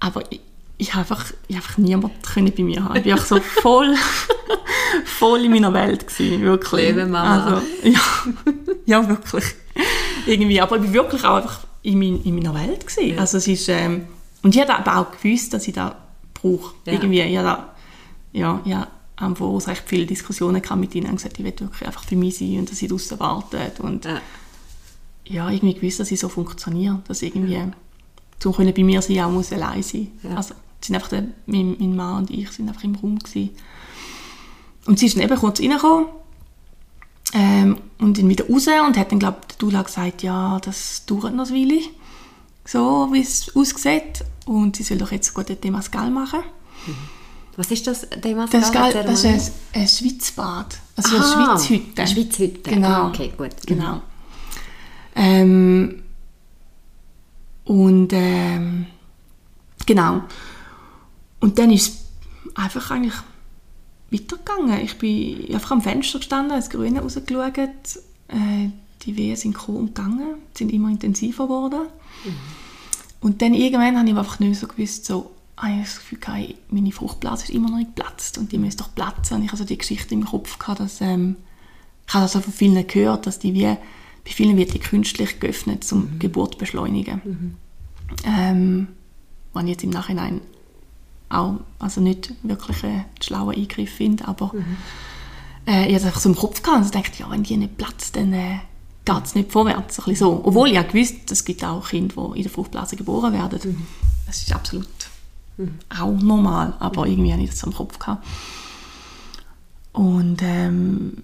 Aber 0.00 0.22
ich, 0.30 0.40
ich 0.78 0.94
habe 0.94 1.00
einfach, 1.00 1.26
ich 1.46 1.56
habe 1.56 1.64
einfach 1.64 1.78
niemanden 1.78 2.22
können 2.22 2.52
bei 2.56 2.62
mir 2.62 2.82
haben. 2.84 2.96
Ich 2.96 3.06
war 3.10 3.18
so 3.18 3.40
voll, 3.40 3.94
voll 5.04 5.44
in 5.44 5.52
meiner 5.52 5.72
Welt 5.72 6.06
gewesen, 6.08 6.40
wirklich. 6.42 6.86
Leben, 6.88 7.10
Mama. 7.10 7.44
Also, 7.54 7.66
ja, 7.84 8.00
ja, 8.86 9.08
wirklich. 9.08 9.44
Irgendwie, 10.26 10.60
aber 10.60 10.76
ich 10.76 10.82
war 10.84 10.92
wirklich 10.92 11.24
auch 11.24 11.36
einfach 11.36 11.60
in, 11.82 11.98
mein, 11.98 12.22
in 12.22 12.34
meiner 12.34 12.54
Welt 12.54 12.86
gewesen. 12.86 13.14
Ja. 13.14 13.20
Also 13.20 13.38
es 13.38 13.46
ist, 13.46 13.68
ähm, 13.68 14.06
und 14.42 14.54
ich 14.54 14.60
habe 14.60 14.74
aber 14.74 14.96
auch 14.98 15.20
gewusst, 15.20 15.54
dass 15.54 15.66
ich 15.68 15.74
das 15.74 15.92
brauche. 16.40 16.74
Ja. 16.86 16.92
Irgendwie, 16.92 17.20
ich 17.20 17.36
habe 17.38 17.64
ja, 18.32 18.60
ja, 18.64 18.88
am 19.16 19.36
Voraus 19.36 19.66
recht 19.66 19.84
viele 19.86 20.06
Diskussionen 20.06 20.62
mit 20.76 20.94
ihnen 20.94 21.08
und 21.08 21.16
gesagt, 21.16 21.38
ich 21.38 21.44
will 21.44 21.58
wirklich 21.58 21.86
einfach 21.86 22.04
für 22.04 22.16
mich 22.16 22.38
sein 22.38 22.58
und 22.60 22.70
dass 22.70 22.78
sie 22.78 22.88
draussen 22.88 23.18
wartet 23.18 23.80
und 23.80 24.04
Ja. 24.04 24.20
ja, 25.24 25.50
irgendwie 25.50 25.74
gewusst, 25.74 26.00
dass 26.00 26.10
ich 26.10 26.20
so 26.20 26.28
funktioniere, 26.28 27.00
dass 27.08 27.22
irgendwie 27.22 27.62
zum 28.38 28.52
können 28.54 28.72
bei 28.72 28.84
mir 28.84 29.02
sein 29.02 29.20
auch 29.20 29.30
muss 29.30 29.52
allein 29.52 29.82
sein. 29.82 30.08
Ja. 30.22 30.36
Also 30.36 30.54
sind 30.80 30.94
einfach 30.94 31.08
der, 31.08 31.24
mein, 31.46 31.76
mein 31.78 31.96
Mann 31.96 32.18
und 32.18 32.30
ich 32.30 32.50
sind 32.50 32.68
einfach 32.68 32.84
im 32.84 32.94
Raum 32.94 33.18
gewesen. 33.18 33.50
Und 34.86 34.98
sie 34.98 35.06
ist 35.06 35.16
dann 35.16 35.24
eben 35.24 35.36
kurz 35.36 35.60
reingekommen 35.60 36.06
ähm, 37.34 37.78
und 37.98 38.18
dann 38.18 38.28
wieder 38.28 38.46
raus 38.48 38.68
und 38.86 38.96
hat 38.96 39.10
dann 39.10 39.18
glaube 39.18 39.38
ich 39.42 39.46
der 39.48 39.58
Dula 39.58 39.82
gesagt, 39.82 40.22
ja, 40.22 40.60
das 40.60 41.04
dauert 41.06 41.34
noch 41.34 41.50
ein 41.50 41.54
Weile, 41.54 41.80
so 42.68 43.08
wie 43.12 43.20
es 43.22 43.56
aussieht 43.56 44.24
und 44.44 44.76
sie 44.76 44.82
soll 44.82 44.98
doch 44.98 45.10
jetzt 45.10 45.32
gut 45.32 45.48
den 45.48 45.58
Temascal 45.58 46.10
machen. 46.10 46.40
Was 47.56 47.70
ist 47.70 47.86
das, 47.86 48.06
Demas? 48.22 48.50
Das 48.50 48.70
geil, 48.70 48.92
das 48.92 49.24
ist 49.24 49.52
ein, 49.72 49.82
ein 49.82 49.88
Schweizbad, 49.88 50.78
also 50.94 51.16
Aha, 51.16 51.52
eine 51.52 51.58
Schweizhütte. 51.58 52.02
eine 52.02 52.10
Schweizhütte. 52.10 52.70
Genau. 52.70 52.88
Ah, 52.88 53.08
okay, 53.08 53.32
gut. 53.36 53.50
Genau. 53.66 54.02
Ähm, 55.16 56.02
und 57.64 58.12
ähm, 58.12 58.86
genau. 59.86 60.22
Und 61.40 61.58
dann 61.58 61.70
ist 61.70 61.88
es 61.88 62.54
einfach 62.54 62.90
eigentlich 62.90 63.14
weitergegangen. 64.10 64.80
Ich 64.82 64.98
bin 64.98 65.52
einfach 65.54 65.72
am 65.72 65.82
Fenster 65.82 66.18
gestanden, 66.18 66.56
ins 66.56 66.70
Grüne 66.70 67.00
rausgeschaut. 67.00 67.58
Äh, 68.28 68.68
die 69.02 69.16
Wehen 69.16 69.36
sind 69.36 69.54
gekommen 69.54 69.78
und 69.78 69.94
gegangen, 69.94 70.34
sind 70.54 70.72
immer 70.72 70.90
intensiver 70.90 71.44
geworden. 71.44 71.88
Mhm. 72.24 72.57
Und 73.20 73.42
dann 73.42 73.54
irgendwann 73.54 73.98
habe 73.98 74.08
ich 74.08 74.16
einfach 74.16 74.38
nicht 74.38 74.58
so 74.58 74.66
gewusst, 74.66 75.06
so, 75.06 75.30
ah, 75.56 75.68
ich 75.70 75.82
das 75.82 75.96
Gefühl, 75.96 76.18
gehabt, 76.18 76.54
meine 76.70 76.92
Fruchtblase 76.92 77.44
ist 77.44 77.50
immer 77.50 77.70
noch 77.70 77.78
nicht 77.78 77.96
geplatzt 77.96 78.38
und 78.38 78.52
die 78.52 78.58
müsste 78.58 78.84
doch 78.84 78.94
platzen. 78.94 79.36
Und 79.36 79.42
ich 79.44 79.48
hatte 79.48 79.62
also 79.62 79.64
die 79.64 79.78
Geschichte 79.78 80.14
im 80.14 80.24
Kopf, 80.24 80.58
gehabt, 80.58 80.80
dass 80.80 81.00
ähm, 81.00 81.36
ich 82.06 82.14
habe 82.14 82.22
also 82.22 82.40
von 82.40 82.52
vielen 82.52 82.86
gehört, 82.86 83.26
dass 83.26 83.38
die 83.38 83.54
wie, 83.54 83.64
bei 83.64 84.30
vielen 84.30 84.56
wird 84.56 84.72
die 84.72 84.78
künstlich 84.78 85.40
geöffnet, 85.40 85.86
um 85.92 86.14
mhm. 86.14 86.18
Geburt 86.18 86.54
zu 86.54 86.58
beschleunigen. 86.58 87.20
Mhm. 87.24 87.54
Ähm, 88.24 88.88
was 89.52 89.64
ich 89.64 89.70
jetzt 89.70 89.84
im 89.84 89.90
Nachhinein 89.90 90.40
auch 91.28 91.60
also 91.78 92.00
nicht 92.00 92.32
wirklich 92.42 92.82
einen 92.84 93.04
schlauen 93.20 93.54
Eingriff 93.54 93.90
finde, 93.90 94.26
aber 94.26 94.52
mhm. 94.54 94.76
äh, 95.66 95.88
ich 95.88 95.94
hatte 95.94 96.06
einfach 96.06 96.20
so 96.20 96.28
im 96.30 96.36
Kopf 96.36 96.62
gehabt 96.62 96.84
und 96.84 96.94
dachte, 96.94 97.18
ja, 97.18 97.30
wenn 97.30 97.42
die 97.42 97.56
nicht 97.56 97.76
platzt, 97.76 98.16
dann 98.16 98.32
äh, 98.32 98.58
geht 99.08 99.24
es 99.24 99.34
nicht 99.34 99.50
vorwärts. 99.50 100.06
Ein 100.06 100.14
so. 100.14 100.42
Obwohl 100.44 100.68
ich 100.68 100.74
ja 100.74 100.82
gewusst, 100.82 101.30
es 101.30 101.44
gibt 101.44 101.64
auch 101.64 101.88
Kinder, 101.88 102.14
die 102.32 102.38
in 102.38 102.42
der 102.42 102.52
Fruchtblase 102.52 102.96
geboren 102.96 103.32
werden. 103.32 103.58
Mhm. 103.64 103.86
Das 104.26 104.38
ist 104.38 104.54
absolut 104.54 104.86
mhm. 105.56 105.78
auch 105.88 106.12
normal, 106.12 106.74
aber 106.78 107.06
irgendwie 107.06 107.32
hatte 107.32 107.42
ich 107.42 107.50
das 107.50 107.62
im 107.62 107.72
Kopf 107.72 107.98
gehabt. 107.98 108.26
Und 109.92 110.42
ähm, 110.42 111.22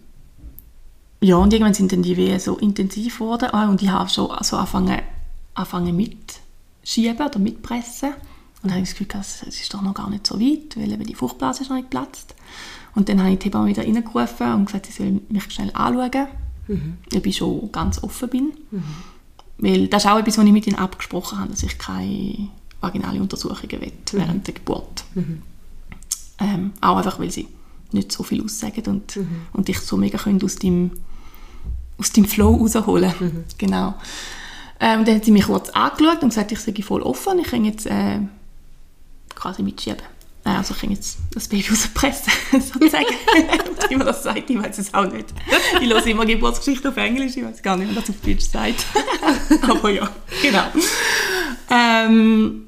ja, 1.21 1.37
und 1.37 1.53
irgendwann 1.53 1.75
sind 1.75 1.93
dann 1.93 2.03
die 2.03 2.17
Wehen 2.17 2.41
so 2.41 2.57
intensiv 2.57 3.19
geworden 3.19 3.49
ah, 3.53 3.69
und 3.69 3.83
ich 3.83 3.89
habe 3.89 4.09
schon 4.09 4.31
also 4.31 4.57
angefangen, 4.57 5.01
angefangen 5.55 5.97
mitschieben 5.97 7.27
oder 7.27 7.39
mitpressen. 7.39 8.11
Und 8.63 8.71
dann 8.71 8.73
habe 8.73 8.83
ich 8.83 8.91
das 8.91 8.99
Gefühl, 8.99 9.21
es 9.21 9.61
ist 9.61 9.75
doch 9.75 9.83
noch 9.83 9.95
gar 9.95 10.09
nicht 10.09 10.27
so 10.27 10.41
weit, 10.41 10.77
weil 10.77 10.91
eben 10.91 11.05
die 11.05 11.15
Fruchtblase 11.15 11.63
ist 11.63 11.69
noch 11.69 11.77
nicht 11.77 11.91
geplatzt. 11.91 12.35
Und 12.95 13.09
dann 13.09 13.21
habe 13.21 13.33
ich 13.33 13.39
die 13.39 13.47
Hebamme 13.47 13.69
wieder 13.69 13.83
reingerufen 13.83 14.55
und 14.55 14.67
gesagt, 14.67 14.87
sie 14.87 14.93
soll 14.93 15.21
mich 15.29 15.45
schnell 15.53 15.71
anschauen, 15.75 16.29
mhm. 16.69 16.99
ob 17.15 17.27
ich 17.27 17.37
schon 17.37 17.71
ganz 17.73 18.03
offen 18.03 18.29
bin. 18.29 18.53
Mhm. 18.71 18.83
Weil 19.59 19.89
das 19.89 20.05
ist 20.05 20.11
auch 20.11 20.19
etwas, 20.19 20.39
was 20.39 20.45
ich 20.45 20.53
mit 20.53 20.67
ihnen 20.67 20.77
abgesprochen 20.77 21.39
habe, 21.39 21.51
dass 21.51 21.63
ich 21.63 21.79
keine 21.79 22.49
vaginale 22.81 23.21
Untersuchungen 23.21 23.81
will 23.81 23.93
mhm. 24.13 24.19
während 24.19 24.47
der 24.47 24.55
Geburt. 24.55 25.05
Mhm. 25.15 25.43
Ähm, 26.41 26.73
auch 26.81 26.97
einfach, 26.97 27.19
weil 27.19 27.31
sie 27.31 27.47
nicht 27.93 28.11
so 28.11 28.25
viel 28.25 28.43
aussagen 28.43 28.83
und, 28.87 29.17
mhm. 29.17 29.47
und 29.53 29.69
dich 29.69 29.79
so 29.79 29.97
mega 29.97 30.19
können 30.19 30.43
aus 30.43 30.57
dem 30.57 30.91
aus 31.99 32.11
dem 32.11 32.25
Flow 32.25 32.57
rausholen. 32.57 33.13
Mhm. 33.19 33.45
Genau. 33.59 33.95
Ähm, 34.81 35.05
dann 35.05 35.17
hat 35.17 35.25
sie 35.25 35.31
mich 35.31 35.47
kurz 35.47 35.71
angeschaut 35.71 36.23
und 36.23 36.31
gesagt, 36.31 36.53
ich 36.53 36.59
sei 36.59 36.75
voll 36.83 37.03
offen, 37.03 37.39
ich 37.39 37.47
kann 37.47 37.65
jetzt 37.65 37.87
äh, 37.87 38.19
quasi 39.35 39.63
mitschieben. 39.63 40.03
Äh, 40.45 40.51
also 40.51 40.75
ich 40.75 40.81
kann 40.81 40.91
jetzt 40.91 41.19
das 41.33 41.49
Baby 41.49 41.67
rauspressen, 41.71 42.33
sozusagen. 42.53 43.07
wie 43.89 43.97
man 43.97 44.07
das 44.07 44.23
sagt, 44.23 44.49
ich 44.49 44.63
weiß 44.63 44.79
es 44.79 44.93
auch 44.93 45.11
nicht. 45.11 45.27
Ich 45.81 45.89
höre 45.89 46.07
immer 46.07 46.27
Geburtsgeschichte 46.27 46.91
auf 46.91 46.97
Englisch, 46.97 47.37
ich 47.37 47.45
weiß 47.45 47.63
gar 47.63 47.77
nicht, 47.77 47.91
wie 47.91 47.95
man 47.95 48.03
das 48.03 48.11
auf 48.11 48.21
Deutsch 48.25 48.45
sagt. 48.45 48.87
aber 49.63 49.91
ja, 49.91 50.11
genau. 50.43 50.65
Ähm, 51.71 52.65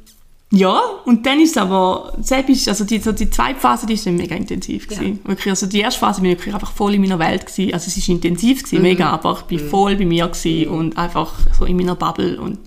ja, 0.53 0.81
und 1.05 1.27
dann 1.27 1.41
ist 1.41 1.51
es 1.51 1.57
aber, 1.57 2.17
selbst, 2.21 2.69
also 2.69 2.85
die, 2.85 2.99
so 3.01 3.11
die 3.13 3.29
zweite 3.29 3.59
Phase, 3.59 3.85
die 3.85 3.95
ist 3.95 4.07
dann 4.07 4.17
mega 4.17 4.37
intensiv 4.37 4.87
gewesen. 4.87 5.19
Ja. 5.23 5.31
Wirklich, 5.31 5.51
also 5.51 5.67
die 5.67 5.81
erste 5.81 5.99
Phase 5.99 6.21
bin 6.21 6.31
ich 6.31 6.39
wirklich 6.39 6.55
einfach 6.55 6.71
voll 6.71 6.95
in 6.95 7.01
meiner 7.03 7.19
Welt 7.19 7.47
gewesen. 7.47 7.75
Also 7.75 7.89
es 7.89 7.97
ist 7.97 8.09
intensiv 8.09 8.63
gewesen, 8.63 8.77
mhm. 8.77 8.83
mega, 8.83 9.11
aber 9.11 9.39
ich 9.41 9.47
bin 9.47 9.65
mhm. 9.65 9.71
voll 9.71 9.97
bei 9.97 10.07
mir 10.07 10.29
gewesen 10.29 10.71
mhm. 10.71 10.79
und 10.79 10.99
einfach 10.99 11.35
so 11.59 11.65
in 11.65 11.77
meiner 11.77 11.97
Bubble 11.97 12.41
und 12.41 12.61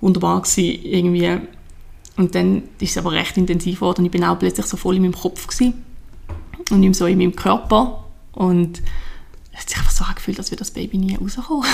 wunderbar 0.00 0.42
gewesen, 0.42 0.84
irgendwie. 0.84 1.40
Und 2.16 2.34
dann 2.34 2.62
ist 2.78 2.92
es 2.92 2.98
aber 2.98 3.12
recht 3.12 3.36
intensiv 3.36 3.76
geworden 3.80 4.00
und 4.00 4.06
ich 4.06 4.12
bin 4.12 4.24
auch 4.24 4.38
plötzlich 4.38 4.66
so 4.66 4.76
voll 4.76 4.96
in 4.96 5.02
meinem 5.02 5.14
Kopf 5.14 5.46
gewesen 5.46 5.84
und 6.70 6.80
nicht 6.80 6.94
so 6.94 7.06
in 7.06 7.18
meinem 7.18 7.34
Körper 7.34 8.04
und 8.32 8.82
es 9.52 9.60
hat 9.60 9.68
sich 9.68 9.78
einfach 9.78 9.90
so 9.92 10.04
angefühlt, 10.04 10.38
als 10.38 10.50
würde 10.50 10.60
das 10.60 10.72
Baby 10.72 10.98
nie 10.98 11.16
rauskommen. 11.16 11.64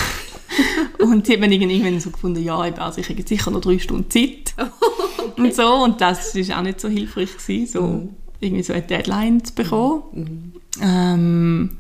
und 0.99 1.27
sie 1.27 1.35
haben 1.35 1.51
irgendwann 1.51 1.99
so 2.01 2.11
gefunden, 2.11 2.43
ja, 2.43 2.59
also 2.59 3.01
ich 3.01 3.09
habe 3.09 3.23
sicher 3.23 3.51
noch 3.51 3.61
drei 3.61 3.79
Stunden 3.79 4.11
Zeit. 4.11 4.55
und 5.37 5.55
so, 5.55 5.85
und 5.85 6.01
das 6.01 6.35
war 6.35 6.59
auch 6.59 6.63
nicht 6.63 6.81
so 6.81 6.89
hilfreich, 6.89 7.37
gewesen, 7.37 7.73
so 7.73 7.83
mhm. 7.83 8.09
irgendwie 8.41 8.63
so 8.63 8.75
eine 8.75 8.83
Deadline 8.83 9.43
zu 9.43 9.55
bekommen. 9.55 10.03
Mhm. 10.13 10.53
Ähm, 10.83 11.71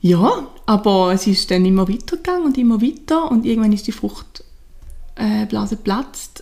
ja, 0.00 0.48
aber 0.66 1.12
es 1.12 1.28
ist 1.28 1.50
dann 1.52 1.64
immer 1.64 1.88
weitergegangen 1.88 2.46
und 2.46 2.58
immer 2.58 2.82
weiter 2.82 3.30
und 3.30 3.46
irgendwann 3.46 3.72
ist 3.72 3.86
die 3.86 3.92
Fruchtblase 3.92 4.44
äh, 5.16 5.76
geplatzt 5.76 6.41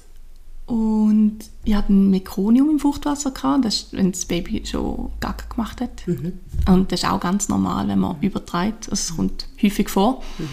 und 0.70 1.38
ich 1.64 1.74
hatte 1.74 1.92
ein 1.92 2.10
Mekonium 2.10 2.70
im 2.70 2.78
Fruchtwasser, 2.78 3.32
gehabt, 3.32 3.64
das 3.64 3.74
ist, 3.74 3.92
wenn 3.92 4.12
das 4.12 4.24
Baby 4.24 4.62
schon 4.64 5.10
Gaga 5.18 5.44
gemacht 5.48 5.80
hat. 5.80 6.06
Mhm. 6.06 6.34
Und 6.68 6.92
das 6.92 7.02
ist 7.02 7.08
auch 7.08 7.18
ganz 7.18 7.48
normal, 7.48 7.88
wenn 7.88 7.98
man 7.98 8.20
übertreibt. 8.20 8.86
Es 8.86 9.16
kommt 9.16 9.48
häufig 9.60 9.88
vor. 9.88 10.22
Mhm. 10.38 10.48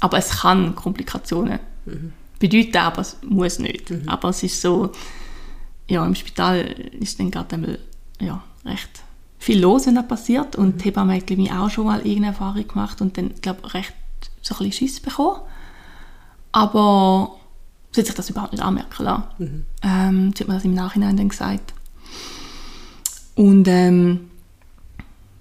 Aber 0.00 0.16
es 0.16 0.30
kann 0.30 0.74
Komplikationen 0.74 1.58
mhm. 1.84 2.14
bedeuten, 2.38 2.78
aber 2.78 3.02
es 3.02 3.18
muss 3.22 3.58
nicht. 3.58 3.90
Mhm. 3.90 4.08
Aber 4.08 4.30
es 4.30 4.42
ist 4.42 4.62
so, 4.62 4.92
ja, 5.88 6.06
im 6.06 6.14
Spital 6.14 6.60
ist 6.98 7.20
dann 7.20 7.30
gerade 7.30 7.56
einmal 7.56 7.78
ja, 8.18 8.42
recht 8.64 9.02
viel 9.38 9.60
los, 9.60 9.86
wenn 9.86 9.96
das 9.96 10.08
passiert. 10.08 10.56
Und 10.56 10.80
die 10.80 10.86
Hebamme 10.86 11.16
hat 11.16 11.26
glaube 11.26 11.42
ich, 11.42 11.52
auch 11.52 11.68
schon 11.68 11.84
mal 11.84 11.98
irgendeine 11.98 12.28
Erfahrung 12.28 12.66
gemacht 12.66 13.02
und 13.02 13.18
dann, 13.18 13.34
glaube 13.42 13.74
recht 13.74 13.92
so 14.40 14.54
ein 14.54 14.58
bisschen 14.64 14.72
Schiss 14.72 15.00
bekommen. 15.00 15.42
Aber 16.50 17.39
Sie 17.92 18.00
hat 18.00 18.06
sich 18.06 18.14
das 18.14 18.30
überhaupt 18.30 18.52
nicht 18.52 18.62
anmerken 18.62 19.02
lassen. 19.02 19.24
Mhm. 19.38 19.64
Ähm, 19.82 20.32
sie 20.36 20.44
hat 20.44 20.48
mir 20.48 20.54
das 20.54 20.64
im 20.64 20.74
Nachhinein 20.74 21.16
dann 21.16 21.28
gesagt. 21.28 21.74
Und 23.34 23.66
ähm, 23.68 24.30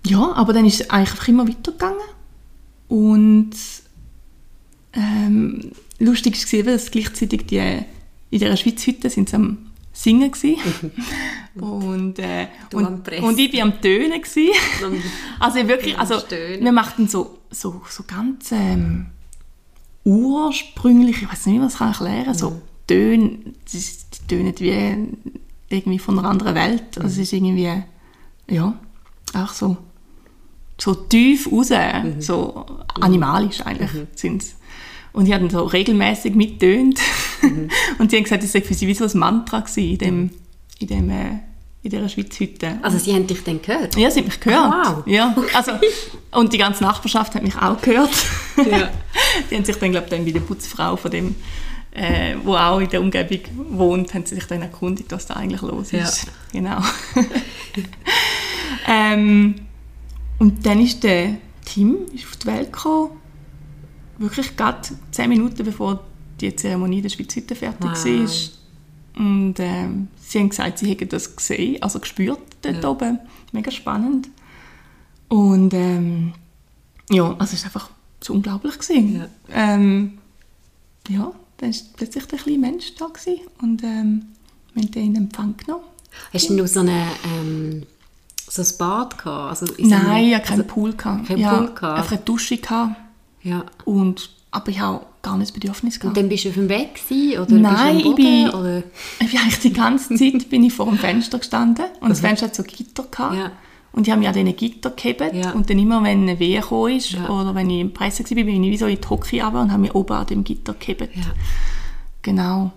ja, 0.05 0.33
aber 0.33 0.53
dann 0.53 0.65
ist 0.65 0.81
es 0.81 0.89
eigentlich 0.89 1.11
einfach 1.11 1.27
immer 1.27 1.47
weitergegangen. 1.47 1.99
Und 2.87 3.51
ähm, 4.93 5.71
lustig 5.99 6.51
war, 6.53 6.63
dass 6.63 6.91
gleichzeitig 6.91 7.45
die, 7.45 7.57
in 7.57 8.39
dieser 8.39 8.57
Schweizhütte 8.57 9.09
sind 9.09 9.29
sie 9.29 9.35
am 9.35 9.69
Singen 9.91 10.31
mhm. 10.41 11.61
und, 11.61 12.19
äh, 12.19 12.47
und, 12.73 13.09
und 13.21 13.39
ich 13.39 13.53
war 13.53 13.63
am 13.63 13.81
Tönen 13.81 14.21
also 15.39 15.67
wirklich, 15.67 15.97
also 15.97 16.15
wir 16.29 16.71
machten 16.71 17.07
so, 17.07 17.39
so, 17.51 17.81
so 17.89 18.03
ganz 18.03 18.51
ähm, 18.51 19.07
ursprünglich, 20.09 21.21
ich 21.21 21.31
weiß 21.31 21.45
nicht, 21.45 21.55
wie 21.55 21.59
man 21.59 21.69
kann 21.69 21.89
erklären 21.89 22.25
kann, 22.25 22.33
so 22.33 22.61
Töne, 22.87 23.29
die, 23.71 23.77
die 23.77 24.27
tönen 24.27 24.53
wie 24.59 25.07
irgendwie 25.69 25.99
von 25.99 26.17
einer 26.17 26.27
anderen 26.27 26.55
Welt. 26.55 26.97
Also 26.97 27.07
es 27.07 27.17
ist 27.19 27.33
irgendwie, 27.33 27.71
ja, 28.49 28.79
auch 29.35 29.53
so, 29.53 29.77
so 30.79 30.95
tief 30.95 31.51
raus, 31.51 31.69
mhm. 31.69 32.19
so 32.19 32.65
animalisch 32.99 33.61
eigentlich 33.61 33.93
mhm. 33.93 34.07
sind 34.15 34.43
Und 35.13 35.25
die 35.25 35.33
haben 35.35 35.51
so 35.51 35.63
regelmäßig 35.63 36.33
mittönt. 36.33 36.99
Mhm. 37.43 37.69
Und 37.99 38.09
sie 38.09 38.17
haben 38.17 38.23
gesagt, 38.23 38.41
das 38.41 38.51
sei 38.51 38.61
für 38.61 38.73
sie 38.73 38.87
wie 38.87 38.95
so 38.95 39.05
ein 39.05 39.19
Mantra 39.19 39.63
in 39.75 39.97
dem, 39.99 40.31
in 40.79 40.87
dem 40.87 41.09
äh, 41.11 41.39
in 41.81 41.91
dieser 41.91 42.09
Schweizhütte. 42.09 42.77
Also 42.81 42.97
sie 42.97 43.13
haben 43.13 43.25
dich 43.25 43.43
dann 43.43 43.61
gehört? 43.61 43.95
Ja, 43.95 44.11
sie 44.11 44.19
haben 44.19 44.27
mich 44.27 44.39
gehört. 44.39 44.67
Oh, 44.67 44.97
wow. 44.97 45.03
Ja, 45.07 45.35
also, 45.53 45.71
und 46.31 46.51
die 46.51 46.57
ganze 46.57 46.83
Nachbarschaft 46.83 47.35
hat 47.35 47.43
mich 47.43 47.55
auch 47.55 47.81
gehört. 47.81 48.11
Ja. 48.57 48.89
die 49.49 49.55
haben 49.55 49.65
sich 49.65 49.77
dann, 49.77 49.91
glaube 49.91 50.05
ich, 50.05 50.11
dann 50.11 50.25
bei 50.25 50.31
der 50.31 50.41
Putzfrau 50.41 50.97
von 50.97 51.09
dem, 51.11 51.35
äh, 51.91 52.35
wo 52.43 52.55
auch 52.55 52.79
in 52.79 52.89
der 52.89 52.99
Umgebung 52.99 53.39
wohnt, 53.71 54.13
haben 54.13 54.25
sie 54.25 54.35
sich 54.35 54.45
dann 54.45 54.61
erkundigt, 54.61 55.11
was 55.11 55.25
da 55.25 55.35
eigentlich 55.35 55.61
los 55.61 55.93
ist. 55.93 56.25
Ja. 56.25 56.31
Genau. 56.51 56.81
ähm, 58.87 59.55
und 60.37 60.65
dann 60.65 60.81
ist 60.81 61.03
der 61.03 61.37
Tim 61.65 61.97
ist 62.13 62.25
auf 62.25 62.35
die 62.37 62.47
Welt 62.47 62.73
gekommen, 62.73 63.11
wirklich 64.17 64.57
gerade 64.57 64.81
zehn 65.11 65.29
Minuten 65.29 65.63
bevor 65.63 66.03
die 66.41 66.55
Zeremonie 66.55 67.01
der 67.01 67.09
Schweizhütte 67.09 67.55
fertig 67.55 67.91
wow. 67.91 68.05
war 68.05 68.58
und 69.19 69.55
ähm, 69.59 70.07
sie 70.17 70.39
haben 70.39 70.49
gesagt, 70.49 70.79
sie 70.79 70.89
hätten 70.89 71.09
das 71.09 71.35
gesehen, 71.35 71.83
also 71.83 71.99
gespürt 71.99 72.39
dort 72.61 72.83
ja. 72.83 72.89
oben. 72.89 73.19
Mega 73.51 73.69
spannend. 73.69 74.29
Und 75.27 75.73
ähm, 75.73 76.33
ja, 77.09 77.35
also 77.37 77.53
es 77.53 77.63
war 77.63 77.65
einfach 77.65 77.89
so 78.21 78.33
unglaublich. 78.33 78.79
Gewesen. 78.79 79.17
Ja. 79.17 79.27
Ähm, 79.51 80.19
ja, 81.09 81.33
dann 81.57 81.73
war 81.73 81.79
plötzlich 81.97 82.25
der 82.27 82.39
kleine 82.39 82.59
Mensch 82.59 82.95
da 82.95 83.07
gewesen 83.07 83.41
und 83.61 83.83
ähm, 83.83 84.27
wir 84.73 84.83
haben 84.83 84.91
den 84.91 85.05
in 85.07 85.15
Empfang 85.17 85.57
genommen. 85.57 85.83
Hast 86.33 86.49
du 86.49 86.53
noch 86.55 86.67
so 86.67 86.79
eine... 86.79 87.05
Ähm 87.25 87.83
so 88.51 88.63
ein 88.63 88.77
Bad 88.79 89.17
gehabt? 89.17 89.49
Also 89.61 89.73
Nein, 89.77 90.25
ich 90.25 90.33
hatte 90.33 90.47
keinen 90.47 90.61
also, 90.61 90.73
Pool. 90.73 90.93
Gehabt. 90.93 91.27
Kein 91.27 91.37
ja, 91.37 91.55
Pool 91.55 91.67
gehabt? 91.67 91.99
Einfach 91.99 92.11
eine 92.13 92.21
Dusche 92.21 92.57
gehabt. 92.57 92.95
Ja. 93.43 93.63
Und, 93.85 94.31
aber 94.49 94.69
ich 94.69 94.79
habe 94.79 95.05
gar 95.21 95.37
nicht 95.37 95.49
das 95.49 95.53
Bedürfnis 95.53 95.99
gehabt. 95.99 96.17
Und 96.17 96.23
dann 96.23 96.29
bist 96.29 96.45
du 96.45 96.49
auf 96.49 96.55
dem 96.55 96.69
Weg 96.69 96.95
gewesen, 96.95 97.39
oder 97.41 97.51
Nein, 97.55 97.95
bist 97.95 98.05
du 98.05 98.09
am 98.09 98.15
Boden, 98.15 98.25
ich, 98.25 98.51
bin, 98.51 98.59
oder? 98.59 98.83
ich 99.19 99.31
bin 99.31 99.39
eigentlich 99.39 99.59
die 99.59 99.73
ganze 99.73 100.15
Zeit 100.15 100.49
bin 100.49 100.63
ich 100.63 100.73
vor 100.73 100.85
dem 100.87 100.97
Fenster 100.97 101.39
gestanden 101.39 101.85
und 102.01 102.09
das 102.09 102.19
Fenster 102.21 102.45
hat 102.47 102.55
so 102.55 102.63
Gitter 102.63 103.03
gehabt. 103.09 103.35
Ja. 103.35 103.51
Und 103.91 104.05
ich 104.07 104.11
habe 104.11 104.19
mich 104.19 104.27
an 104.27 104.35
diesen 104.35 104.55
Gitter 104.55 104.91
gehebt. 104.91 105.33
Ja. 105.33 105.51
Und 105.51 105.69
dann 105.69 105.79
immer, 105.79 106.03
wenn 106.03 106.21
eine 106.21 106.39
Wehe 106.39 106.61
gekommen 106.61 106.95
ist, 106.95 107.11
Ja. 107.11 107.27
oder 107.27 107.55
wenn 107.55 107.69
ich 107.71 107.79
im 107.81 107.91
Presse 107.91 108.23
war, 108.23 108.35
bin 108.43 108.63
ich 108.63 108.71
wie 108.71 108.77
so 108.77 108.85
in 108.85 109.01
die 109.01 109.07
Hocke 109.07 109.41
runter 109.43 109.61
und 109.61 109.71
habe 109.71 109.81
mich 109.81 109.95
oben 109.95 110.13
an 110.13 110.25
dem 110.27 110.43
Gitter 110.43 110.73
gehebt. 110.75 111.01
Ja. 111.15 111.23
Genau. 112.21 112.71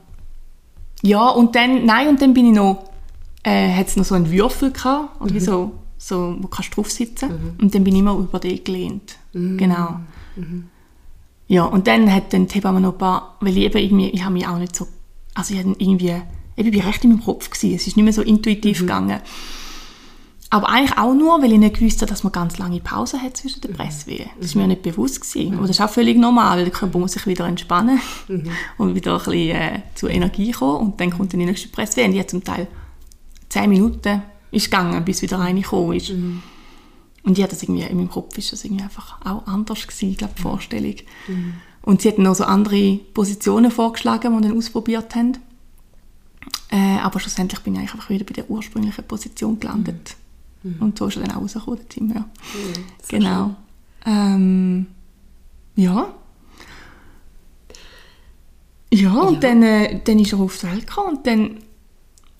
Ja, 1.03 1.29
und 1.29 1.55
dann, 1.55 1.85
nein, 1.85 2.09
und 2.09 2.23
dann 2.23 2.33
bin 2.33 2.47
ich 2.47 2.55
noch, 2.55 2.91
äh, 3.43 3.73
hat 3.75 3.89
es 3.89 3.97
noch 3.97 4.05
so 4.05 4.15
einen 4.15 4.31
Würfel 4.31 4.71
gehabt, 4.71 5.21
oder 5.21 5.35
wie 5.35 5.41
so, 5.41 5.73
so, 5.99 6.37
wo 6.41 6.47
kannst 6.49 6.71
du 6.71 6.77
drauf 6.77 6.91
sitzen. 6.91 7.55
Und 7.61 7.75
dann 7.75 7.85
bin 7.85 7.95
ich 7.95 8.01
immer 8.01 8.15
über 8.17 8.39
den 8.39 8.63
gelehnt. 8.65 9.17
Genau. 9.33 10.01
Ja, 11.53 11.67
und 11.67 11.87
dann 11.87 12.11
hat 12.11 12.33
dann 12.33 12.47
die 12.47 12.55
Hebamme 12.55 12.81
noch 12.81 12.93
ein 12.93 12.99
paar, 12.99 13.37
weil 13.41 13.59
ich 13.59 13.65
eben 13.65 13.77
irgendwie, 13.77 14.09
ich 14.09 14.25
habe 14.25 14.33
mich 14.33 14.47
auch 14.47 14.57
nicht 14.57 14.75
so, 14.75 14.89
also 15.35 15.53
ich 15.53 15.61
hatte 15.61 15.75
irgendwie, 15.77 16.15
ich 16.57 16.71
bin 16.71 16.81
recht 16.81 17.05
in 17.05 17.11
meinem 17.11 17.23
Kopf 17.23 17.51
gewesen, 17.51 17.75
es 17.75 17.87
ist 17.87 17.95
nicht 17.95 18.05
mehr 18.05 18.15
so 18.15 18.23
intuitiv 18.23 18.79
gegangen. 18.81 19.21
Aber 20.49 20.71
eigentlich 20.71 20.97
auch 20.97 21.13
nur, 21.13 21.43
weil 21.43 21.53
ich 21.53 21.59
nicht 21.59 21.77
gewusst 21.79 22.01
habe, 22.01 22.09
dass 22.09 22.25
man 22.25 22.33
ganz 22.33 22.57
lange 22.57 22.81
Pause 22.81 23.21
hat 23.21 23.37
zwischen 23.37 23.61
den 23.61 23.75
Presswehen. 23.75 24.31
Das 24.39 24.47
ist 24.47 24.55
mir 24.55 24.67
nicht 24.67 24.81
bewusst 24.81 25.21
gewesen. 25.21 25.53
Aber 25.59 25.67
das 25.67 25.77
ist 25.77 25.83
auch 25.83 25.91
völlig 25.91 26.17
normal, 26.17 26.57
weil 26.57 26.65
der 26.65 26.73
Körper 26.73 26.99
muss 26.99 27.13
sich 27.13 27.27
wieder 27.27 27.47
entspannen 27.47 28.01
und 28.79 28.95
wieder 28.95 29.13
ein 29.13 29.19
bisschen 29.19 29.51
äh, 29.51 29.83
zur 29.95 30.09
Energie 30.09 30.53
kommen 30.53 30.87
und 30.87 31.01
dann 31.03 31.11
kommt 31.11 31.35
dann 31.35 31.41
die 31.41 31.47
nächste 31.47 31.69
Presswehe. 31.69 32.07
Und 32.07 32.13
die 32.13 32.21
hat 32.21 32.31
zum 32.31 32.43
Teil 32.43 32.67
zehn 33.51 33.69
Minuten 33.69 34.23
ist 34.51 34.71
gegangen, 34.71 35.05
bis 35.05 35.21
wieder 35.21 35.39
eine 35.39 35.61
gekommen 35.61 35.93
ist. 35.93 36.15
Und 37.25 37.39
ich 37.39 37.45
hatte 37.45 37.55
das 37.55 37.63
irgendwie, 37.63 37.83
in 37.83 37.97
meinem 37.97 38.11
Kopf 38.11 38.37
ist 38.37 38.53
das 38.53 38.65
irgendwie 38.65 38.83
einfach 38.83 39.21
auch 39.25 39.47
anders 39.47 39.87
gewesen, 39.87 40.17
glaube, 40.17 40.35
die 40.37 40.43
Vorstellung. 40.43 40.97
Und 41.83 42.03
sie 42.03 42.09
hat 42.09 42.19
noch 42.19 42.35
so 42.35 42.45
andere 42.45 42.99
Positionen 43.15 43.71
vorgeschlagen, 43.71 44.33
die 44.33 44.43
wir 44.43 44.49
dann 44.49 44.59
ausprobiert 44.59 45.15
haben. 45.15 45.39
Äh, 46.71 46.99
aber 46.99 47.21
schlussendlich 47.21 47.61
bin 47.61 47.75
ich 47.75 47.81
einfach 47.81 48.09
wieder 48.09 48.25
bei 48.25 48.33
der 48.33 48.51
ursprünglichen 48.51 49.05
Position 49.05 49.61
gelandet. 49.61 50.17
Und 50.81 50.99
so 50.99 51.07
ist 51.07 51.17
er 51.17 51.25
dann 51.25 51.37
auch 51.37 51.43
rausgekommen, 51.43 51.81
der 51.81 51.89
Tim, 51.89 52.09
ja. 52.15 52.25
sehr 53.03 53.19
genau. 53.19 53.57
Ähm, 54.07 54.87
ja. 55.75 56.15
Ja, 58.93 59.13
und 59.15 59.35
Ja. 59.35 59.41
Dann, 59.41 59.63
äh, 59.63 60.01
dann 60.05 60.19
ist 60.19 60.33
er 60.33 60.41
auf 60.41 60.59
die 60.59 60.67
Welt 60.67 60.87
gekommen 60.87 61.17
und 61.17 61.27
dann 61.27 61.59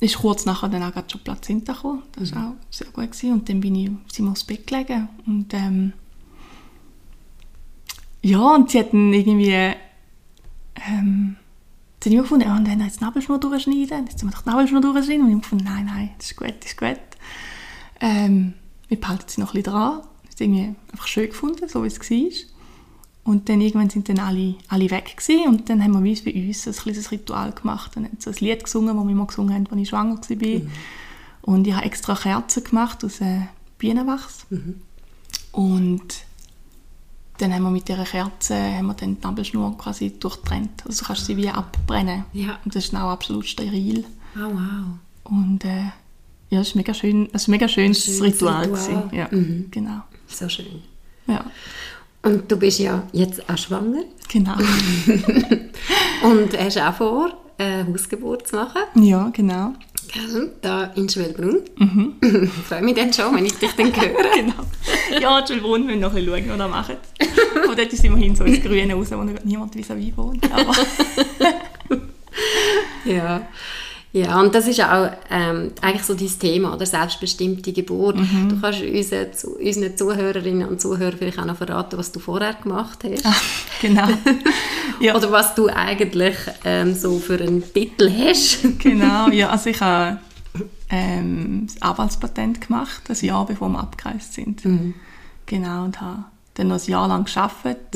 ist 0.03 0.19
kurz 0.19 0.45
nachher 0.45 0.69
dann 0.69 0.83
auch 0.83 0.93
gerade 0.93 1.11
schon 1.11 1.23
Plazenta 1.23 1.73
gekommen. 1.73 2.03
Das 2.13 2.35
war 2.35 2.49
auch 2.49 2.55
sehr 2.71 2.89
gut. 2.89 3.11
Gewesen. 3.11 3.33
Und 3.33 3.49
dann 3.49 3.61
bin 3.61 3.75
ich, 3.75 3.91
sind 4.13 4.27
wir 4.27 4.33
aufs 4.33 4.45
Bett 4.45 4.67
gelegen 4.67 5.09
und 5.27 5.53
ähm, 5.55 5.93
ja, 8.25 8.55
und 8.55 8.71
sie 8.71 8.79
hat 8.79 8.93
dann 8.93 9.13
irgendwie 9.13 9.75
ähm, 10.89 11.37
sie 12.03 12.11
hat 12.11 12.15
immer 12.15 12.23
gefunden, 12.23 12.47
ja, 12.47 12.57
und 12.57 12.67
dann 12.67 12.81
jetzt 12.81 13.01
die 13.01 13.05
Nabelschnur 13.05 13.39
durchschneiden. 13.39 14.07
Jetzt 14.07 14.23
müssen 14.23 14.29
wir 14.29 14.33
doch 14.33 14.43
die 14.43 14.49
Nabelschnur 14.49 14.81
durchschneiden. 14.81 15.23
Und 15.23 15.29
ich 15.29 15.35
habe 15.35 15.43
gefunden, 15.43 15.65
nein, 15.65 15.87
nein, 15.87 16.11
das 16.19 16.31
ist 16.31 16.37
gut, 16.37 16.55
das 16.61 16.71
ist 16.71 16.79
gut. 16.79 16.99
Ähm, 18.01 18.55
wir 18.89 19.01
behalten 19.01 19.25
sie 19.29 19.41
noch 19.41 19.55
ein 19.55 19.63
bisschen 19.63 19.73
dran. 19.73 20.01
Das 20.25 20.35
ist 20.35 20.41
irgendwie 20.41 20.75
einfach 20.91 21.07
schön 21.07 21.29
gefunden, 21.29 21.69
so 21.69 21.83
wie 21.83 21.89
es 21.89 21.99
war. 21.99 22.52
Und 23.25 23.49
dann 23.49 23.61
irgendwann 23.61 23.89
sind 23.89 24.09
dann 24.09 24.19
alle, 24.19 24.57
alle 24.69 24.91
weg 24.91 25.17
gewesen. 25.17 25.47
und 25.47 25.69
dann 25.69 25.83
haben 25.83 25.93
wir 25.93 26.03
wie 26.03 26.21
bei 26.21 26.49
uns 26.49 26.67
ein 26.67 26.73
kleines 26.75 27.11
Ritual 27.13 27.53
gemacht. 27.53 27.93
Dann 27.95 28.05
haben 28.05 28.17
sie 28.19 28.25
so 28.25 28.31
ein 28.31 28.37
Lied 28.45 28.65
gesungen, 28.65 28.97
das 28.97 29.05
wir 29.05 29.11
immer 29.13 29.27
gesungen 29.27 29.55
haben, 29.55 29.67
als 29.71 29.81
ich 29.81 29.89
schwanger 29.89 30.17
war. 30.21 30.61
Und 31.43 31.67
ich 31.67 31.73
habe 31.75 31.85
extra 31.87 32.15
Kerzen 32.17 32.65
gemacht 32.65 33.05
aus 33.05 33.21
äh, 33.21 33.43
Bienenwachs. 33.79 34.47
Und 35.53 36.25
dann 37.39 37.53
haben 37.53 37.63
wir 37.65 37.71
mit 37.71 37.89
dieser 37.89 38.05
Kerze 38.05 38.55
haben 38.57 38.87
wir 38.87 38.95
dann 38.95 39.17
die 39.17 39.23
Nabelschnur 39.23 39.77
quasi 39.79 40.19
durchtrennt. 40.19 40.85
Also 40.87 41.01
du 41.01 41.07
kannst 41.07 41.27
sie 41.27 41.37
wie 41.37 41.49
abbrennen. 41.49 42.25
Ja. 42.33 42.59
Und 42.65 42.75
das 42.75 42.85
ist 42.87 42.95
auch 42.95 43.11
absolut 43.11 43.47
steril. 43.47 44.05
Oh, 44.37 44.41
wow. 44.53 44.85
Und 45.25 45.65
äh, 45.65 45.85
ja, 46.51 46.61
es 46.61 46.69
ist 46.69 46.75
mega 46.77 46.93
schön, 46.95 47.29
es 47.33 47.43
ist 47.43 47.49
ein 47.49 47.53
mega 47.53 47.69
schönes, 47.69 48.05
schönes 48.05 48.21
Ritual. 48.23 48.65
Ritual. 48.65 48.69
gewesen. 48.69 49.03
Ja, 49.17 49.29
Mhm. 49.31 49.69
genau. 49.71 50.03
So 50.29 50.49
schön. 50.49 50.83
Ja, 51.27 51.45
Und 52.25 52.51
du 52.51 52.57
bist 52.57 52.79
ja 52.79 53.03
jetzt 53.13 53.49
auch 53.49 53.59
schwanger 53.59 54.05
genau. 54.31 54.55
und 56.23 56.59
hast 56.59 56.79
auch 56.79 56.95
vor, 56.95 57.33
eine 57.59 57.87
Hausgeburt 57.89 58.47
zu 58.49 58.57
machen. 58.57 58.83
ja, 58.95 59.31
genau. 59.33 59.73
Da 60.61 60.85
in 60.95 61.09
Schwelbrunn. 61.09 61.61
Ich 62.21 62.51
freue 62.69 62.83
mich 62.83 62.95
dann 62.95 63.13
schon, 63.13 63.35
wenn 63.35 63.47
ich 63.47 63.55
dich 63.59 63.73
dann 63.73 63.87
höre. 63.97 64.35
genau. 64.35 65.21
Ja, 65.21 65.41
die 65.41 65.55
Schulbrunn 65.55 65.87
müssen 65.87 66.01
noch 66.01 66.11
ein 66.15 66.25
bisschen 66.27 66.35
schauen, 66.35 66.45
was 66.45 66.49
wir 66.51 66.57
da 66.59 66.69
machen. 66.69 66.97
Von 67.65 67.77
dort 67.77 67.93
ist 67.93 68.05
immerhin 68.05 68.37
so 68.37 68.45
ins 68.45 68.63
Grüne 68.63 68.95
raus, 68.95 69.09
wo 69.11 69.25
niemand 69.45 69.75
vis-à-vis 69.75 70.15
wohnt. 70.17 70.45
Ja. 73.05 73.47
Ja, 74.15 74.39
und 74.41 74.55
das 74.55 74.69
ist 74.69 74.79
auch 74.83 75.11
ähm, 75.31 75.73
eigentlich 75.81 76.03
so 76.05 76.13
dein 76.13 76.29
Thema, 76.39 76.75
oder 76.75 76.85
selbstbestimmte 76.85 77.73
Geburt. 77.73 78.19
Du 78.19 78.61
kannst 78.61 78.83
unseren, 78.83 79.33
zu, 79.33 79.57
unseren 79.57 79.97
Zuhörerinnen 79.97 80.69
und 80.69 80.83
Zuhörern 80.83 81.17
vielleicht 81.17 81.39
auch 81.39 81.47
noch 81.47 81.57
verraten, 81.57 81.97
was 81.97 82.13
du 82.13 82.21
vorher 82.21 82.53
gemacht 82.55 83.05
hast. 83.05 83.25
genau. 83.81 84.09
Ja, 85.01 85.17
Oder 85.17 85.33
was 85.33 85.55
du 85.55 85.69
eigentlich 85.69 86.37
ähm, 86.65 86.95
so 86.95 87.19
für 87.19 87.41
einen 87.41 87.65
Titel 87.73 88.09
hast. 88.11 88.79
genau. 88.79 89.29
Ja, 89.31 89.49
also 89.51 89.71
ich 89.71 89.81
habe 89.81 90.19
ähm, 90.91 91.67
das 91.67 91.81
Arbeitspatent 91.83 92.61
gemacht, 92.61 93.03
ein 93.09 93.27
Jahr 93.27 93.47
bevor 93.47 93.69
wir 93.71 93.81
abgereist 93.81 94.35
sind. 94.35 94.63
Genau, 95.47 95.85
und 95.85 96.01
habe 96.01 96.25
dann 96.55 96.69
noch 96.69 96.79
ein 96.81 96.91
Jahr 96.91 97.09
lang 97.09 97.25
gearbeitet. 97.25 97.95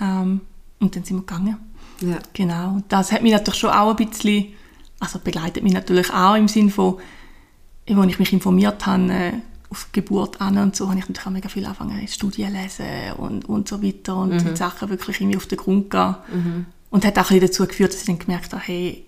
Ähm, 0.00 0.40
und 0.80 0.96
dann 0.96 1.04
sind 1.04 1.16
wir 1.16 1.20
gegangen. 1.20 1.56
Ja. 2.00 2.18
Genau, 2.32 2.82
das 2.88 3.10
hat 3.12 3.22
mich 3.22 3.32
natürlich 3.32 3.60
schon 3.60 3.70
auch 3.70 3.90
ein 3.90 3.96
bisschen, 3.96 4.48
also 5.00 5.18
begleitet 5.18 5.62
mich 5.62 5.72
natürlich 5.72 6.12
auch 6.12 6.34
im 6.34 6.48
Sinne 6.48 6.70
von, 6.70 6.98
als 7.88 8.06
ich 8.06 8.18
mich 8.18 8.32
informiert 8.32 8.86
habe, 8.86 9.12
äh, 9.12 9.32
auf 9.70 9.88
Geburt 9.92 10.40
an 10.40 10.56
und 10.58 10.76
so, 10.76 10.88
habe 10.88 10.98
ich 10.98 11.08
natürlich 11.08 11.26
auch 11.26 11.30
mega 11.30 11.48
viel 11.48 11.64
angefangen, 11.64 12.08
Studien 12.08 12.52
lesen 12.52 13.12
und, 13.18 13.48
und 13.48 13.68
so 13.68 13.82
weiter 13.82 14.16
und 14.16 14.38
die 14.38 14.56
Sachen 14.56 14.88
wirklich 14.88 15.20
irgendwie 15.20 15.36
auf 15.36 15.46
den 15.46 15.58
Grund 15.58 15.90
gehen. 15.90 16.16
Und 16.90 17.04
hat 17.04 17.18
auch 17.18 17.30
ein 17.30 17.40
dazu 17.40 17.66
geführt, 17.66 17.92
dass 17.92 18.00
ich 18.00 18.06
dann 18.06 18.18
gemerkt 18.18 18.52
habe, 18.52 18.62
hey, 18.64 19.04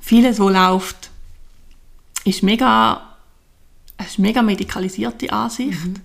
vieles, 0.00 0.40
was 0.40 0.52
läuft, 0.52 1.10
ist 2.24 2.42
mega, 2.42 3.02
es 3.98 4.08
ist 4.08 4.18
mega 4.18 4.42
medikalisierte 4.42 5.32
Ansicht, 5.32 6.00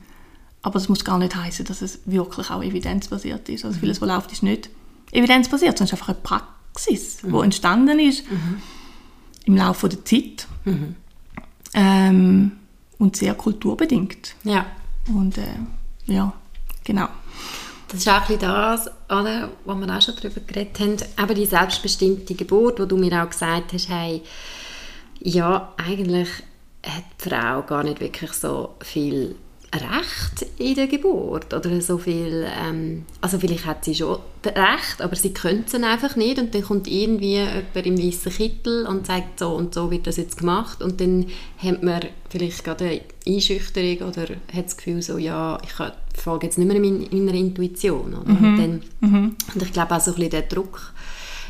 aber 0.62 0.74
das 0.74 0.88
muss 0.88 1.04
gar 1.04 1.18
nicht 1.18 1.36
heißen, 1.36 1.65
dass 1.65 1.82
es 1.82 2.00
wirklich 2.06 2.52
auch 2.52 2.62
evidenzbasiert 2.62 3.50
ist. 3.50 3.65
Also 3.65 3.80
vieles, 3.80 4.02
was 4.02 4.08
läuft, 4.10 4.32
ist 4.32 4.44
nicht 4.44 4.70
evidenzbasiert, 5.12 5.80
sondern 5.80 5.86
es 5.86 5.94
ist 5.94 6.00
einfach 6.00 6.10
eine 6.10 6.46
Praxis, 6.75 7.17
die 7.23 7.35
entstanden 7.35 7.99
ist 7.99 8.23
im 9.45 9.55
Laufe 9.55 9.88
der 9.88 10.03
Zeit 10.03 10.47
ähm, 11.73 12.51
und 12.97 13.15
sehr 13.15 13.33
kulturbedingt. 13.33 14.35
ja. 14.43 14.65
Und 15.07 15.38
äh, 15.38 15.43
ja, 16.07 16.33
genau. 16.83 17.07
Das 17.88 17.99
ist 17.99 18.09
auch 18.09 18.13
ein 18.13 18.21
bisschen 18.21 18.39
das, 18.39 18.88
oder, 19.07 19.51
wo 19.65 19.75
wir 19.75 19.95
auch 19.95 20.01
schon 20.01 20.15
darüber 20.19 20.41
geredet 20.41 20.79
haben, 20.79 20.97
eben 21.23 21.35
die 21.35 21.45
selbstbestimmte 21.45 22.33
Geburt, 22.33 22.79
wo 22.79 22.85
du 22.85 22.97
mir 22.97 23.23
auch 23.23 23.29
gesagt 23.29 23.73
hast, 23.73 23.88
hey, 23.89 24.23
ja, 25.19 25.73
eigentlich 25.77 26.29
hat 26.83 27.03
die 27.23 27.29
Frau 27.29 27.61
gar 27.61 27.83
nicht 27.83 27.99
wirklich 27.99 28.33
so 28.33 28.75
viel 28.81 29.35
Recht 29.73 30.45
in 30.58 30.75
der 30.75 30.88
Geburt 30.88 31.54
oder 31.54 31.82
so 31.82 31.97
viel, 31.97 32.45
ähm, 32.63 33.04
also 33.19 33.38
vielleicht 33.39 33.65
hat 33.65 33.84
sie 33.84 33.95
schon 33.95 34.19
Recht, 34.45 35.01
aber 35.01 35.15
sie 35.15 35.34
könnte 35.34 35.75
es 35.78 35.84
einfach 35.84 36.15
nicht 36.15 36.38
und 36.39 36.54
dann 36.54 36.62
kommt 36.62 36.88
irgendwie 36.88 37.38
jemand 37.39 37.75
im 37.86 37.97
weißen 37.97 38.32
Kittel 38.32 38.86
und 38.86 39.08
sagt, 39.08 39.39
so 39.39 39.49
und 39.56 39.73
so 39.73 39.89
wird 39.91 40.06
das 40.08 40.17
jetzt 40.17 40.38
gemacht 40.38 40.82
und 40.84 41.01
dann 41.01 41.25
hat 41.58 41.82
man 41.84 42.01
vielleicht 42.30 42.63
gerade 42.63 42.86
eine 42.86 43.01
Einschüchterung 43.28 44.08
oder 44.10 44.28
hat 44.54 44.65
das 44.65 44.78
Gefühl 44.78 45.01
so, 45.01 45.17
ja, 45.17 45.58
ich 45.63 45.71
folge 46.21 46.45
jetzt 46.45 46.58
nicht 46.60 46.67
mehr 46.67 46.80
mein- 46.80 47.08
meiner 47.12 47.34
Intuition. 47.34 48.13
Oder? 48.13 48.30
Und, 48.30 48.58
dann, 48.58 48.84
und 49.01 49.62
ich 49.63 49.73
glaube 49.73 49.95
auch 49.95 49.99
so 49.99 50.12
ein 50.12 50.15
bisschen 50.15 50.30
der 50.32 50.41
Druck 50.43 50.93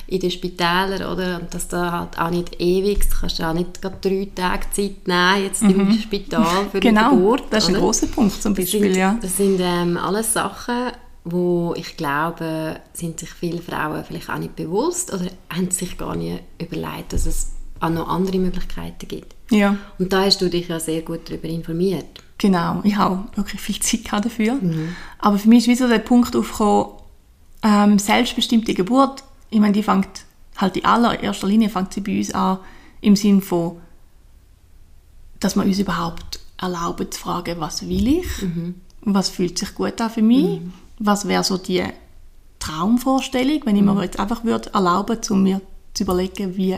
in 0.07 0.19
den 0.19 0.31
Spitälern, 0.31 1.11
oder? 1.11 1.39
Und 1.41 1.53
dass 1.53 1.67
da 1.67 1.91
halt 1.91 2.19
auch 2.19 2.29
nicht 2.29 2.59
ewig, 2.61 3.09
du 3.09 3.15
kannst 3.21 3.39
ja 3.39 3.49
auch 3.49 3.53
nicht 3.53 3.81
gerade 3.81 3.97
drei 4.01 4.27
Tage 4.35 4.65
Zeit 4.71 5.07
nehmen, 5.07 5.43
jetzt 5.43 5.61
im 5.63 5.91
Spital 5.99 6.67
für 6.71 6.79
Genau, 6.81 7.09
die 7.11 7.15
Geburt. 7.15 7.43
das 7.49 7.63
ist 7.63 7.69
ein 7.69 7.75
oder? 7.75 7.85
großer 7.85 8.07
Punkt 8.07 8.41
zum 8.41 8.53
Das 8.53 8.63
Beispiel, 8.65 8.81
sind, 8.93 8.95
ja. 8.95 9.17
das 9.21 9.37
sind 9.37 9.59
ähm, 9.61 9.97
alles 9.97 10.33
Sachen, 10.33 10.91
wo 11.23 11.73
ich 11.75 11.97
glaube, 11.97 12.79
sind 12.93 13.19
sich 13.19 13.29
viele 13.31 13.59
Frauen 13.61 14.03
vielleicht 14.05 14.29
auch 14.29 14.37
nicht 14.37 14.55
bewusst 14.55 15.11
oder 15.13 15.25
haben 15.49 15.71
sich 15.71 15.97
gar 15.97 16.15
nicht 16.15 16.43
überlegt, 16.61 17.13
dass 17.13 17.25
es 17.25 17.51
auch 17.79 17.89
noch 17.89 18.07
andere 18.07 18.37
Möglichkeiten 18.37 19.07
gibt. 19.07 19.35
Ja, 19.51 19.75
Und 19.99 20.13
da 20.13 20.23
hast 20.23 20.39
du 20.41 20.49
dich 20.49 20.67
ja 20.67 20.79
sehr 20.79 21.01
gut 21.01 21.21
darüber 21.29 21.47
informiert. 21.47 22.05
genau. 22.37 22.79
Ich 22.83 22.95
habe 22.95 23.23
wirklich 23.35 23.59
viel 23.59 23.79
Zeit 23.79 24.25
dafür. 24.25 24.57
Aber 25.19 25.37
für 25.39 25.49
mich 25.49 25.59
ist 25.59 25.67
wie 25.67 25.75
so 25.75 25.87
der 25.87 25.99
Punkt 25.99 26.35
aufgekommen, 26.35 26.93
ähm, 27.63 27.97
selbstbestimmte 27.99 28.73
Geburt, 28.75 29.23
ich 29.49 29.59
meine, 29.59 29.73
die 29.73 29.83
fängt 29.83 30.25
halt 30.57 30.77
in 30.77 30.85
allererster 30.85 31.47
Linie 31.47 31.69
fängt 31.69 31.93
sie 31.93 32.01
bei 32.01 32.17
uns 32.17 32.33
an 32.33 32.59
im 33.01 33.15
Sinn 33.15 33.41
von, 33.41 33.77
dass 35.39 35.55
wir 35.55 35.63
uns 35.63 35.79
überhaupt 35.79 36.39
erlauben 36.57 37.11
zu 37.11 37.19
fragen, 37.19 37.59
was 37.59 37.87
will 37.87 38.07
ich, 38.07 38.27
was 39.01 39.29
fühlt 39.29 39.59
sich 39.59 39.75
gut 39.75 39.99
an 39.99 40.09
für 40.09 40.21
mich, 40.21 40.61
was 40.99 41.27
wäre 41.27 41.43
so 41.43 41.57
die 41.57 41.83
Traumvorstellung, 42.59 43.61
wenn 43.65 43.75
ich 43.75 43.83
mir 43.83 44.01
jetzt 44.01 44.19
einfach 44.19 44.43
würde 44.43 44.73
erlauben, 44.73 45.19
um 45.29 45.43
mir 45.43 45.61
zu 45.93 46.03
überlegen, 46.03 46.55
wie 46.55 46.77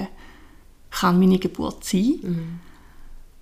kann 0.89 1.19
meine 1.19 1.39
Geburt 1.39 1.83
sein. 1.83 2.59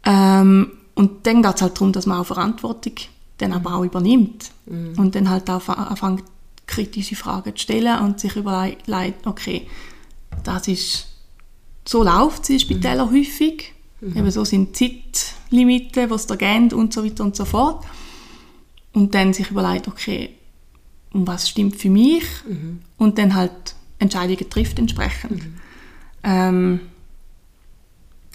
Ähm, 0.03 0.71
Und 0.95 1.25
dann 1.27 1.41
geht 1.41 1.55
es 1.55 1.61
halt 1.61 1.75
darum, 1.75 1.91
dass 1.91 2.05
man 2.05 2.19
auch 2.19 2.25
Verantwortung 2.25 2.93
dann 3.38 3.53
aber 3.53 3.75
auch 3.75 3.83
übernimmt. 3.83 4.51
Mhm. 4.65 4.93
Und 4.97 5.15
dann 5.15 5.29
halt 5.29 5.49
auch 5.49 5.67
anfängt, 5.67 6.23
kritische 6.67 7.15
Fragen 7.15 7.56
zu 7.56 7.63
stellen 7.63 7.99
und 7.99 8.19
sich 8.19 8.36
überlegt, 8.36 8.88
okay, 9.25 9.67
das 10.43 10.67
ist, 10.67 11.08
so 11.86 12.04
läuft 12.04 12.43
es 12.43 12.49
in 12.49 12.60
Spitälern 12.60 13.12
häufig. 13.12 13.73
Eben 14.15 14.30
so 14.32 14.43
sind 14.45 14.80
die 14.80 15.04
Zeitlimiten, 15.12 16.08
die 16.10 16.13
es 16.13 16.28
da 16.28 16.36
gibt 16.36 16.73
und 16.73 16.93
so 16.93 17.04
weiter 17.04 17.23
und 17.23 17.36
so 17.36 17.45
fort. 17.45 17.86
Und 18.93 19.13
dann 19.15 19.34
sich 19.34 19.49
überlegt, 19.51 19.88
okay, 19.88 20.30
und 21.13 21.28
was 21.28 21.49
stimmt 21.49 21.75
für 21.78 21.89
mich? 21.89 22.25
Und 22.97 23.17
dann 23.17 23.34
halt 23.36 23.75
Entscheidungen 23.99 24.49
trifft 24.49 24.78
entsprechend. 24.80 25.43
Ähm, 26.23 26.82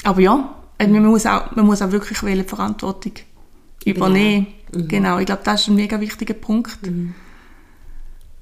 aber 0.02 0.20
ja, 0.20 0.54
also 0.78 0.92
man, 0.92 1.04
muss 1.04 1.26
auch, 1.26 1.54
man 1.54 1.66
muss 1.66 1.82
auch 1.82 1.92
wirklich 1.92 2.18
Verantwortung 2.18 3.12
übernehmen. 3.84 4.46
Genau, 4.72 5.18
ich 5.18 5.26
glaube, 5.26 5.42
das 5.44 5.62
ist 5.62 5.68
ein 5.68 5.74
mega 5.74 6.00
wichtiger 6.00 6.34
Punkt. 6.34 6.78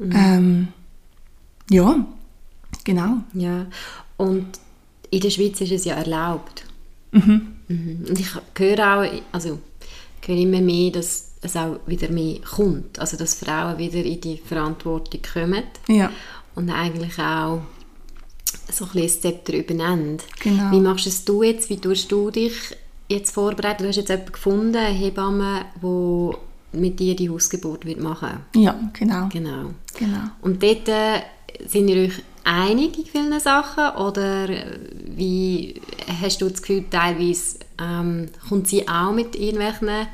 Ähm, 0.01 0.69
ja, 1.71 2.07
genau. 2.85 3.19
Ja, 3.35 3.67
und 4.17 4.47
in 5.11 5.21
der 5.21 5.31
Schweiz 5.31 5.61
ist 5.61 5.73
es 5.73 5.85
ja 5.85 5.95
erlaubt. 5.95 6.65
Mhm. 7.13 7.55
Und 7.69 8.19
ich 8.19 8.29
höre 8.57 8.79
auch, 8.79 9.11
also 9.33 9.59
höre 10.25 10.37
immer 10.37 10.61
mehr, 10.61 10.91
dass 10.91 11.33
es 11.41 11.57
auch 11.57 11.81
wieder 11.87 12.11
mehr 12.11 12.39
kommt. 12.41 12.99
Also 12.99 13.17
dass 13.17 13.35
Frauen 13.35 13.79
wieder 13.79 14.05
in 14.05 14.21
die 14.21 14.37
Verantwortung 14.39 15.21
kommen 15.33 15.65
Ja, 15.89 16.11
und 16.55 16.71
eigentlich 16.71 17.19
auch 17.19 17.63
so 18.71 18.85
ein 18.85 18.91
bisschen 18.91 19.03
das 19.03 19.21
Zepter 19.21 19.55
übernehmen. 19.55 20.19
Genau. 20.41 20.71
Wie 20.71 20.81
machst 20.81 21.07
es 21.07 21.25
du 21.25 21.43
jetzt? 21.43 21.71
Wie 21.71 21.79
tust 21.79 22.11
du 22.11 22.31
dich 22.31 22.55
jetzt 23.09 23.33
vorbereiten? 23.33 23.83
Du 23.83 23.89
hast 23.89 23.97
jetzt 23.97 24.11
jemanden 24.11 24.33
gefunden, 24.33 24.77
eine 24.77 24.95
Hebamme, 24.95 25.65
die 25.83 26.37
mit 26.73 27.01
dir 27.01 27.17
die 27.17 27.31
Hausgeburt 27.31 27.87
wird 27.87 28.01
machen 28.01 28.41
ja, 28.55 28.79
genau. 28.93 29.29
Genau. 29.29 29.71
genau. 29.99 30.25
Und 30.43 30.63
dort 30.63 30.89
äh, 30.89 31.23
sind 31.67 31.89
ihr 31.89 32.09
euch 32.09 32.23
einig 32.45 32.99
in 32.99 33.05
vielen 33.07 33.41
Sachen 33.41 33.97
oder 33.97 34.49
äh, 34.49 34.79
wie 35.05 35.81
hast 36.21 36.41
du 36.41 36.49
das 36.49 36.63
Gefühl, 36.63 36.85
teilweise 36.91 37.59
ähm, 37.81 38.29
kommt 38.49 38.69
sie 38.69 38.89
auch 38.89 39.13
mit 39.13 39.37
irgendwelchen 39.37 40.07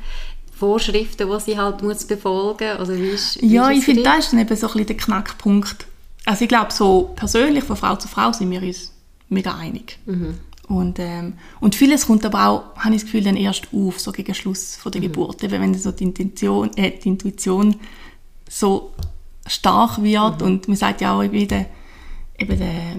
Vorschriften, 0.57 1.29
die 1.29 1.39
sie 1.39 1.57
halt 1.57 1.81
muss 1.81 2.05
befolgen 2.05 2.77
oder 2.77 2.95
wie 2.95 3.09
ist, 3.09 3.41
wie 3.41 3.53
Ja, 3.53 3.69
ist 3.69 3.79
ich 3.79 3.85
finde, 3.85 4.03
das 4.03 4.19
ist 4.19 4.33
dann 4.33 4.39
eben 4.39 4.55
so 4.55 4.67
ein 4.67 4.73
bisschen 4.73 4.87
der 4.87 4.97
Knackpunkt. 4.97 5.87
Also 6.25 6.43
ich 6.43 6.49
glaube, 6.49 6.71
so 6.71 7.13
persönlich 7.15 7.63
von 7.63 7.75
Frau 7.75 7.95
zu 7.95 8.07
Frau 8.07 8.31
sind 8.31 8.49
wir 8.51 8.61
uns 8.61 8.91
mega 9.29 9.55
einig. 9.55 9.99
Und, 10.67 10.97
ähm, 10.99 11.33
und 11.59 11.75
vieles 11.75 12.07
kommt 12.07 12.25
aber 12.25 12.47
auch, 12.47 12.75
habe 12.77 12.95
ich 12.95 13.01
das 13.01 13.05
Gefühl, 13.05 13.23
dann 13.23 13.37
erst 13.37 13.67
auf, 13.71 13.99
so 13.99 14.11
gegen 14.11 14.33
Schluss 14.33 14.75
von 14.75 14.91
der 14.91 15.01
Geburt. 15.01 15.43
Eben 15.43 15.61
wenn 15.61 15.73
so 15.75 15.91
die, 15.91 16.05
Intention, 16.05 16.75
äh, 16.75 16.91
die 16.91 17.09
Intuition 17.09 17.75
so 18.49 18.91
stark 19.45 20.01
wird 20.01 20.41
und 20.41 20.67
man 20.67 20.77
sagt 20.77 21.01
ja 21.01 21.15
auch 21.15 21.31
wieder, 21.31 21.65
eben 22.37 22.57
der, 22.57 22.95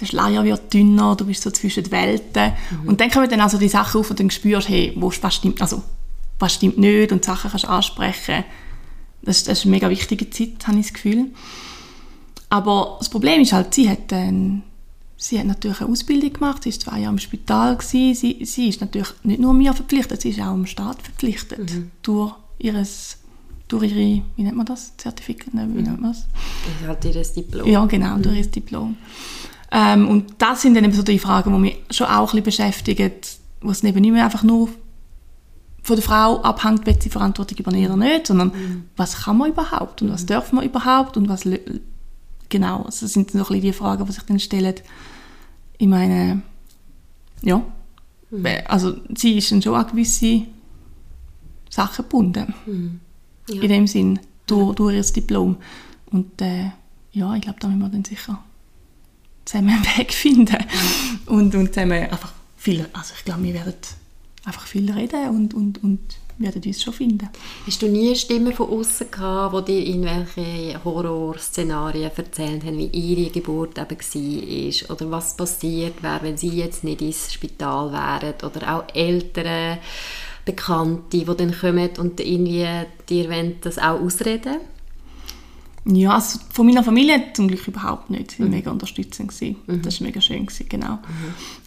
der 0.00 0.06
Schleier 0.06 0.44
wird 0.44 0.72
dünner, 0.72 1.16
du 1.16 1.26
bist 1.26 1.42
so 1.42 1.50
zwischen 1.50 1.84
den 1.84 1.92
Welten. 1.92 2.52
Und 2.86 3.00
dann 3.00 3.10
kommen 3.10 3.28
dann 3.28 3.40
also 3.40 3.58
die 3.58 3.68
Sachen 3.68 4.00
auf 4.00 4.10
und 4.10 4.20
dann 4.20 4.30
spürst 4.30 4.68
hey, 4.68 4.92
wo, 4.96 5.12
was 5.20 5.34
stimmt, 5.34 5.60
also 5.60 5.82
was 6.38 6.54
stimmt 6.54 6.78
nicht 6.78 7.12
und 7.12 7.24
Sachen 7.24 7.50
kannst 7.50 7.64
du 7.64 7.68
ansprechen. 7.68 8.44
Das, 9.22 9.44
das 9.44 9.58
ist 9.58 9.64
eine 9.64 9.72
mega 9.72 9.88
wichtige 9.88 10.30
Zeit, 10.30 10.66
habe 10.66 10.78
ich 10.78 10.86
das 10.86 10.94
Gefühl. 10.94 11.26
Aber 12.48 12.96
das 12.98 13.08
Problem 13.08 13.40
ist 13.40 13.52
halt, 13.52 13.74
sie 13.74 13.88
hat, 13.88 14.12
dann, 14.12 14.62
sie 15.16 15.38
hat 15.38 15.46
natürlich 15.46 15.80
eine 15.80 15.90
Ausbildung 15.90 16.32
gemacht, 16.32 16.62
sie 16.62 16.72
war 16.72 16.80
zwei 16.80 16.98
Jahre 17.00 17.12
im 17.12 17.18
Spital, 17.18 17.76
gewesen. 17.76 18.14
sie, 18.14 18.44
sie 18.44 18.68
ist 18.68 18.80
natürlich 18.80 19.08
nicht 19.22 19.40
nur 19.40 19.54
mir 19.54 19.72
verpflichtet, 19.72 20.20
sie 20.20 20.30
ist 20.30 20.40
auch 20.40 20.52
dem 20.52 20.66
Staat 20.66 21.02
verpflichtet. 21.02 21.70
Durch, 22.02 22.34
ihres, 22.58 23.18
durch 23.68 23.84
ihre, 23.84 24.22
wie 24.36 24.42
nennt 24.42 24.56
man 24.56 24.66
das, 24.66 24.96
Zertifikat, 24.96 25.54
Nein, 25.54 25.76
wie 25.76 25.82
nennt 25.82 26.00
man 26.00 26.12
das? 26.12 26.20
Ist 26.20 26.86
halt 26.86 27.04
ihr 27.04 27.22
Diplom. 27.22 27.68
Ja, 27.68 27.84
genau, 27.86 28.18
durch 28.18 28.36
ihr 28.36 28.46
Diplom. 28.46 28.96
Ähm, 29.70 30.08
und 30.08 30.34
das 30.38 30.62
sind 30.62 30.74
dann 30.74 30.84
eben 30.84 30.92
so 30.92 31.02
die 31.02 31.18
Fragen, 31.18 31.52
die 31.52 31.58
mich 31.58 31.76
schon 31.90 32.06
auch 32.06 32.32
ein 32.32 32.42
bisschen 32.42 32.68
beschäftigen, 32.68 33.12
wo 33.60 33.70
es 33.70 33.82
eben 33.82 34.00
nicht 34.00 34.12
mehr 34.12 34.24
einfach 34.24 34.42
nur 34.42 34.68
von 35.82 35.96
der 35.96 36.02
Frau 36.02 36.40
abhängt, 36.42 36.88
ob 36.88 37.02
sie 37.02 37.10
Verantwortung 37.10 37.58
übernehmen 37.58 37.92
oder 37.92 37.96
nicht, 37.96 38.26
sondern 38.26 38.86
was 38.96 39.24
kann 39.24 39.36
man 39.36 39.50
überhaupt 39.50 40.00
und 40.00 40.10
was 40.10 40.24
darf 40.26 40.52
man 40.52 40.64
überhaupt 40.64 41.16
und 41.16 41.28
was 41.28 41.44
genau, 42.54 42.82
also 42.82 43.04
das 43.06 43.12
sind 43.12 43.30
so 43.32 43.38
ein 43.38 43.44
bisschen 43.44 43.60
die 43.62 43.72
Fragen, 43.72 44.06
die 44.06 44.12
sich 44.12 44.22
dann 44.22 44.38
stellen. 44.38 44.74
Ich 45.76 45.88
meine, 45.88 46.42
ja, 47.42 47.62
also 48.66 48.96
sie 49.16 49.38
ist 49.38 49.50
dann 49.50 49.60
schon 49.60 49.74
an 49.74 49.86
gewisse 49.88 50.42
Sachen 51.68 52.04
gebunden, 52.04 52.54
Ja. 53.48 53.60
in 53.62 53.68
dem 53.68 53.86
Sinn, 53.88 54.20
durch, 54.46 54.74
durch 54.76 54.94
ihr 54.94 55.02
Diplom. 55.02 55.56
Und 56.06 56.40
äh, 56.40 56.70
ja, 57.12 57.34
ich 57.34 57.42
glaube, 57.42 57.58
da 57.60 57.66
müssen 57.68 57.80
wir 57.82 57.88
dann 57.88 58.04
sicher 58.04 58.42
zusammen 59.44 59.70
einen 59.74 59.84
Weg 59.98 60.12
finden 60.12 60.56
und, 61.26 61.54
und 61.54 61.74
zusammen 61.74 62.08
einfach 62.08 62.32
viel, 62.56 62.88
also 62.92 63.14
ich 63.18 63.24
glaube, 63.24 63.42
wir 63.42 63.54
werden 63.54 63.74
einfach 64.44 64.66
viel 64.66 64.90
reden 64.90 65.28
und, 65.30 65.54
und, 65.54 65.82
und 65.82 66.00
werden 66.38 66.62
uns 66.64 66.82
schon 66.82 66.92
finden. 66.92 67.28
Hast 67.66 67.82
du 67.82 67.86
nie 67.86 68.14
Stimmen 68.16 68.52
von 68.52 68.68
außen 68.68 69.10
gehabt, 69.10 69.68
die 69.68 69.72
dir 69.72 69.86
irgendwelche 69.86 70.84
Horrorszenarien 70.84 72.10
erzählt 72.14 72.64
haben, 72.64 72.78
wie 72.78 72.86
ihre 72.86 73.30
Geburt 73.30 73.78
eben 73.78 73.98
war 73.98 74.90
oder 74.90 75.10
was 75.10 75.36
passiert 75.36 76.02
wäre, 76.02 76.22
wenn 76.22 76.36
sie 76.36 76.48
jetzt 76.48 76.84
nicht 76.84 77.02
ins 77.02 77.32
Spital 77.32 77.92
wären 77.92 78.34
oder 78.42 78.76
auch 78.76 78.94
Eltern, 78.94 79.78
Bekannte, 80.44 81.18
die 81.18 81.24
dann 81.24 81.58
kommen 81.58 81.90
und 81.98 82.20
irgendwie 82.20 82.66
dir 83.08 83.30
wollen 83.30 83.56
das 83.62 83.78
auch 83.78 83.98
ausreden 83.98 84.56
Ja, 85.86 86.16
also 86.16 86.38
von 86.52 86.66
meiner 86.66 86.84
Familie 86.84 87.32
zum 87.32 87.48
Glück 87.48 87.66
überhaupt 87.66 88.10
nicht. 88.10 88.32
Sie 88.32 88.40
waren 88.40 88.50
mega 88.50 88.70
unterstützend. 88.70 89.28
gewesen. 89.28 89.56
Das 89.82 90.00
war 90.00 90.06
mega 90.06 90.20
schön, 90.20 90.44
gewesen, 90.44 90.66
genau. 90.68 90.98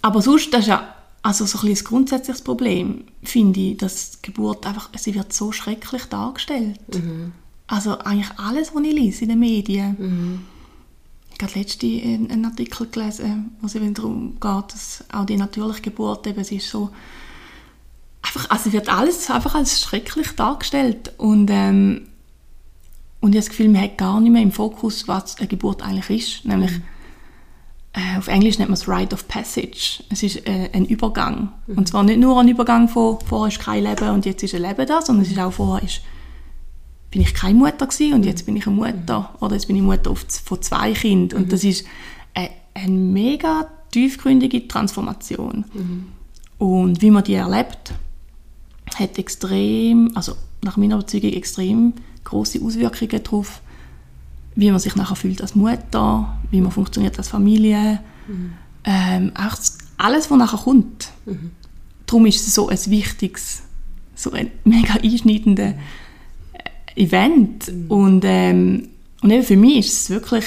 Aber 0.03 0.21
sonst, 0.21 0.53
das 0.53 0.61
ist 0.61 0.67
ja 0.67 0.93
also 1.27 1.45
so 1.45 1.59
ein, 1.59 1.67
ein 1.67 1.75
grundsätzliches 1.75 2.41
Problem, 2.41 3.03
finde 3.21 3.59
ich, 3.59 3.77
dass 3.77 4.11
die 4.11 4.27
Geburt 4.27 4.65
einfach, 4.65 4.89
sie 4.95 5.13
wird 5.13 5.33
so 5.33 5.51
schrecklich 5.51 6.05
dargestellt. 6.05 6.79
Also 7.67 7.99
eigentlich 7.99 8.31
alles, 8.37 8.73
was 8.73 8.83
ich 8.83 8.93
lese 8.93 9.23
in 9.23 9.29
den 9.29 9.39
Medien. 9.39 10.45
Ich 11.35 11.43
habe 11.43 11.59
letztens 11.59 12.31
einen 12.31 12.45
Artikel 12.45 12.87
gelesen, 12.87 13.57
wo 13.59 13.67
es 13.67 13.75
eben 13.75 13.93
darum 13.93 14.39
geht, 14.39 14.73
dass 14.73 15.03
auch 15.11 15.25
die 15.25 15.35
natürliche 15.35 15.81
Geburt 15.81 16.25
eben, 16.27 16.45
sie 16.45 16.57
ist 16.57 16.69
so 16.69 16.91
einfach, 18.21 18.49
also 18.49 18.71
wird 18.71 18.87
alles 18.87 19.29
einfach 19.29 19.53
als 19.53 19.81
schrecklich 19.81 20.31
dargestellt 20.31 21.11
und 21.17 21.49
ähm, 21.51 22.07
und 23.19 23.31
ich 23.33 23.39
habe 23.39 23.47
das 23.47 23.49
Gefühl, 23.49 23.69
man 23.69 23.81
hat 23.81 23.97
gar 23.97 24.21
nicht 24.21 24.31
mehr 24.31 24.43
im 24.43 24.51
Fokus, 24.53 25.07
was 25.07 25.37
eine 25.39 25.47
Geburt 25.47 25.81
eigentlich 25.81 26.37
ist. 26.37 26.45
Nämlich, 26.45 26.71
äh, 26.71 26.81
auf 28.17 28.27
Englisch 28.27 28.59
nennt 28.59 28.69
man 28.69 28.77
es 28.77 28.87
Rite 28.87 29.13
of 29.13 29.27
Passage. 29.27 30.03
Es 30.09 30.23
ist 30.23 30.47
äh, 30.47 30.69
ein 30.73 30.85
Übergang. 30.85 31.51
Und 31.67 31.87
zwar 31.87 32.03
nicht 32.03 32.19
nur 32.19 32.39
ein 32.39 32.47
Übergang 32.47 32.87
von 32.89 33.19
vorher 33.21 33.47
ist 33.47 33.63
kein 33.63 33.83
Leben 33.83 34.09
und 34.09 34.25
jetzt 34.25 34.43
ist 34.43 34.53
ein 34.53 34.61
Leben 34.61 34.85
da, 34.85 35.01
sondern 35.01 35.25
es 35.25 35.31
ist 35.31 35.39
auch 35.39 35.51
vorher 35.51 35.83
ist, 35.83 36.01
bin 37.09 37.21
ich 37.21 37.33
keine 37.33 37.57
Mutter 37.57 37.87
gewesen 37.87 38.13
und 38.13 38.25
jetzt 38.25 38.45
bin 38.45 38.55
ich 38.55 38.67
eine 38.67 38.75
Mutter. 38.75 39.33
Oder 39.39 39.55
jetzt 39.55 39.67
bin 39.67 39.75
ich 39.75 39.81
Mutter 39.81 40.13
von 40.15 40.61
zwei 40.61 40.93
Kindern. 40.93 41.43
Und 41.43 41.51
das 41.51 41.63
ist 41.63 41.85
eine, 42.33 42.49
eine 42.73 42.91
mega 42.91 43.67
tiefgründige 43.91 44.67
Transformation. 44.67 45.65
Und 46.57 47.01
wie 47.01 47.11
man 47.11 47.23
die 47.23 47.35
erlebt, 47.35 47.93
hat 48.95 49.17
extrem, 49.17 50.11
also 50.15 50.33
nach 50.61 50.77
meiner 50.77 50.95
Überzeugung 50.95 51.33
extrem 51.33 51.93
große 52.23 52.61
Auswirkungen 52.61 53.23
darauf, 53.23 53.61
wie 54.57 54.71
man 54.71 54.79
sich 54.79 54.95
nachher 54.95 55.15
fühlt 55.15 55.41
als 55.41 55.53
Mutter, 55.53 56.35
wie 56.49 56.61
man 56.61 56.71
funktioniert 56.71 57.17
als 57.19 57.29
Familie, 57.29 57.99
ähm, 58.83 59.31
auch 59.35 59.55
alles, 59.97 60.31
was 60.31 60.37
nachher 60.37 60.57
kommt. 60.57 61.11
Darum 62.07 62.25
ist 62.25 62.45
es 62.47 62.55
so 62.55 62.67
ein 62.67 62.79
wichtiges, 62.87 63.61
so 64.15 64.31
ein 64.31 64.49
mega 64.63 64.95
einschneidendes 64.95 65.75
Event. 66.95 67.71
Und, 67.87 68.23
ähm, 68.25 68.89
und 69.21 69.29
eben 69.29 69.43
für 69.43 69.57
mich 69.57 69.77
ist 69.77 69.93
es 69.93 70.09
wirklich 70.09 70.45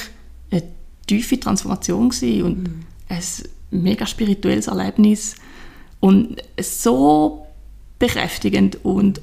eine 0.51 0.65
tiefe 1.07 1.39
Transformation 1.39 2.09
gewesen 2.09 2.43
und 2.43 2.71
ein 3.09 3.23
mega 3.71 4.07
spirituelles 4.07 4.67
Erlebnis. 4.67 5.37
Und 6.01 6.43
so 6.61 7.47
bekräftigend 8.01 8.85
und 8.85 9.21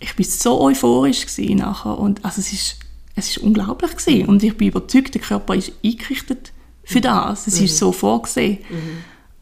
ich 0.00 0.16
bin 0.16 0.24
so 0.24 0.58
euphorisch 0.62 1.26
gewesen 1.26 1.58
nachher. 1.58 1.98
Und 1.98 2.24
also 2.24 2.40
es 2.40 2.50
ist 2.50 2.81
es 3.14 3.28
ist 3.28 3.38
unglaublich 3.38 3.96
gewesen. 3.96 4.28
und 4.28 4.42
ich 4.42 4.56
bin 4.56 4.68
überzeugt, 4.68 5.14
der 5.14 5.20
Körper 5.20 5.54
ist 5.54 5.72
eingerichtet 5.84 6.52
für 6.84 7.00
das. 7.00 7.46
Es 7.46 7.60
ist 7.60 7.76
so 7.78 7.92
vorgesehen. 7.92 8.58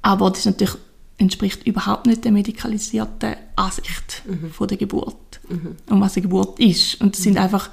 Aber 0.02 0.30
das 0.30 0.40
ist 0.40 0.46
natürlich 0.46 0.76
entspricht 1.18 1.66
überhaupt 1.66 2.06
nicht 2.06 2.24
der 2.24 2.32
medikalisierten 2.32 3.36
Ansicht 3.54 4.22
von 4.52 4.68
der 4.68 4.78
Geburt 4.78 5.40
und 5.88 6.00
was 6.00 6.16
eine 6.16 6.22
Geburt 6.22 6.58
ist. 6.58 7.00
Und 7.00 7.14
es 7.14 7.22
sind 7.22 7.36
einfach 7.36 7.70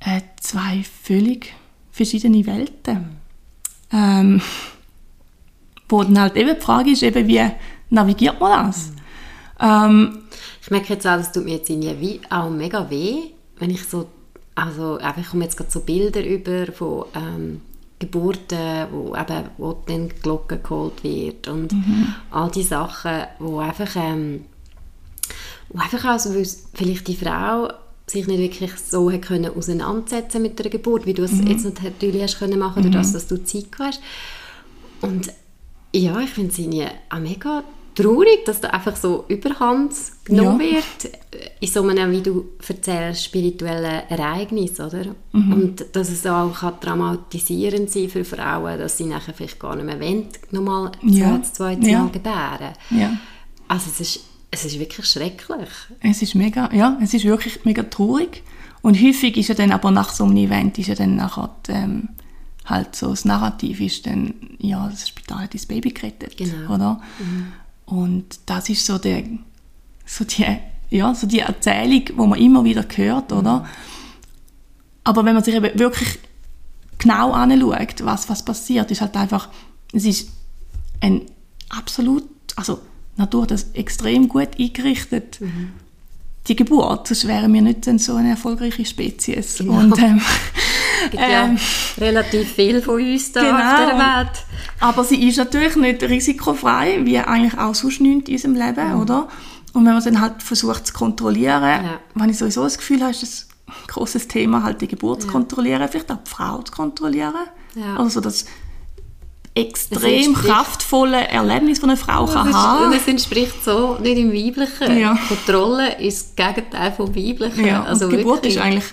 äh, 0.00 0.20
zwei 0.40 0.84
völlig 1.04 1.54
verschiedene 1.92 2.44
Welten. 2.46 3.16
Ähm, 3.92 4.40
wo 5.88 6.02
dann 6.02 6.20
halt 6.20 6.36
eben 6.36 6.54
die 6.54 6.60
Frage 6.60 6.90
ist, 6.90 7.02
eben, 7.02 7.26
wie 7.26 7.44
navigiert 7.90 8.40
man 8.40 8.66
das? 8.66 8.92
Ähm, 9.60 10.18
ich 10.62 10.70
merke 10.70 10.94
jetzt 10.94 11.06
auch, 11.06 11.16
das 11.16 11.32
tut 11.32 11.44
mir 11.44 11.56
jetzt 11.56 11.68
irgendwie 11.68 12.20
auch 12.30 12.48
mega 12.48 12.88
weh, 12.88 13.32
wenn 13.58 13.70
ich 13.70 13.84
so, 13.84 14.08
also 14.54 14.98
einfach, 14.98 15.22
ich 15.22 15.28
komme 15.28 15.44
jetzt 15.44 15.56
gerade 15.56 15.70
so 15.70 15.80
Bilder 15.80 16.24
über 16.24 16.70
von 16.72 17.04
ähm, 17.14 17.60
Geburten, 17.98 18.86
wo 18.90 19.14
eben 19.14 19.44
wo 19.58 19.72
dann 19.86 20.08
die 20.08 20.14
Glocke 20.22 20.58
geholt 20.58 21.04
wird 21.04 21.48
und 21.48 21.72
Mhm. 21.72 22.14
all 22.30 22.50
die 22.50 22.62
Sachen, 22.62 23.24
wo 23.38 23.58
einfach, 23.58 23.94
ähm, 23.96 24.44
wo 25.68 25.80
einfach 25.80 26.04
auch 26.14 26.18
so, 26.18 26.34
weil 26.34 26.46
vielleicht 26.74 27.08
die 27.08 27.16
Frau 27.16 27.68
sich 28.06 28.26
nicht 28.26 28.40
wirklich 28.40 28.72
so 28.76 29.12
hat 29.12 29.22
können 29.22 29.54
auseinandersetzen 29.56 30.42
mit 30.42 30.58
der 30.58 30.68
Geburt, 30.68 31.06
wie 31.06 31.14
du 31.14 31.22
es 31.22 31.38
jetzt 31.46 31.64
natürlich 31.64 32.22
hast 32.22 32.38
können 32.38 32.58
machen, 32.58 32.82
durch 32.82 32.92
das, 32.94 33.12
dass 33.12 33.28
du 33.28 33.42
Zeit 33.44 33.66
hast. 33.78 34.00
Und 35.00 35.32
ja, 35.94 36.18
ich 36.20 36.30
finde 36.30 36.50
es 36.50 36.58
irgendwie 36.58 36.86
auch 37.08 37.18
mega 37.18 37.62
traurig, 37.94 38.44
dass 38.46 38.60
da 38.60 38.68
einfach 38.68 38.96
so 38.96 39.24
Überhand 39.28 39.92
genommen 40.24 40.60
Ja. 40.60 40.76
wird 40.76 41.04
äh, 41.34 41.50
in 41.60 41.68
so 41.68 41.82
einem, 41.82 42.10
wie 42.12 42.20
du 42.22 42.44
erzählst, 42.66 43.24
spirituellen 43.24 44.02
Ereignis, 44.08 44.78
oder? 44.80 45.14
Mhm. 45.32 45.52
Und 45.52 45.84
dass 45.96 46.08
es 46.10 46.26
auch 46.26 46.52
kann 46.60 46.80
traumatisierend 46.80 47.90
sein 47.90 48.08
für 48.08 48.24
Frauen, 48.24 48.78
dass 48.78 48.96
sie 48.96 49.04
nachher 49.06 49.34
vielleicht 49.34 49.58
gar 49.60 49.76
nicht 49.76 49.86
mehr 49.86 50.00
wollen, 50.00 50.26
nochmal 50.50 50.92
Ja. 51.02 51.36
das 51.38 51.52
zweite 51.54 51.88
Ja. 51.88 52.02
Mal 52.04 52.10
gebären. 52.10 52.72
ja. 52.90 53.16
Also 53.68 53.88
es 53.90 54.00
ist, 54.00 54.20
es 54.50 54.64
ist 54.64 54.78
wirklich 54.80 55.06
schrecklich. 55.06 55.68
Es 56.00 56.22
ist 56.22 56.34
mega, 56.34 56.68
ja, 56.74 56.98
es 57.02 57.14
ist 57.14 57.24
wirklich 57.24 57.64
mega 57.64 57.82
traurig. 57.84 58.42
Und 58.82 59.00
häufig 59.00 59.36
ist 59.36 59.48
ja 59.48 59.54
dann 59.54 59.72
aber 59.72 59.90
nach 59.90 60.10
so 60.12 60.24
einem 60.24 60.36
Event 60.38 60.78
ist 60.78 60.88
ja 60.88 60.94
dann 60.94 61.14
nachher 61.16 61.50
ähm, 61.68 62.08
halt 62.64 62.96
so 62.96 63.10
das 63.10 63.24
Narrativ 63.24 63.80
ist 63.80 64.06
dann, 64.06 64.34
ja, 64.58 64.88
das 64.88 65.08
Spital 65.08 65.40
hat 65.44 65.54
das 65.54 65.66
Baby 65.66 65.90
gerettet, 65.90 66.36
Genau. 66.36 66.74
oder? 66.74 67.00
Und 67.90 68.38
das 68.46 68.68
ist 68.68 68.86
so 68.86 68.98
der, 68.98 69.24
so 70.06 70.24
die, 70.24 70.46
ja, 70.90 71.12
so 71.14 71.26
die 71.26 71.40
Erzählung, 71.40 72.04
wo 72.16 72.26
man 72.26 72.38
immer 72.38 72.64
wieder 72.64 72.84
hört, 72.94 73.32
oder? 73.32 73.66
Aber 75.02 75.24
wenn 75.24 75.34
man 75.34 75.42
sich 75.42 75.54
eben 75.54 75.76
wirklich 75.78 76.20
genau 76.98 77.32
anschaut, 77.32 78.04
was, 78.04 78.28
was 78.28 78.44
passiert, 78.44 78.90
ist 78.92 79.00
halt 79.00 79.16
einfach, 79.16 79.48
es 79.92 80.04
ist 80.04 80.28
ein 81.00 81.22
absolut, 81.68 82.24
also 82.54 82.80
die 83.16 83.22
Natur 83.22 83.42
hat 83.42 83.50
das 83.50 83.72
extrem 83.72 84.28
gut 84.28 84.50
eingerichtet. 84.58 85.40
Die 86.46 86.56
Geburt, 86.56 87.08
sonst 87.08 87.26
wären 87.26 87.52
wir 87.52 87.62
nicht 87.62 87.84
so 88.00 88.14
eine 88.14 88.30
erfolgreiche 88.30 88.84
Spezies. 88.84 89.58
Genau. 89.58 89.80
Und, 89.80 89.98
ähm, 89.98 90.20
Es 91.04 91.10
gibt 91.10 91.22
ja 91.22 91.44
ähm, 91.44 91.58
relativ 91.98 92.52
viel 92.52 92.80
von 92.82 92.94
uns 93.02 93.32
da 93.32 93.40
auf 93.40 93.46
Genau. 93.46 93.86
der 93.90 93.98
Welt. 93.98 94.30
aber 94.80 95.04
sie 95.04 95.28
ist 95.28 95.36
natürlich 95.38 95.76
nicht 95.76 96.02
risikofrei, 96.02 97.00
wie 97.04 97.18
eigentlich 97.18 97.58
auch 97.58 97.74
sonst 97.74 98.00
nichts 98.00 98.28
in 98.28 98.34
unserem 98.34 98.54
Leben, 98.54 98.94
oder? 99.00 99.28
Und 99.72 99.86
wenn 99.86 99.94
man 99.94 100.02
dann 100.02 100.20
halt 100.20 100.42
versucht 100.42 100.86
zu 100.88 100.92
kontrollieren, 100.92 101.62
Ja. 101.62 102.00
wenn 102.14 102.28
ich 102.30 102.38
sowieso 102.38 102.64
das 102.64 102.76
Gefühl 102.78 103.00
habe, 103.02 103.12
ist 103.12 103.22
das 103.22 103.48
ein 103.68 103.74
grosses 103.86 104.26
Thema, 104.26 104.62
halt 104.64 104.80
die 104.80 104.88
Geburt 104.88 105.22
zu 105.22 105.28
kontrollieren, 105.28 105.86
vielleicht 105.88 106.10
auch 106.10 106.18
die 106.24 106.30
Frau 106.30 106.62
zu 106.62 106.72
kontrollieren. 106.72 107.34
Ja. 107.76 107.96
Also 107.96 108.20
das 108.20 108.46
extrem 109.54 110.32
kraftvolle 110.34 111.26
Erlebnis, 111.28 111.80
das 111.80 111.84
eine 111.88 111.96
Frau 111.96 112.26
kann 112.26 112.46
Das, 112.48 112.56
haben 112.56 112.92
das 112.92 113.06
entspricht 113.08 113.64
so 113.64 113.96
nicht 114.00 114.16
im 114.18 114.32
Weiblichen. 114.32 114.96
Ja. 114.98 115.18
Kontrolle 115.28 116.00
ist 116.00 116.38
das 116.38 116.46
Gegenteil 116.54 116.92
vom 116.92 117.14
Weiblichen. 117.14 117.66
Ja, 117.66 117.82
also 117.82 118.04
und 118.06 118.12
die 118.12 118.16
Geburt 118.18 118.36
wirklich. 118.38 118.56
ist 118.56 118.62
eigentlich 118.62 118.84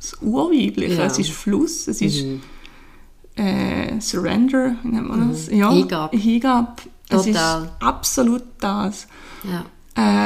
das 0.00 0.16
Urweibliche. 0.22 0.94
Ja. 0.94 1.04
Es 1.04 1.18
ist 1.18 1.30
Fluss, 1.30 1.86
es 1.86 2.00
ist 2.00 2.24
äh, 3.36 4.00
Surrender, 4.00 4.76
wie 4.82 4.88
nennt 4.88 5.08
man 5.08 5.30
das? 5.30 5.48
Ja, 5.50 5.70
Hingabe. 5.70 6.16
Hingabe. 6.16 6.82
Es 7.08 7.26
ist 7.26 7.38
absolut 7.80 8.44
das. 8.60 9.06
Ja. 9.44 9.66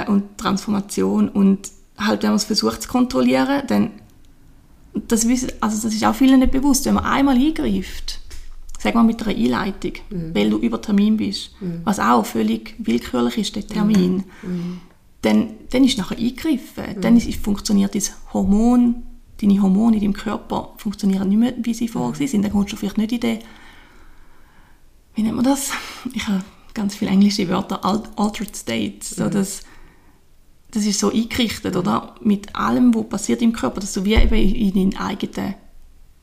Äh, 0.03 0.09
und 0.09 0.39
Transformation. 0.39 1.29
Und 1.29 1.71
halt, 1.99 2.23
wenn 2.23 2.31
man 2.31 2.37
es 2.37 2.45
versucht 2.45 2.83
zu 2.83 2.89
kontrollieren, 2.89 3.63
dann 3.67 3.91
das, 5.09 5.27
wissen, 5.27 5.51
also 5.61 5.83
das 5.83 5.95
ist 5.95 6.05
auch 6.05 6.15
vielen 6.15 6.41
nicht 6.41 6.53
bewusst, 6.53 6.87
wenn 6.87 6.95
man 6.95 7.05
einmal 7.05 7.37
eingreift, 7.37 8.21
sagen 8.79 8.97
wir 8.97 9.03
mit 9.03 9.21
einer 9.23 9.37
Einleitung, 9.37 9.93
weil 10.33 10.51
du 10.51 10.59
über 10.59 10.81
Termin 10.81 11.17
bist, 11.17 11.51
was 11.83 11.99
auch 11.99 12.25
völlig 12.25 12.77
willkürlich 12.79 13.39
ist, 13.39 13.57
der 13.57 13.67
Termin, 13.67 14.23
dann, 15.23 15.55
dann 15.71 15.85
ist 15.85 15.99
nachher 15.99 16.19
eingegriffen. 16.19 17.01
Dann 17.01 17.17
ist, 17.17 17.35
funktioniert 17.37 17.95
das 17.95 18.13
Hormon, 18.33 19.03
deine 19.41 19.61
Hormone 19.61 19.97
in 19.97 20.03
deinem 20.03 20.13
Körper 20.13 20.75
funktionieren 20.77 21.29
nicht 21.29 21.39
mehr, 21.39 21.55
wie 21.63 21.75
sie 21.75 21.89
vorher 21.89 22.29
sind. 22.29 22.43
Dann 22.43 22.53
kommst 22.53 22.73
du 22.73 22.77
vielleicht 22.77 22.99
nicht 22.99 23.13
in 23.13 23.21
den, 23.21 23.39
wie 25.15 25.23
nennt 25.23 25.37
man 25.37 25.45
das? 25.45 25.71
Ich 26.13 26.27
habe 26.27 26.43
ganz 26.73 26.97
viele 26.97 27.11
englische 27.11 27.49
Wörter, 27.49 27.85
Al- 27.85 28.03
Altered 28.17 28.57
States. 28.57 29.11
So 29.11 29.29
das, 29.29 29.63
das 30.71 30.87
ist 30.87 30.99
so 30.99 31.11
eingerichtet, 31.13 31.77
oder? 31.77 32.15
Mit 32.21 32.55
allem, 32.57 32.95
was 32.95 33.09
passiert 33.09 33.43
im 33.43 33.53
Körper, 33.53 33.81
dass 33.81 33.93
du 33.93 34.05
wie 34.05 34.15
eben 34.15 34.35
in 34.35 34.73
deinen 34.75 34.97
eigenen, 34.97 35.55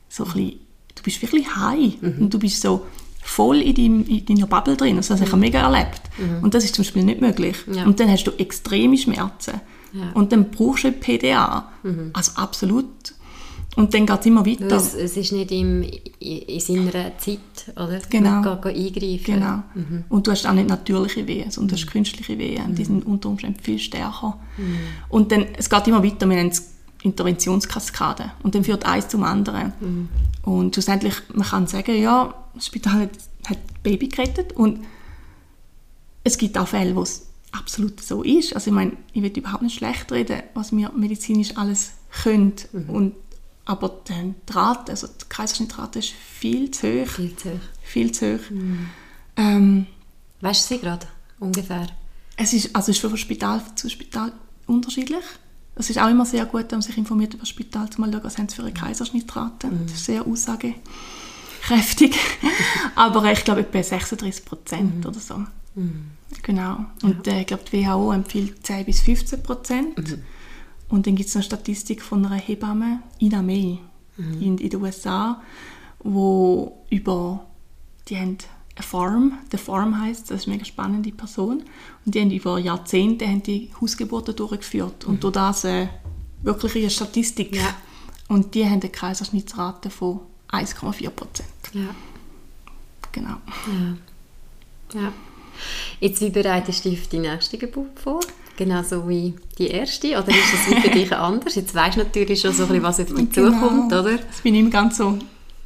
so 0.08 0.24
ein 0.24 0.32
bisschen, 0.32 0.60
du 0.94 1.02
bist 1.02 1.22
wirklich 1.22 1.56
high 1.56 1.94
und 2.20 2.34
du 2.34 2.38
bist 2.38 2.60
so 2.60 2.86
voll 3.22 3.62
in, 3.62 3.74
deinem, 3.74 4.04
in 4.04 4.26
deiner 4.26 4.46
Bubble 4.46 4.76
drin. 4.76 4.96
Also 4.96 5.14
das 5.14 5.20
habe 5.20 5.30
ich 5.30 5.36
mega 5.36 5.60
erlebt. 5.60 6.02
Und 6.42 6.54
das 6.54 6.64
ist 6.64 6.74
zum 6.74 6.84
Beispiel 6.84 7.04
nicht 7.04 7.20
möglich. 7.20 7.56
Ja. 7.72 7.84
Und 7.84 7.98
dann 8.00 8.10
hast 8.10 8.24
du 8.24 8.32
extreme 8.32 8.98
Schmerzen. 8.98 9.60
Ja. 9.92 10.12
Und 10.14 10.32
dann 10.32 10.50
brauchst 10.50 10.84
du 10.84 10.88
ein 10.88 11.00
PDA. 11.00 11.68
Also 12.12 12.32
absolut. 12.36 12.86
Und 13.74 13.94
dann 13.94 14.04
geht 14.04 14.20
es 14.20 14.26
immer 14.26 14.44
weiter. 14.44 14.76
Es, 14.76 14.92
es 14.94 15.16
ist 15.16 15.32
nicht 15.32 15.50
im, 15.50 15.82
in, 15.82 16.38
in 16.42 16.60
seiner 16.60 17.16
Zeit, 17.18 17.38
oder? 17.74 18.00
Genau. 18.10 18.30
Man 18.42 18.60
kann 18.60 18.74
eingreifen. 18.74 19.24
Genau. 19.24 19.62
Und 20.10 20.26
du 20.26 20.30
hast 20.30 20.46
auch 20.46 20.52
nicht 20.52 20.68
natürliche 20.68 21.26
Wehen, 21.26 21.50
sondern 21.50 21.76
du 21.76 21.80
hast 21.80 21.86
Mhm. 21.86 21.92
künstliche 21.92 22.38
Wehen. 22.38 22.74
Die 22.74 22.84
sind 22.84 23.06
unter 23.06 23.30
Umständen 23.30 23.60
viel 23.60 23.78
stärker. 23.78 24.38
Und 25.08 25.32
dann, 25.32 25.46
es 25.56 25.70
geht 25.70 25.86
immer 25.88 26.04
weiter, 26.04 26.28
wir 26.28 26.36
nennen 26.36 26.50
es 26.50 26.70
Interventionskaskade. 27.02 28.32
Und 28.42 28.54
dann 28.54 28.62
führt 28.64 28.84
eins 28.84 29.08
zum 29.08 29.22
anderen. 29.24 29.72
Mhm. 29.80 30.08
Und 30.42 30.74
schlussendlich, 30.74 31.14
man 31.34 31.46
kann 31.46 31.66
sagen, 31.66 32.00
ja, 32.00 32.34
das 32.54 32.66
Spital 32.66 32.92
hat, 33.00 33.10
hat 33.48 33.58
Baby 33.82 34.08
gerettet 34.08 34.52
und 34.52 34.80
es 36.24 36.36
gibt 36.38 36.56
auch 36.58 36.68
Fälle, 36.68 36.94
wo 36.94 37.02
es 37.02 37.26
absolut 37.52 38.02
so 38.02 38.22
ist. 38.22 38.54
Also 38.54 38.70
ich 38.70 38.74
meine, 38.74 38.92
ich 39.12 39.22
will 39.22 39.30
überhaupt 39.36 39.62
nicht 39.62 39.76
schlecht 39.76 40.10
reden, 40.10 40.42
was 40.54 40.72
wir 40.72 40.90
medizinisch 40.92 41.56
alles 41.56 41.92
können. 42.22 42.54
Mhm. 42.72 42.90
Und, 42.90 43.14
aber 43.64 44.02
die 44.08 44.34
Rate, 44.52 44.92
also 44.92 45.06
die 45.06 45.28
Kaiserschnittrate 45.28 46.00
ist 46.00 46.10
viel 46.10 46.70
zu 46.70 46.88
hoch. 46.88 47.08
Viel 47.08 47.36
zu 47.36 47.52
hoch. 47.52 47.60
Viel 47.82 48.12
zu 48.12 48.34
hoch. 48.34 48.50
Mhm. 48.50 48.88
Ähm, 49.36 49.86
Weißt 50.40 50.70
du 50.70 50.74
sie 50.74 50.80
gerade? 50.80 51.06
Ungefähr. 51.38 51.86
es 52.36 52.52
ist, 52.52 52.74
also 52.74 52.90
es 52.90 52.96
ist 52.96 53.00
von 53.00 53.16
Spital 53.16 53.62
zu 53.76 53.88
Spital 53.88 54.32
unterschiedlich. 54.66 55.24
Es 55.74 55.88
ist 55.88 55.98
auch 55.98 56.10
immer 56.10 56.26
sehr 56.26 56.44
gut, 56.44 56.66
wenn 56.70 56.78
man 56.78 56.82
sich 56.82 56.98
informiert 56.98 57.34
über 57.34 57.42
das 57.42 57.48
Spital, 57.48 57.88
zu 57.88 58.00
mal 58.00 58.12
schauen, 58.12 58.24
was 58.24 58.36
haben 58.38 58.48
sie 58.48 58.56
für 58.56 58.62
eine 58.62 58.72
Kaiserschnittrate. 58.72 59.68
Das 59.86 59.92
ist 59.94 60.04
sehr 60.04 60.26
aussagekräftig. 60.26 62.14
Aber 62.94 63.32
ich 63.32 63.42
glaube 63.44 63.60
etwa 63.62 63.82
36 63.82 64.44
Prozent 64.44 65.06
oder 65.06 65.18
so. 65.18 65.46
Genau. 66.42 66.84
Und 67.02 67.26
äh, 67.26 67.40
ich 67.40 67.46
glaube, 67.46 67.64
die 67.70 67.84
WHO 67.84 68.12
empfiehlt 68.12 68.66
10 68.66 68.84
bis 68.84 69.00
15 69.00 69.42
Prozent. 69.42 70.18
Und 70.88 71.06
dann 71.06 71.16
gibt 71.16 71.28
es 71.28 71.36
eine 71.36 71.42
Statistik 71.42 72.02
von 72.02 72.26
einer 72.26 72.36
Hebamme, 72.36 73.00
Ina 73.20 73.40
May, 73.40 73.78
in, 74.18 74.58
in 74.58 74.70
den 74.70 74.82
USA, 74.82 75.40
wo 76.00 76.84
über, 76.90 77.46
die 78.08 78.16
haben 78.16 78.36
eine 78.76 78.82
Farm, 78.82 79.38
der 79.50 79.58
Farm 79.58 80.00
heißt, 80.00 80.30
das 80.30 80.42
ist 80.42 80.46
eine 80.46 80.56
mega 80.56 80.66
spannende 80.66 81.10
Person, 81.12 81.62
und 82.04 82.14
die 82.14 82.20
haben 82.20 82.30
über 82.30 82.58
Jahrzehnte 82.58 83.26
haben 83.26 83.42
die 83.42 83.70
Hausgeburten 83.80 84.36
durchgeführt 84.36 85.04
und 85.04 85.22
durch 85.24 85.32
das 85.32 85.64
äh, 85.64 85.88
wirklich 86.42 86.76
eine 86.76 86.90
Statistik. 86.90 87.56
Ja. 87.56 87.74
Und 88.28 88.54
die 88.54 88.64
haben 88.64 88.80
eine 88.80 88.88
Kaiserschnittsrate 88.88 89.90
von 89.90 90.20
1,4 90.50 91.10
Prozent. 91.10 91.48
Ja. 91.72 91.94
Genau. 93.12 93.36
ja. 94.94 95.12
Jetzt, 96.00 96.20
wie 96.20 96.30
bereitest 96.30 96.84
du 96.84 96.90
dich 96.90 97.00
auf 97.00 97.08
die 97.08 97.18
nächste 97.18 97.58
Geburt 97.58 97.98
vor? 97.98 98.20
Genauso 98.56 99.08
wie 99.08 99.34
die 99.58 99.68
erste? 99.68 100.08
Oder 100.10 100.28
ist 100.28 100.52
das 100.52 100.82
für 100.82 100.90
dich 100.90 101.12
anders? 101.16 101.54
Jetzt 101.54 101.74
weißt 101.74 101.96
du 101.96 102.00
natürlich 102.04 102.40
schon 102.40 102.52
so 102.52 102.64
ein 102.64 102.68
bisschen, 102.68 102.82
was 102.82 103.00
auf 103.00 103.14
dich 103.14 103.32
zukommt, 103.32 103.92
oder? 103.92 104.10
Jetzt 104.12 104.42
bin 104.42 104.54
ich 104.54 104.60
immer 104.60 104.70
ganz 104.70 104.98
so 104.98 105.18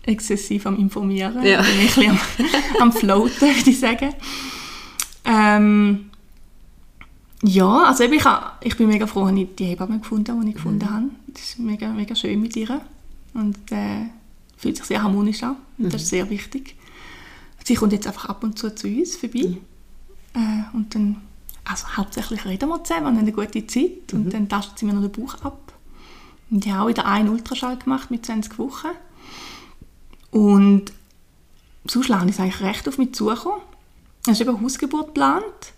exzessiv 0.05 0.67
am 0.67 0.79
Informieren. 0.79 1.45
Ja. 1.45 1.63
Bin 1.63 1.71
ich 1.85 1.97
ein 1.99 2.05
bisschen 2.05 2.11
am, 2.11 2.81
am 2.83 2.93
Floaten, 2.93 3.41
würde 3.41 3.71
ich 3.71 3.81
sagen. 3.81 4.15
Ähm, 5.25 6.11
ja, 7.43 7.85
also 7.85 8.05
eben, 8.05 8.15
ich, 8.15 8.25
ha- 8.25 8.57
ich 8.63 8.77
bin 8.77 8.89
mega 8.89 9.07
froh, 9.07 9.25
dass 9.29 9.37
ich 9.37 9.49
die 9.57 9.65
Hebamme 9.67 9.99
gefunden 9.99 10.31
habe, 10.33 10.43
die 10.45 10.51
ich 10.51 10.57
gefunden 10.57 10.89
habe. 10.91 11.07
Das 11.29 11.43
ist 11.43 11.59
mega, 11.59 11.89
mega 11.89 12.15
schön 12.15 12.41
mit 12.41 12.57
ihr. 12.57 12.81
Und 13.35 13.57
äh, 13.73 14.07
fühlt 14.57 14.77
sich 14.77 14.87
sehr 14.87 15.03
harmonisch 15.03 15.43
an. 15.43 15.57
Und 15.79 15.93
das 15.93 16.03
ist 16.03 16.09
sehr 16.11 16.31
wichtig. 16.31 16.77
Sie 17.65 17.75
kommt 17.75 17.93
jetzt 17.93 18.07
einfach 18.07 18.27
ab 18.27 18.43
und 18.45 18.59
zu 18.59 18.75
zu 18.75 18.87
uns 18.87 19.17
vorbei. 19.17 19.57
Äh, 20.37 20.77
und 20.77 20.95
dann, 20.95 21.23
also 21.65 21.87
hauptsächlich 21.97 22.45
reden 22.45 22.69
wir 22.69 22.85
zusammen 22.85 23.07
und 23.07 23.13
haben 23.15 23.21
eine 23.21 23.33
gute 23.33 23.67
Zeit. 23.67 24.13
Und 24.13 24.33
dann 24.33 24.49
tastet 24.49 24.79
sie 24.79 24.85
mir 24.85 24.93
noch 24.93 25.09
den 25.09 25.13
Bauch 25.13 25.35
ab. 25.43 25.73
Und 26.51 26.65
ich 26.65 26.71
habe 26.71 26.85
auch 26.85 26.89
wieder 26.89 27.07
einen 27.07 27.31
Ultraschall 27.31 27.79
gemacht 27.79 28.11
mit 28.11 28.25
20 28.25 28.59
Wochen. 28.59 28.89
Und 30.31 30.93
sonst 31.87 32.09
lasse 32.09 32.27
ich 32.27 32.33
es 32.33 32.41
eigentlich 32.41 32.61
recht 32.61 32.87
auf 32.87 32.99
mich 32.99 33.15
zukommen. 33.15 33.63
Es 34.27 34.33
ist 34.33 34.41
eben 34.43 34.51
eine 34.51 34.61
Hausgeburt 34.61 35.07
geplant. 35.07 35.73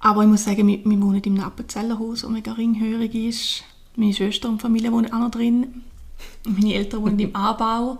Aber 0.00 0.22
ich 0.22 0.28
muss 0.28 0.44
sagen, 0.44 0.66
wir, 0.66 0.82
wir 0.82 1.02
wohnen 1.02 1.22
im 1.22 1.40
Appenzellerhaus, 1.40 2.22
das 2.22 2.30
mega 2.30 2.52
ringhörig 2.52 3.14
ist. 3.14 3.64
Meine 3.96 4.14
Schwester 4.14 4.48
und 4.48 4.62
Familie 4.62 4.90
wohnen 4.90 5.12
auch 5.12 5.18
noch 5.18 5.30
drin. 5.30 5.82
Meine 6.46 6.74
Eltern 6.74 7.02
wohnen 7.02 7.18
im 7.18 7.36
Anbau. 7.36 7.98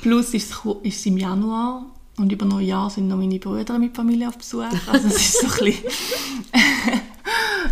Plus 0.00 0.32
ist 0.32 0.52
es, 0.52 0.60
ist 0.84 1.00
es 1.00 1.06
im 1.06 1.18
Januar 1.18 1.86
und 2.16 2.30
über 2.30 2.46
Neujahr 2.46 2.90
sind 2.90 3.08
noch 3.08 3.16
meine 3.16 3.38
Brüder 3.38 3.78
mit 3.78 3.96
Familie 3.96 4.28
auf 4.28 4.38
Besuch. 4.38 4.64
Also 4.86 5.08
es 5.08 5.16
ist 5.16 5.40
so 5.40 5.48
ein 5.48 5.72
bisschen 5.72 5.84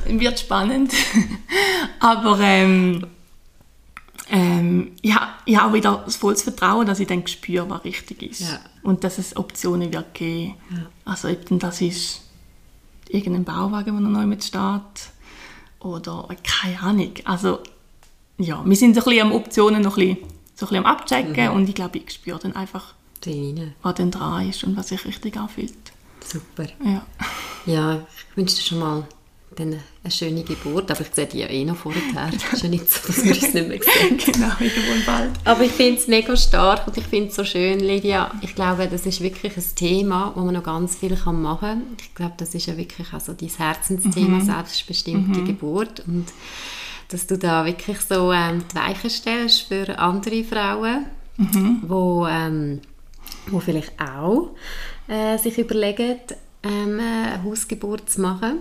wird 0.21 0.41
spannend. 0.41 0.93
Aber 2.01 2.41
ähm, 2.41 3.07
ähm, 4.31 4.93
ja, 5.03 5.35
ich 5.45 5.57
habe 5.57 5.71
auch 5.71 5.75
wieder 5.75 6.03
das 6.05 6.17
volles 6.17 6.43
Vertrauen, 6.43 6.87
dass 6.87 7.01
ich 7.01 7.07
dann 7.07 7.27
spüre, 7.27 7.69
was 7.69 7.85
richtig 7.85 8.23
ist. 8.23 8.41
Ja. 8.41 8.61
Und 8.83 9.05
dass 9.05 9.19
es 9.19 9.37
Optionen 9.37 9.93
wird 9.93 10.15
geben. 10.15 10.55
Ja. 10.71 10.87
Also 11.05 11.29
ob 11.29 11.47
denn 11.47 11.59
das 11.59 11.81
ist 11.81 12.23
irgendein 13.09 13.45
Bauwagen, 13.45 13.93
der 13.93 14.01
noch 14.01 14.11
neu 14.11 14.27
mit 14.27 14.43
steht 14.43 14.63
oder 15.81 16.29
keine 16.43 16.81
Ahnung. 16.81 17.13
Also 17.25 17.61
ja, 18.39 18.63
wir 18.65 18.77
sind 18.77 18.95
so 18.95 19.03
ein 19.03 19.05
bisschen 19.05 19.27
am 19.27 19.33
Optionen 19.33 19.83
noch 19.83 19.99
ein 19.99 20.17
bisschen, 20.17 20.31
so 20.55 20.67
ein 20.67 20.69
bisschen 20.69 20.85
am 20.85 20.87
abchecken 20.87 21.51
und 21.51 21.69
ich 21.69 21.75
glaube, 21.75 21.99
ich 21.99 22.11
spüre 22.11 22.39
dann 22.39 22.57
einfach, 22.57 22.95
Drin. 23.23 23.75
was 23.83 23.95
dann 23.95 24.11
dran 24.11 24.49
ist 24.49 24.65
und 24.65 24.77
was 24.77 24.89
sich 24.89 25.05
richtig 25.05 25.37
anfühlt. 25.37 25.73
Super. 26.25 26.69
Ja. 26.85 27.07
Ja, 27.67 28.07
ich 28.31 28.37
wünsche 28.37 28.57
dir 28.57 28.63
schon 28.63 28.79
mal 28.79 29.07
dann 29.57 29.79
eine 30.03 30.11
schöne 30.11 30.43
Geburt, 30.43 30.91
aber 30.91 31.03
ich 31.03 31.15
sehe 31.15 31.27
die 31.27 31.39
ja 31.41 31.47
eh 31.47 31.65
noch 31.65 31.77
vorher. 31.77 32.03
Es 32.35 32.53
ist 32.53 32.63
ja 32.63 32.69
nicht 32.69 32.91
so, 32.91 33.07
dass 33.07 33.23
wir 33.23 33.35
uns 33.35 33.55
nicht 33.55 33.69
mehr 33.69 33.79
sehen. 33.83 34.19
genau, 34.33 34.53
irgendwo 34.59 35.07
bald. 35.07 35.31
Aber 35.45 35.63
ich 35.63 35.73
finde 35.73 36.01
es 36.01 36.09
mega 36.09 36.37
stark 36.37 36.87
und 36.87 36.97
ich 36.97 37.05
finde 37.05 37.29
es 37.29 37.37
so 37.37 37.45
schön, 37.45 37.81
Lydia. 37.81 38.31
Ich 38.41 38.55
glaube, 38.55 38.89
das 38.89 39.07
ist 39.07 39.21
wirklich 39.21 39.57
ein 39.57 39.65
Thema, 39.75 40.33
wo 40.35 40.41
man 40.41 40.55
noch 40.55 40.63
ganz 40.63 40.97
viel 40.97 41.17
kann 41.17 41.43
machen 41.43 41.59
kann. 41.61 41.83
Ich 42.01 42.15
glaube, 42.15 42.35
das 42.37 42.55
ist 42.55 42.67
ja 42.67 42.77
wirklich 42.77 43.13
also 43.13 43.33
dein 43.35 43.49
Herzensthema, 43.51 44.41
selbstbestimmte 44.41 45.45
Geburt. 45.45 46.03
Und 46.07 46.27
dass 47.09 47.27
du 47.27 47.37
da 47.37 47.65
wirklich 47.67 47.99
so 48.01 48.33
ähm, 48.33 48.65
die 48.71 48.77
Weichen 48.77 49.11
stellst 49.11 49.63
für 49.63 49.99
andere 49.99 50.45
Frauen, 50.45 51.07
wo, 51.83 52.27
ähm, 52.27 52.81
wo 53.47 53.61
vielleicht 53.61 53.93
auch 54.01 54.51
äh, 55.09 55.39
sich 55.39 55.59
überlegen, 55.59 56.19
ähm, 56.63 57.01
eine 57.01 57.43
Hausgeburt 57.43 58.09
zu 58.09 58.21
machen. 58.21 58.59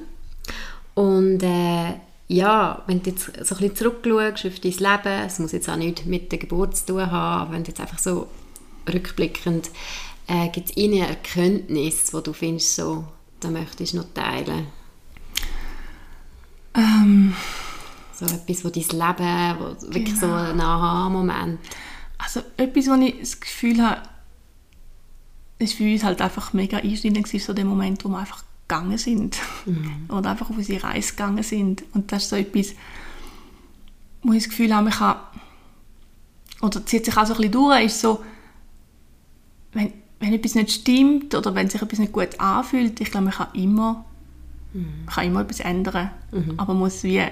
Und 0.95 1.43
äh, 1.43 1.93
ja, 2.27 2.81
wenn 2.87 3.03
du 3.03 3.09
jetzt 3.11 3.25
so 3.25 3.31
ein 3.55 3.61
bisschen 3.69 3.75
zurückschaust 3.75 4.45
auf 4.45 4.59
dein 4.59 4.71
Leben, 4.71 5.25
es 5.25 5.39
muss 5.39 5.51
jetzt 5.51 5.69
auch 5.69 5.75
nicht 5.75 6.05
mit 6.05 6.31
der 6.31 6.39
Geburt 6.39 6.75
zu 6.77 6.85
tun 6.87 7.11
haben, 7.11 7.41
aber 7.41 7.53
wenn 7.53 7.63
du 7.63 7.69
jetzt 7.69 7.81
einfach 7.81 7.99
so 7.99 8.27
rückblickend, 8.91 9.69
äh, 10.27 10.49
gibt 10.49 10.69
es 10.69 10.77
eine 10.77 11.07
Erkenntnis, 11.07 12.13
wo 12.13 12.21
du 12.21 12.33
findest, 12.33 12.75
so, 12.75 13.03
da 13.39 13.49
möchtest 13.49 13.93
du 13.93 13.97
noch 13.97 14.13
teilen? 14.13 14.67
Ähm, 16.73 17.35
So 18.13 18.25
etwas, 18.25 18.63
wo 18.63 18.69
dein 18.69 18.83
Leben, 18.83 19.59
wo 19.59 19.93
wirklich 19.93 20.19
so 20.19 20.27
ein 20.27 20.61
Aha-Moment. 20.61 21.59
also 22.19 22.41
etwas, 22.55 22.87
wo 22.87 22.93
ich 22.93 23.19
das 23.19 23.39
Gefühl 23.39 23.81
habe, 23.81 24.01
ist 25.61 25.73
für 25.75 25.91
uns 25.91 26.03
halt 26.03 26.21
einfach 26.21 26.53
mega 26.53 26.77
einschneidend 26.77 27.27
so 27.27 27.53
der 27.53 27.65
Moment, 27.65 28.03
wo 28.03 28.09
wir 28.09 28.19
einfach 28.19 28.43
gegangen 28.67 28.97
sind. 28.97 29.37
Oder 30.09 30.31
einfach 30.31 30.49
auf 30.49 30.57
unsere 30.57 30.83
Reise 30.83 31.11
gegangen 31.11 31.43
sind. 31.43 31.83
Und 31.93 32.11
das 32.11 32.23
ist 32.23 32.29
so 32.29 32.35
etwas, 32.37 32.73
wo 34.23 34.33
ich 34.33 34.43
das 34.43 34.49
Gefühl 34.49 34.73
habe, 34.73 34.85
man 34.85 34.93
kann, 34.93 35.17
oder 36.61 36.85
zieht 36.85 37.05
sich 37.05 37.17
auch 37.17 37.25
so 37.25 37.33
ein 37.33 37.37
bisschen 37.37 37.51
durch, 37.51 37.85
ist 37.85 38.01
so, 38.01 38.23
wenn, 39.73 39.93
wenn 40.19 40.33
etwas 40.33 40.55
nicht 40.55 40.71
stimmt 40.71 41.33
oder 41.35 41.53
wenn 41.55 41.69
sich 41.69 41.81
etwas 41.81 41.99
nicht 41.99 42.13
gut 42.13 42.39
anfühlt, 42.39 42.99
ich 43.01 43.11
glaube, 43.11 43.25
man 43.25 43.33
kann 43.33 43.47
immer, 43.53 44.05
man 44.73 45.05
kann 45.07 45.25
immer 45.25 45.41
etwas 45.41 45.59
ändern. 45.59 46.11
Aber 46.57 46.73
man 46.73 46.83
muss 46.83 47.03
wie, 47.03 47.23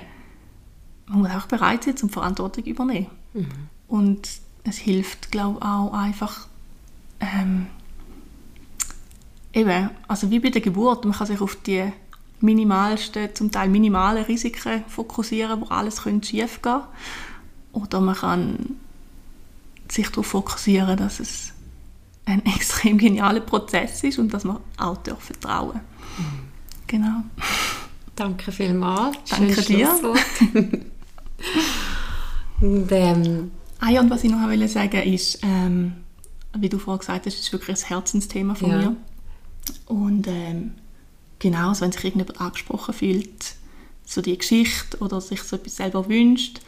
man 1.08 1.20
muss 1.20 1.32
auch 1.32 1.46
bereit 1.46 1.84
sein, 1.84 1.96
zum 1.96 2.10
Verantwortung 2.10 2.64
zu 2.64 2.70
übernehmen. 2.70 3.08
Und 3.88 4.28
es 4.64 4.78
hilft, 4.78 5.32
glaube 5.32 5.60
ich, 5.60 5.66
auch 5.66 5.94
einfach, 5.94 6.48
ähm, 7.22 7.68
eben, 9.54 9.90
also 10.08 10.30
wie 10.32 10.40
bei 10.40 10.50
der 10.50 10.62
Geburt, 10.62 11.06
man 11.06 11.14
kann 11.14 11.28
sich 11.28 11.42
auf 11.42 11.56
die 11.56 11.92
minimalsten, 12.42 13.34
zum 13.36 13.52
Teil 13.52 13.70
minimalen 13.70 14.24
Risiken 14.24 14.84
fokussieren, 14.88 15.62
wo 15.62 15.66
alles 15.66 16.04
könnte 16.04 16.28
schief 16.28 16.62
gehen 16.62 16.82
Oder 17.74 18.00
man 18.00 18.16
kann 18.16 18.76
sich 19.90 20.10
darauf 20.10 20.28
fokussieren, 20.28 20.98
dass 20.98 21.20
es 21.20 21.54
ein 22.26 22.46
extrem 22.56 22.98
genialer 22.98 23.42
Prozess 23.42 24.04
ist 24.04 24.20
und 24.20 24.34
dass 24.34 24.44
man 24.44 24.58
auch 24.78 24.98
dürfen 24.98 25.22
vertrauen. 25.36 25.80
Genau. 26.88 27.24
Danke 28.16 28.52
vielmals. 28.52 29.18
Danke 29.30 29.62
dir. 29.62 29.90
Und, 32.62 32.92
ähm, 32.92 33.52
Ah 33.80 33.92
ja, 33.92 34.02
und 34.02 34.10
was 34.10 34.24
ich 34.26 34.30
noch 34.32 34.42
wollte 34.42 34.68
sagen 34.68 35.02
ist, 35.04 35.40
ähm, 35.42 35.94
wie 36.58 36.68
du 36.68 36.78
vorhin 36.78 37.00
gesagt 37.00 37.26
hast, 37.26 37.40
ist 37.40 37.52
wirklich 37.54 37.78
ein 37.82 37.88
Herzensthema 37.88 38.54
von 38.56 38.70
Ja. 38.70 38.78
mir. 38.78 38.96
Und 39.86 40.28
ähm, 40.28 40.72
genau, 41.40 41.70
also 41.70 41.82
wenn 41.82 41.92
sich 41.92 42.04
irgendjemand 42.04 42.42
angesprochen 42.42 42.94
fühlt, 42.94 43.56
so 44.06 44.22
die 44.22 44.38
Geschichte 44.38 44.98
oder 45.00 45.22
sich 45.22 45.42
so 45.44 45.56
etwas 45.56 45.76
selber 45.76 46.08
wünscht, 46.10 46.62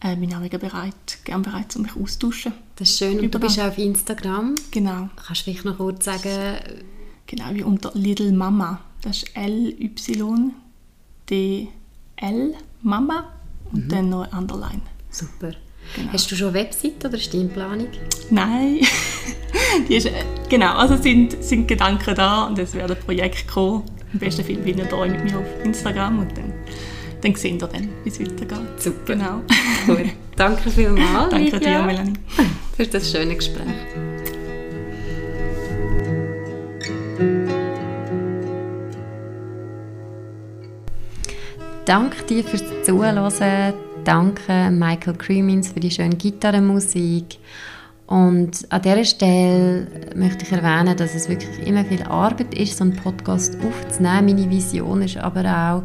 äh, 0.00 0.16
bin 0.16 0.28
ich 0.30 0.36
auch 0.36 0.40
bereit, 0.58 1.18
gern 1.24 1.42
bereit, 1.42 1.74
um 1.76 1.82
mich 1.82 1.96
austauschen. 1.96 2.52
das 2.76 2.90
ist 2.90 2.98
schön. 2.98 3.20
Und 3.20 3.34
du 3.34 3.38
bist 3.38 3.58
auch 3.58 3.68
auf 3.68 3.78
Instagram. 3.78 4.54
Genau, 4.70 5.08
Kannst 5.16 5.40
du 5.42 5.44
vielleicht 5.44 5.64
noch 5.64 5.76
kurz 5.78 6.04
sagen, 6.04 6.58
genau 7.26 7.54
wie 7.54 7.62
unter 7.62 7.92
Little 7.94 8.32
Mama. 8.32 8.80
Das 9.02 9.22
ist 9.22 9.36
L-Y-D-L 9.36 10.54
Mama 12.82 13.32
und 13.72 13.90
dann 13.90 14.10
noch 14.10 14.32
Underline. 14.32 14.82
super. 15.10 15.52
Genau. 15.94 16.12
Hast 16.12 16.30
du 16.30 16.36
schon 16.36 16.48
eine 16.48 16.58
Website 16.58 17.04
oder 17.04 17.16
ist 17.16 17.32
die 17.32 17.38
in 17.38 17.48
Planung? 17.48 17.88
Nein, 18.30 18.80
die 19.88 19.94
ist, 19.96 20.06
äh, 20.06 20.12
genau, 20.48 20.74
also 20.76 20.96
sind, 20.96 21.42
sind 21.42 21.68
Gedanken 21.68 22.14
da 22.14 22.44
und 22.44 22.58
es 22.58 22.74
wird 22.74 22.90
ein 22.90 22.98
Projekt 22.98 23.46
kommen. 23.48 23.84
Am 24.12 24.18
besten 24.18 24.44
findet 24.44 24.90
ihr 24.90 24.98
euch 24.98 25.10
mit 25.10 25.24
mir 25.24 25.38
auf 25.38 25.64
Instagram 25.64 26.20
und 26.20 26.36
dann, 26.36 26.52
dann 27.20 27.34
sehen 27.34 27.60
wir 27.60 27.68
dann, 27.68 27.88
wie 28.04 28.08
es 28.08 28.20
weitergeht. 28.20 28.58
Super. 28.78 29.14
Genau. 29.14 29.42
Gut. 29.86 30.10
Danke 30.36 30.70
vielmals, 30.70 31.30
Danke 31.30 31.58
dir, 31.60 31.82
Melanie. 31.82 32.12
für 32.76 32.86
das 32.86 33.10
schöne 33.10 33.34
Gespräch. 33.36 33.66
Danke 41.86 42.24
dir 42.24 42.42
fürs 42.42 42.64
Zuhören. 42.84 43.72
Danke 44.02 44.70
Michael 44.72 45.14
Cremins 45.14 45.68
für 45.68 45.78
die 45.78 45.92
schöne 45.92 46.16
Gitarrenmusik. 46.16 47.38
Und 48.08 48.66
an 48.70 48.82
dieser 48.82 49.04
Stelle 49.04 49.86
möchte 50.16 50.44
ich 50.44 50.50
erwähnen, 50.50 50.96
dass 50.96 51.14
es 51.14 51.28
wirklich 51.28 51.64
immer 51.64 51.84
viel 51.84 52.02
Arbeit 52.02 52.58
ist, 52.58 52.76
so 52.76 52.82
einen 52.82 52.96
Podcast 52.96 53.56
aufzunehmen. 53.64 54.26
Meine 54.26 54.50
Vision 54.50 55.02
ist 55.02 55.16
aber 55.16 55.44
auch, 55.44 55.82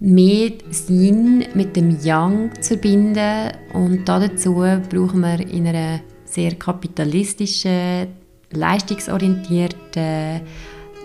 mehr 0.00 0.52
Sinn 0.70 1.44
mit 1.52 1.76
dem 1.76 1.98
Yang 2.02 2.52
zu 2.62 2.68
verbinden. 2.68 3.50
Und 3.74 4.08
dazu 4.08 4.54
brauchen 4.54 5.20
wir 5.20 5.38
in 5.40 5.66
einer 5.66 6.00
sehr 6.24 6.54
kapitalistischen, 6.54 8.06
leistungsorientierten, 8.52 10.40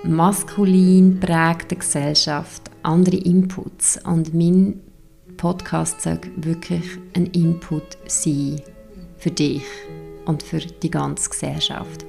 maskulin 0.05 1.19
prägten 1.19 1.79
Gesellschaft 1.79 2.68
andere 2.83 3.17
Inputs. 3.17 3.99
Und 4.05 4.33
mein 4.33 4.79
Podcast 5.37 6.01
soll 6.01 6.19
wirklich 6.37 6.83
ein 7.15 7.27
Input 7.27 7.97
sein 8.07 8.61
für 9.17 9.31
dich 9.31 9.63
und 10.25 10.43
für 10.43 10.59
die 10.59 10.91
ganze 10.91 11.29
Gesellschaft. 11.29 12.05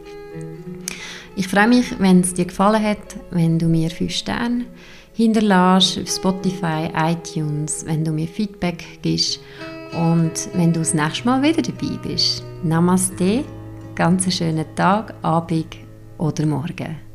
Ich 1.36 1.48
freue 1.48 1.68
mich, 1.68 1.98
wenn 1.98 2.20
es 2.20 2.34
dir 2.34 2.44
gefallen 2.44 2.82
hat, 2.82 3.16
wenn 3.30 3.58
du 3.58 3.66
mir 3.66 3.90
5 3.90 4.12
Sterne 4.12 4.66
hinterlässt 5.14 5.98
auf 5.98 6.08
Spotify, 6.08 6.88
iTunes, 6.94 7.84
wenn 7.86 8.04
du 8.04 8.12
mir 8.12 8.26
Feedback 8.26 8.84
gibst 9.02 9.40
und 9.92 10.48
wenn 10.54 10.72
du 10.72 10.80
das 10.80 10.94
nächste 10.94 11.26
Mal 11.26 11.42
wieder 11.42 11.62
dabei 11.62 11.96
bist. 12.02 12.44
Namaste, 12.62 13.44
ganz 13.94 14.32
schönen 14.32 14.66
Tag, 14.74 15.14
Abend 15.22 15.76
oder 16.18 16.46
Morgen. 16.46 17.09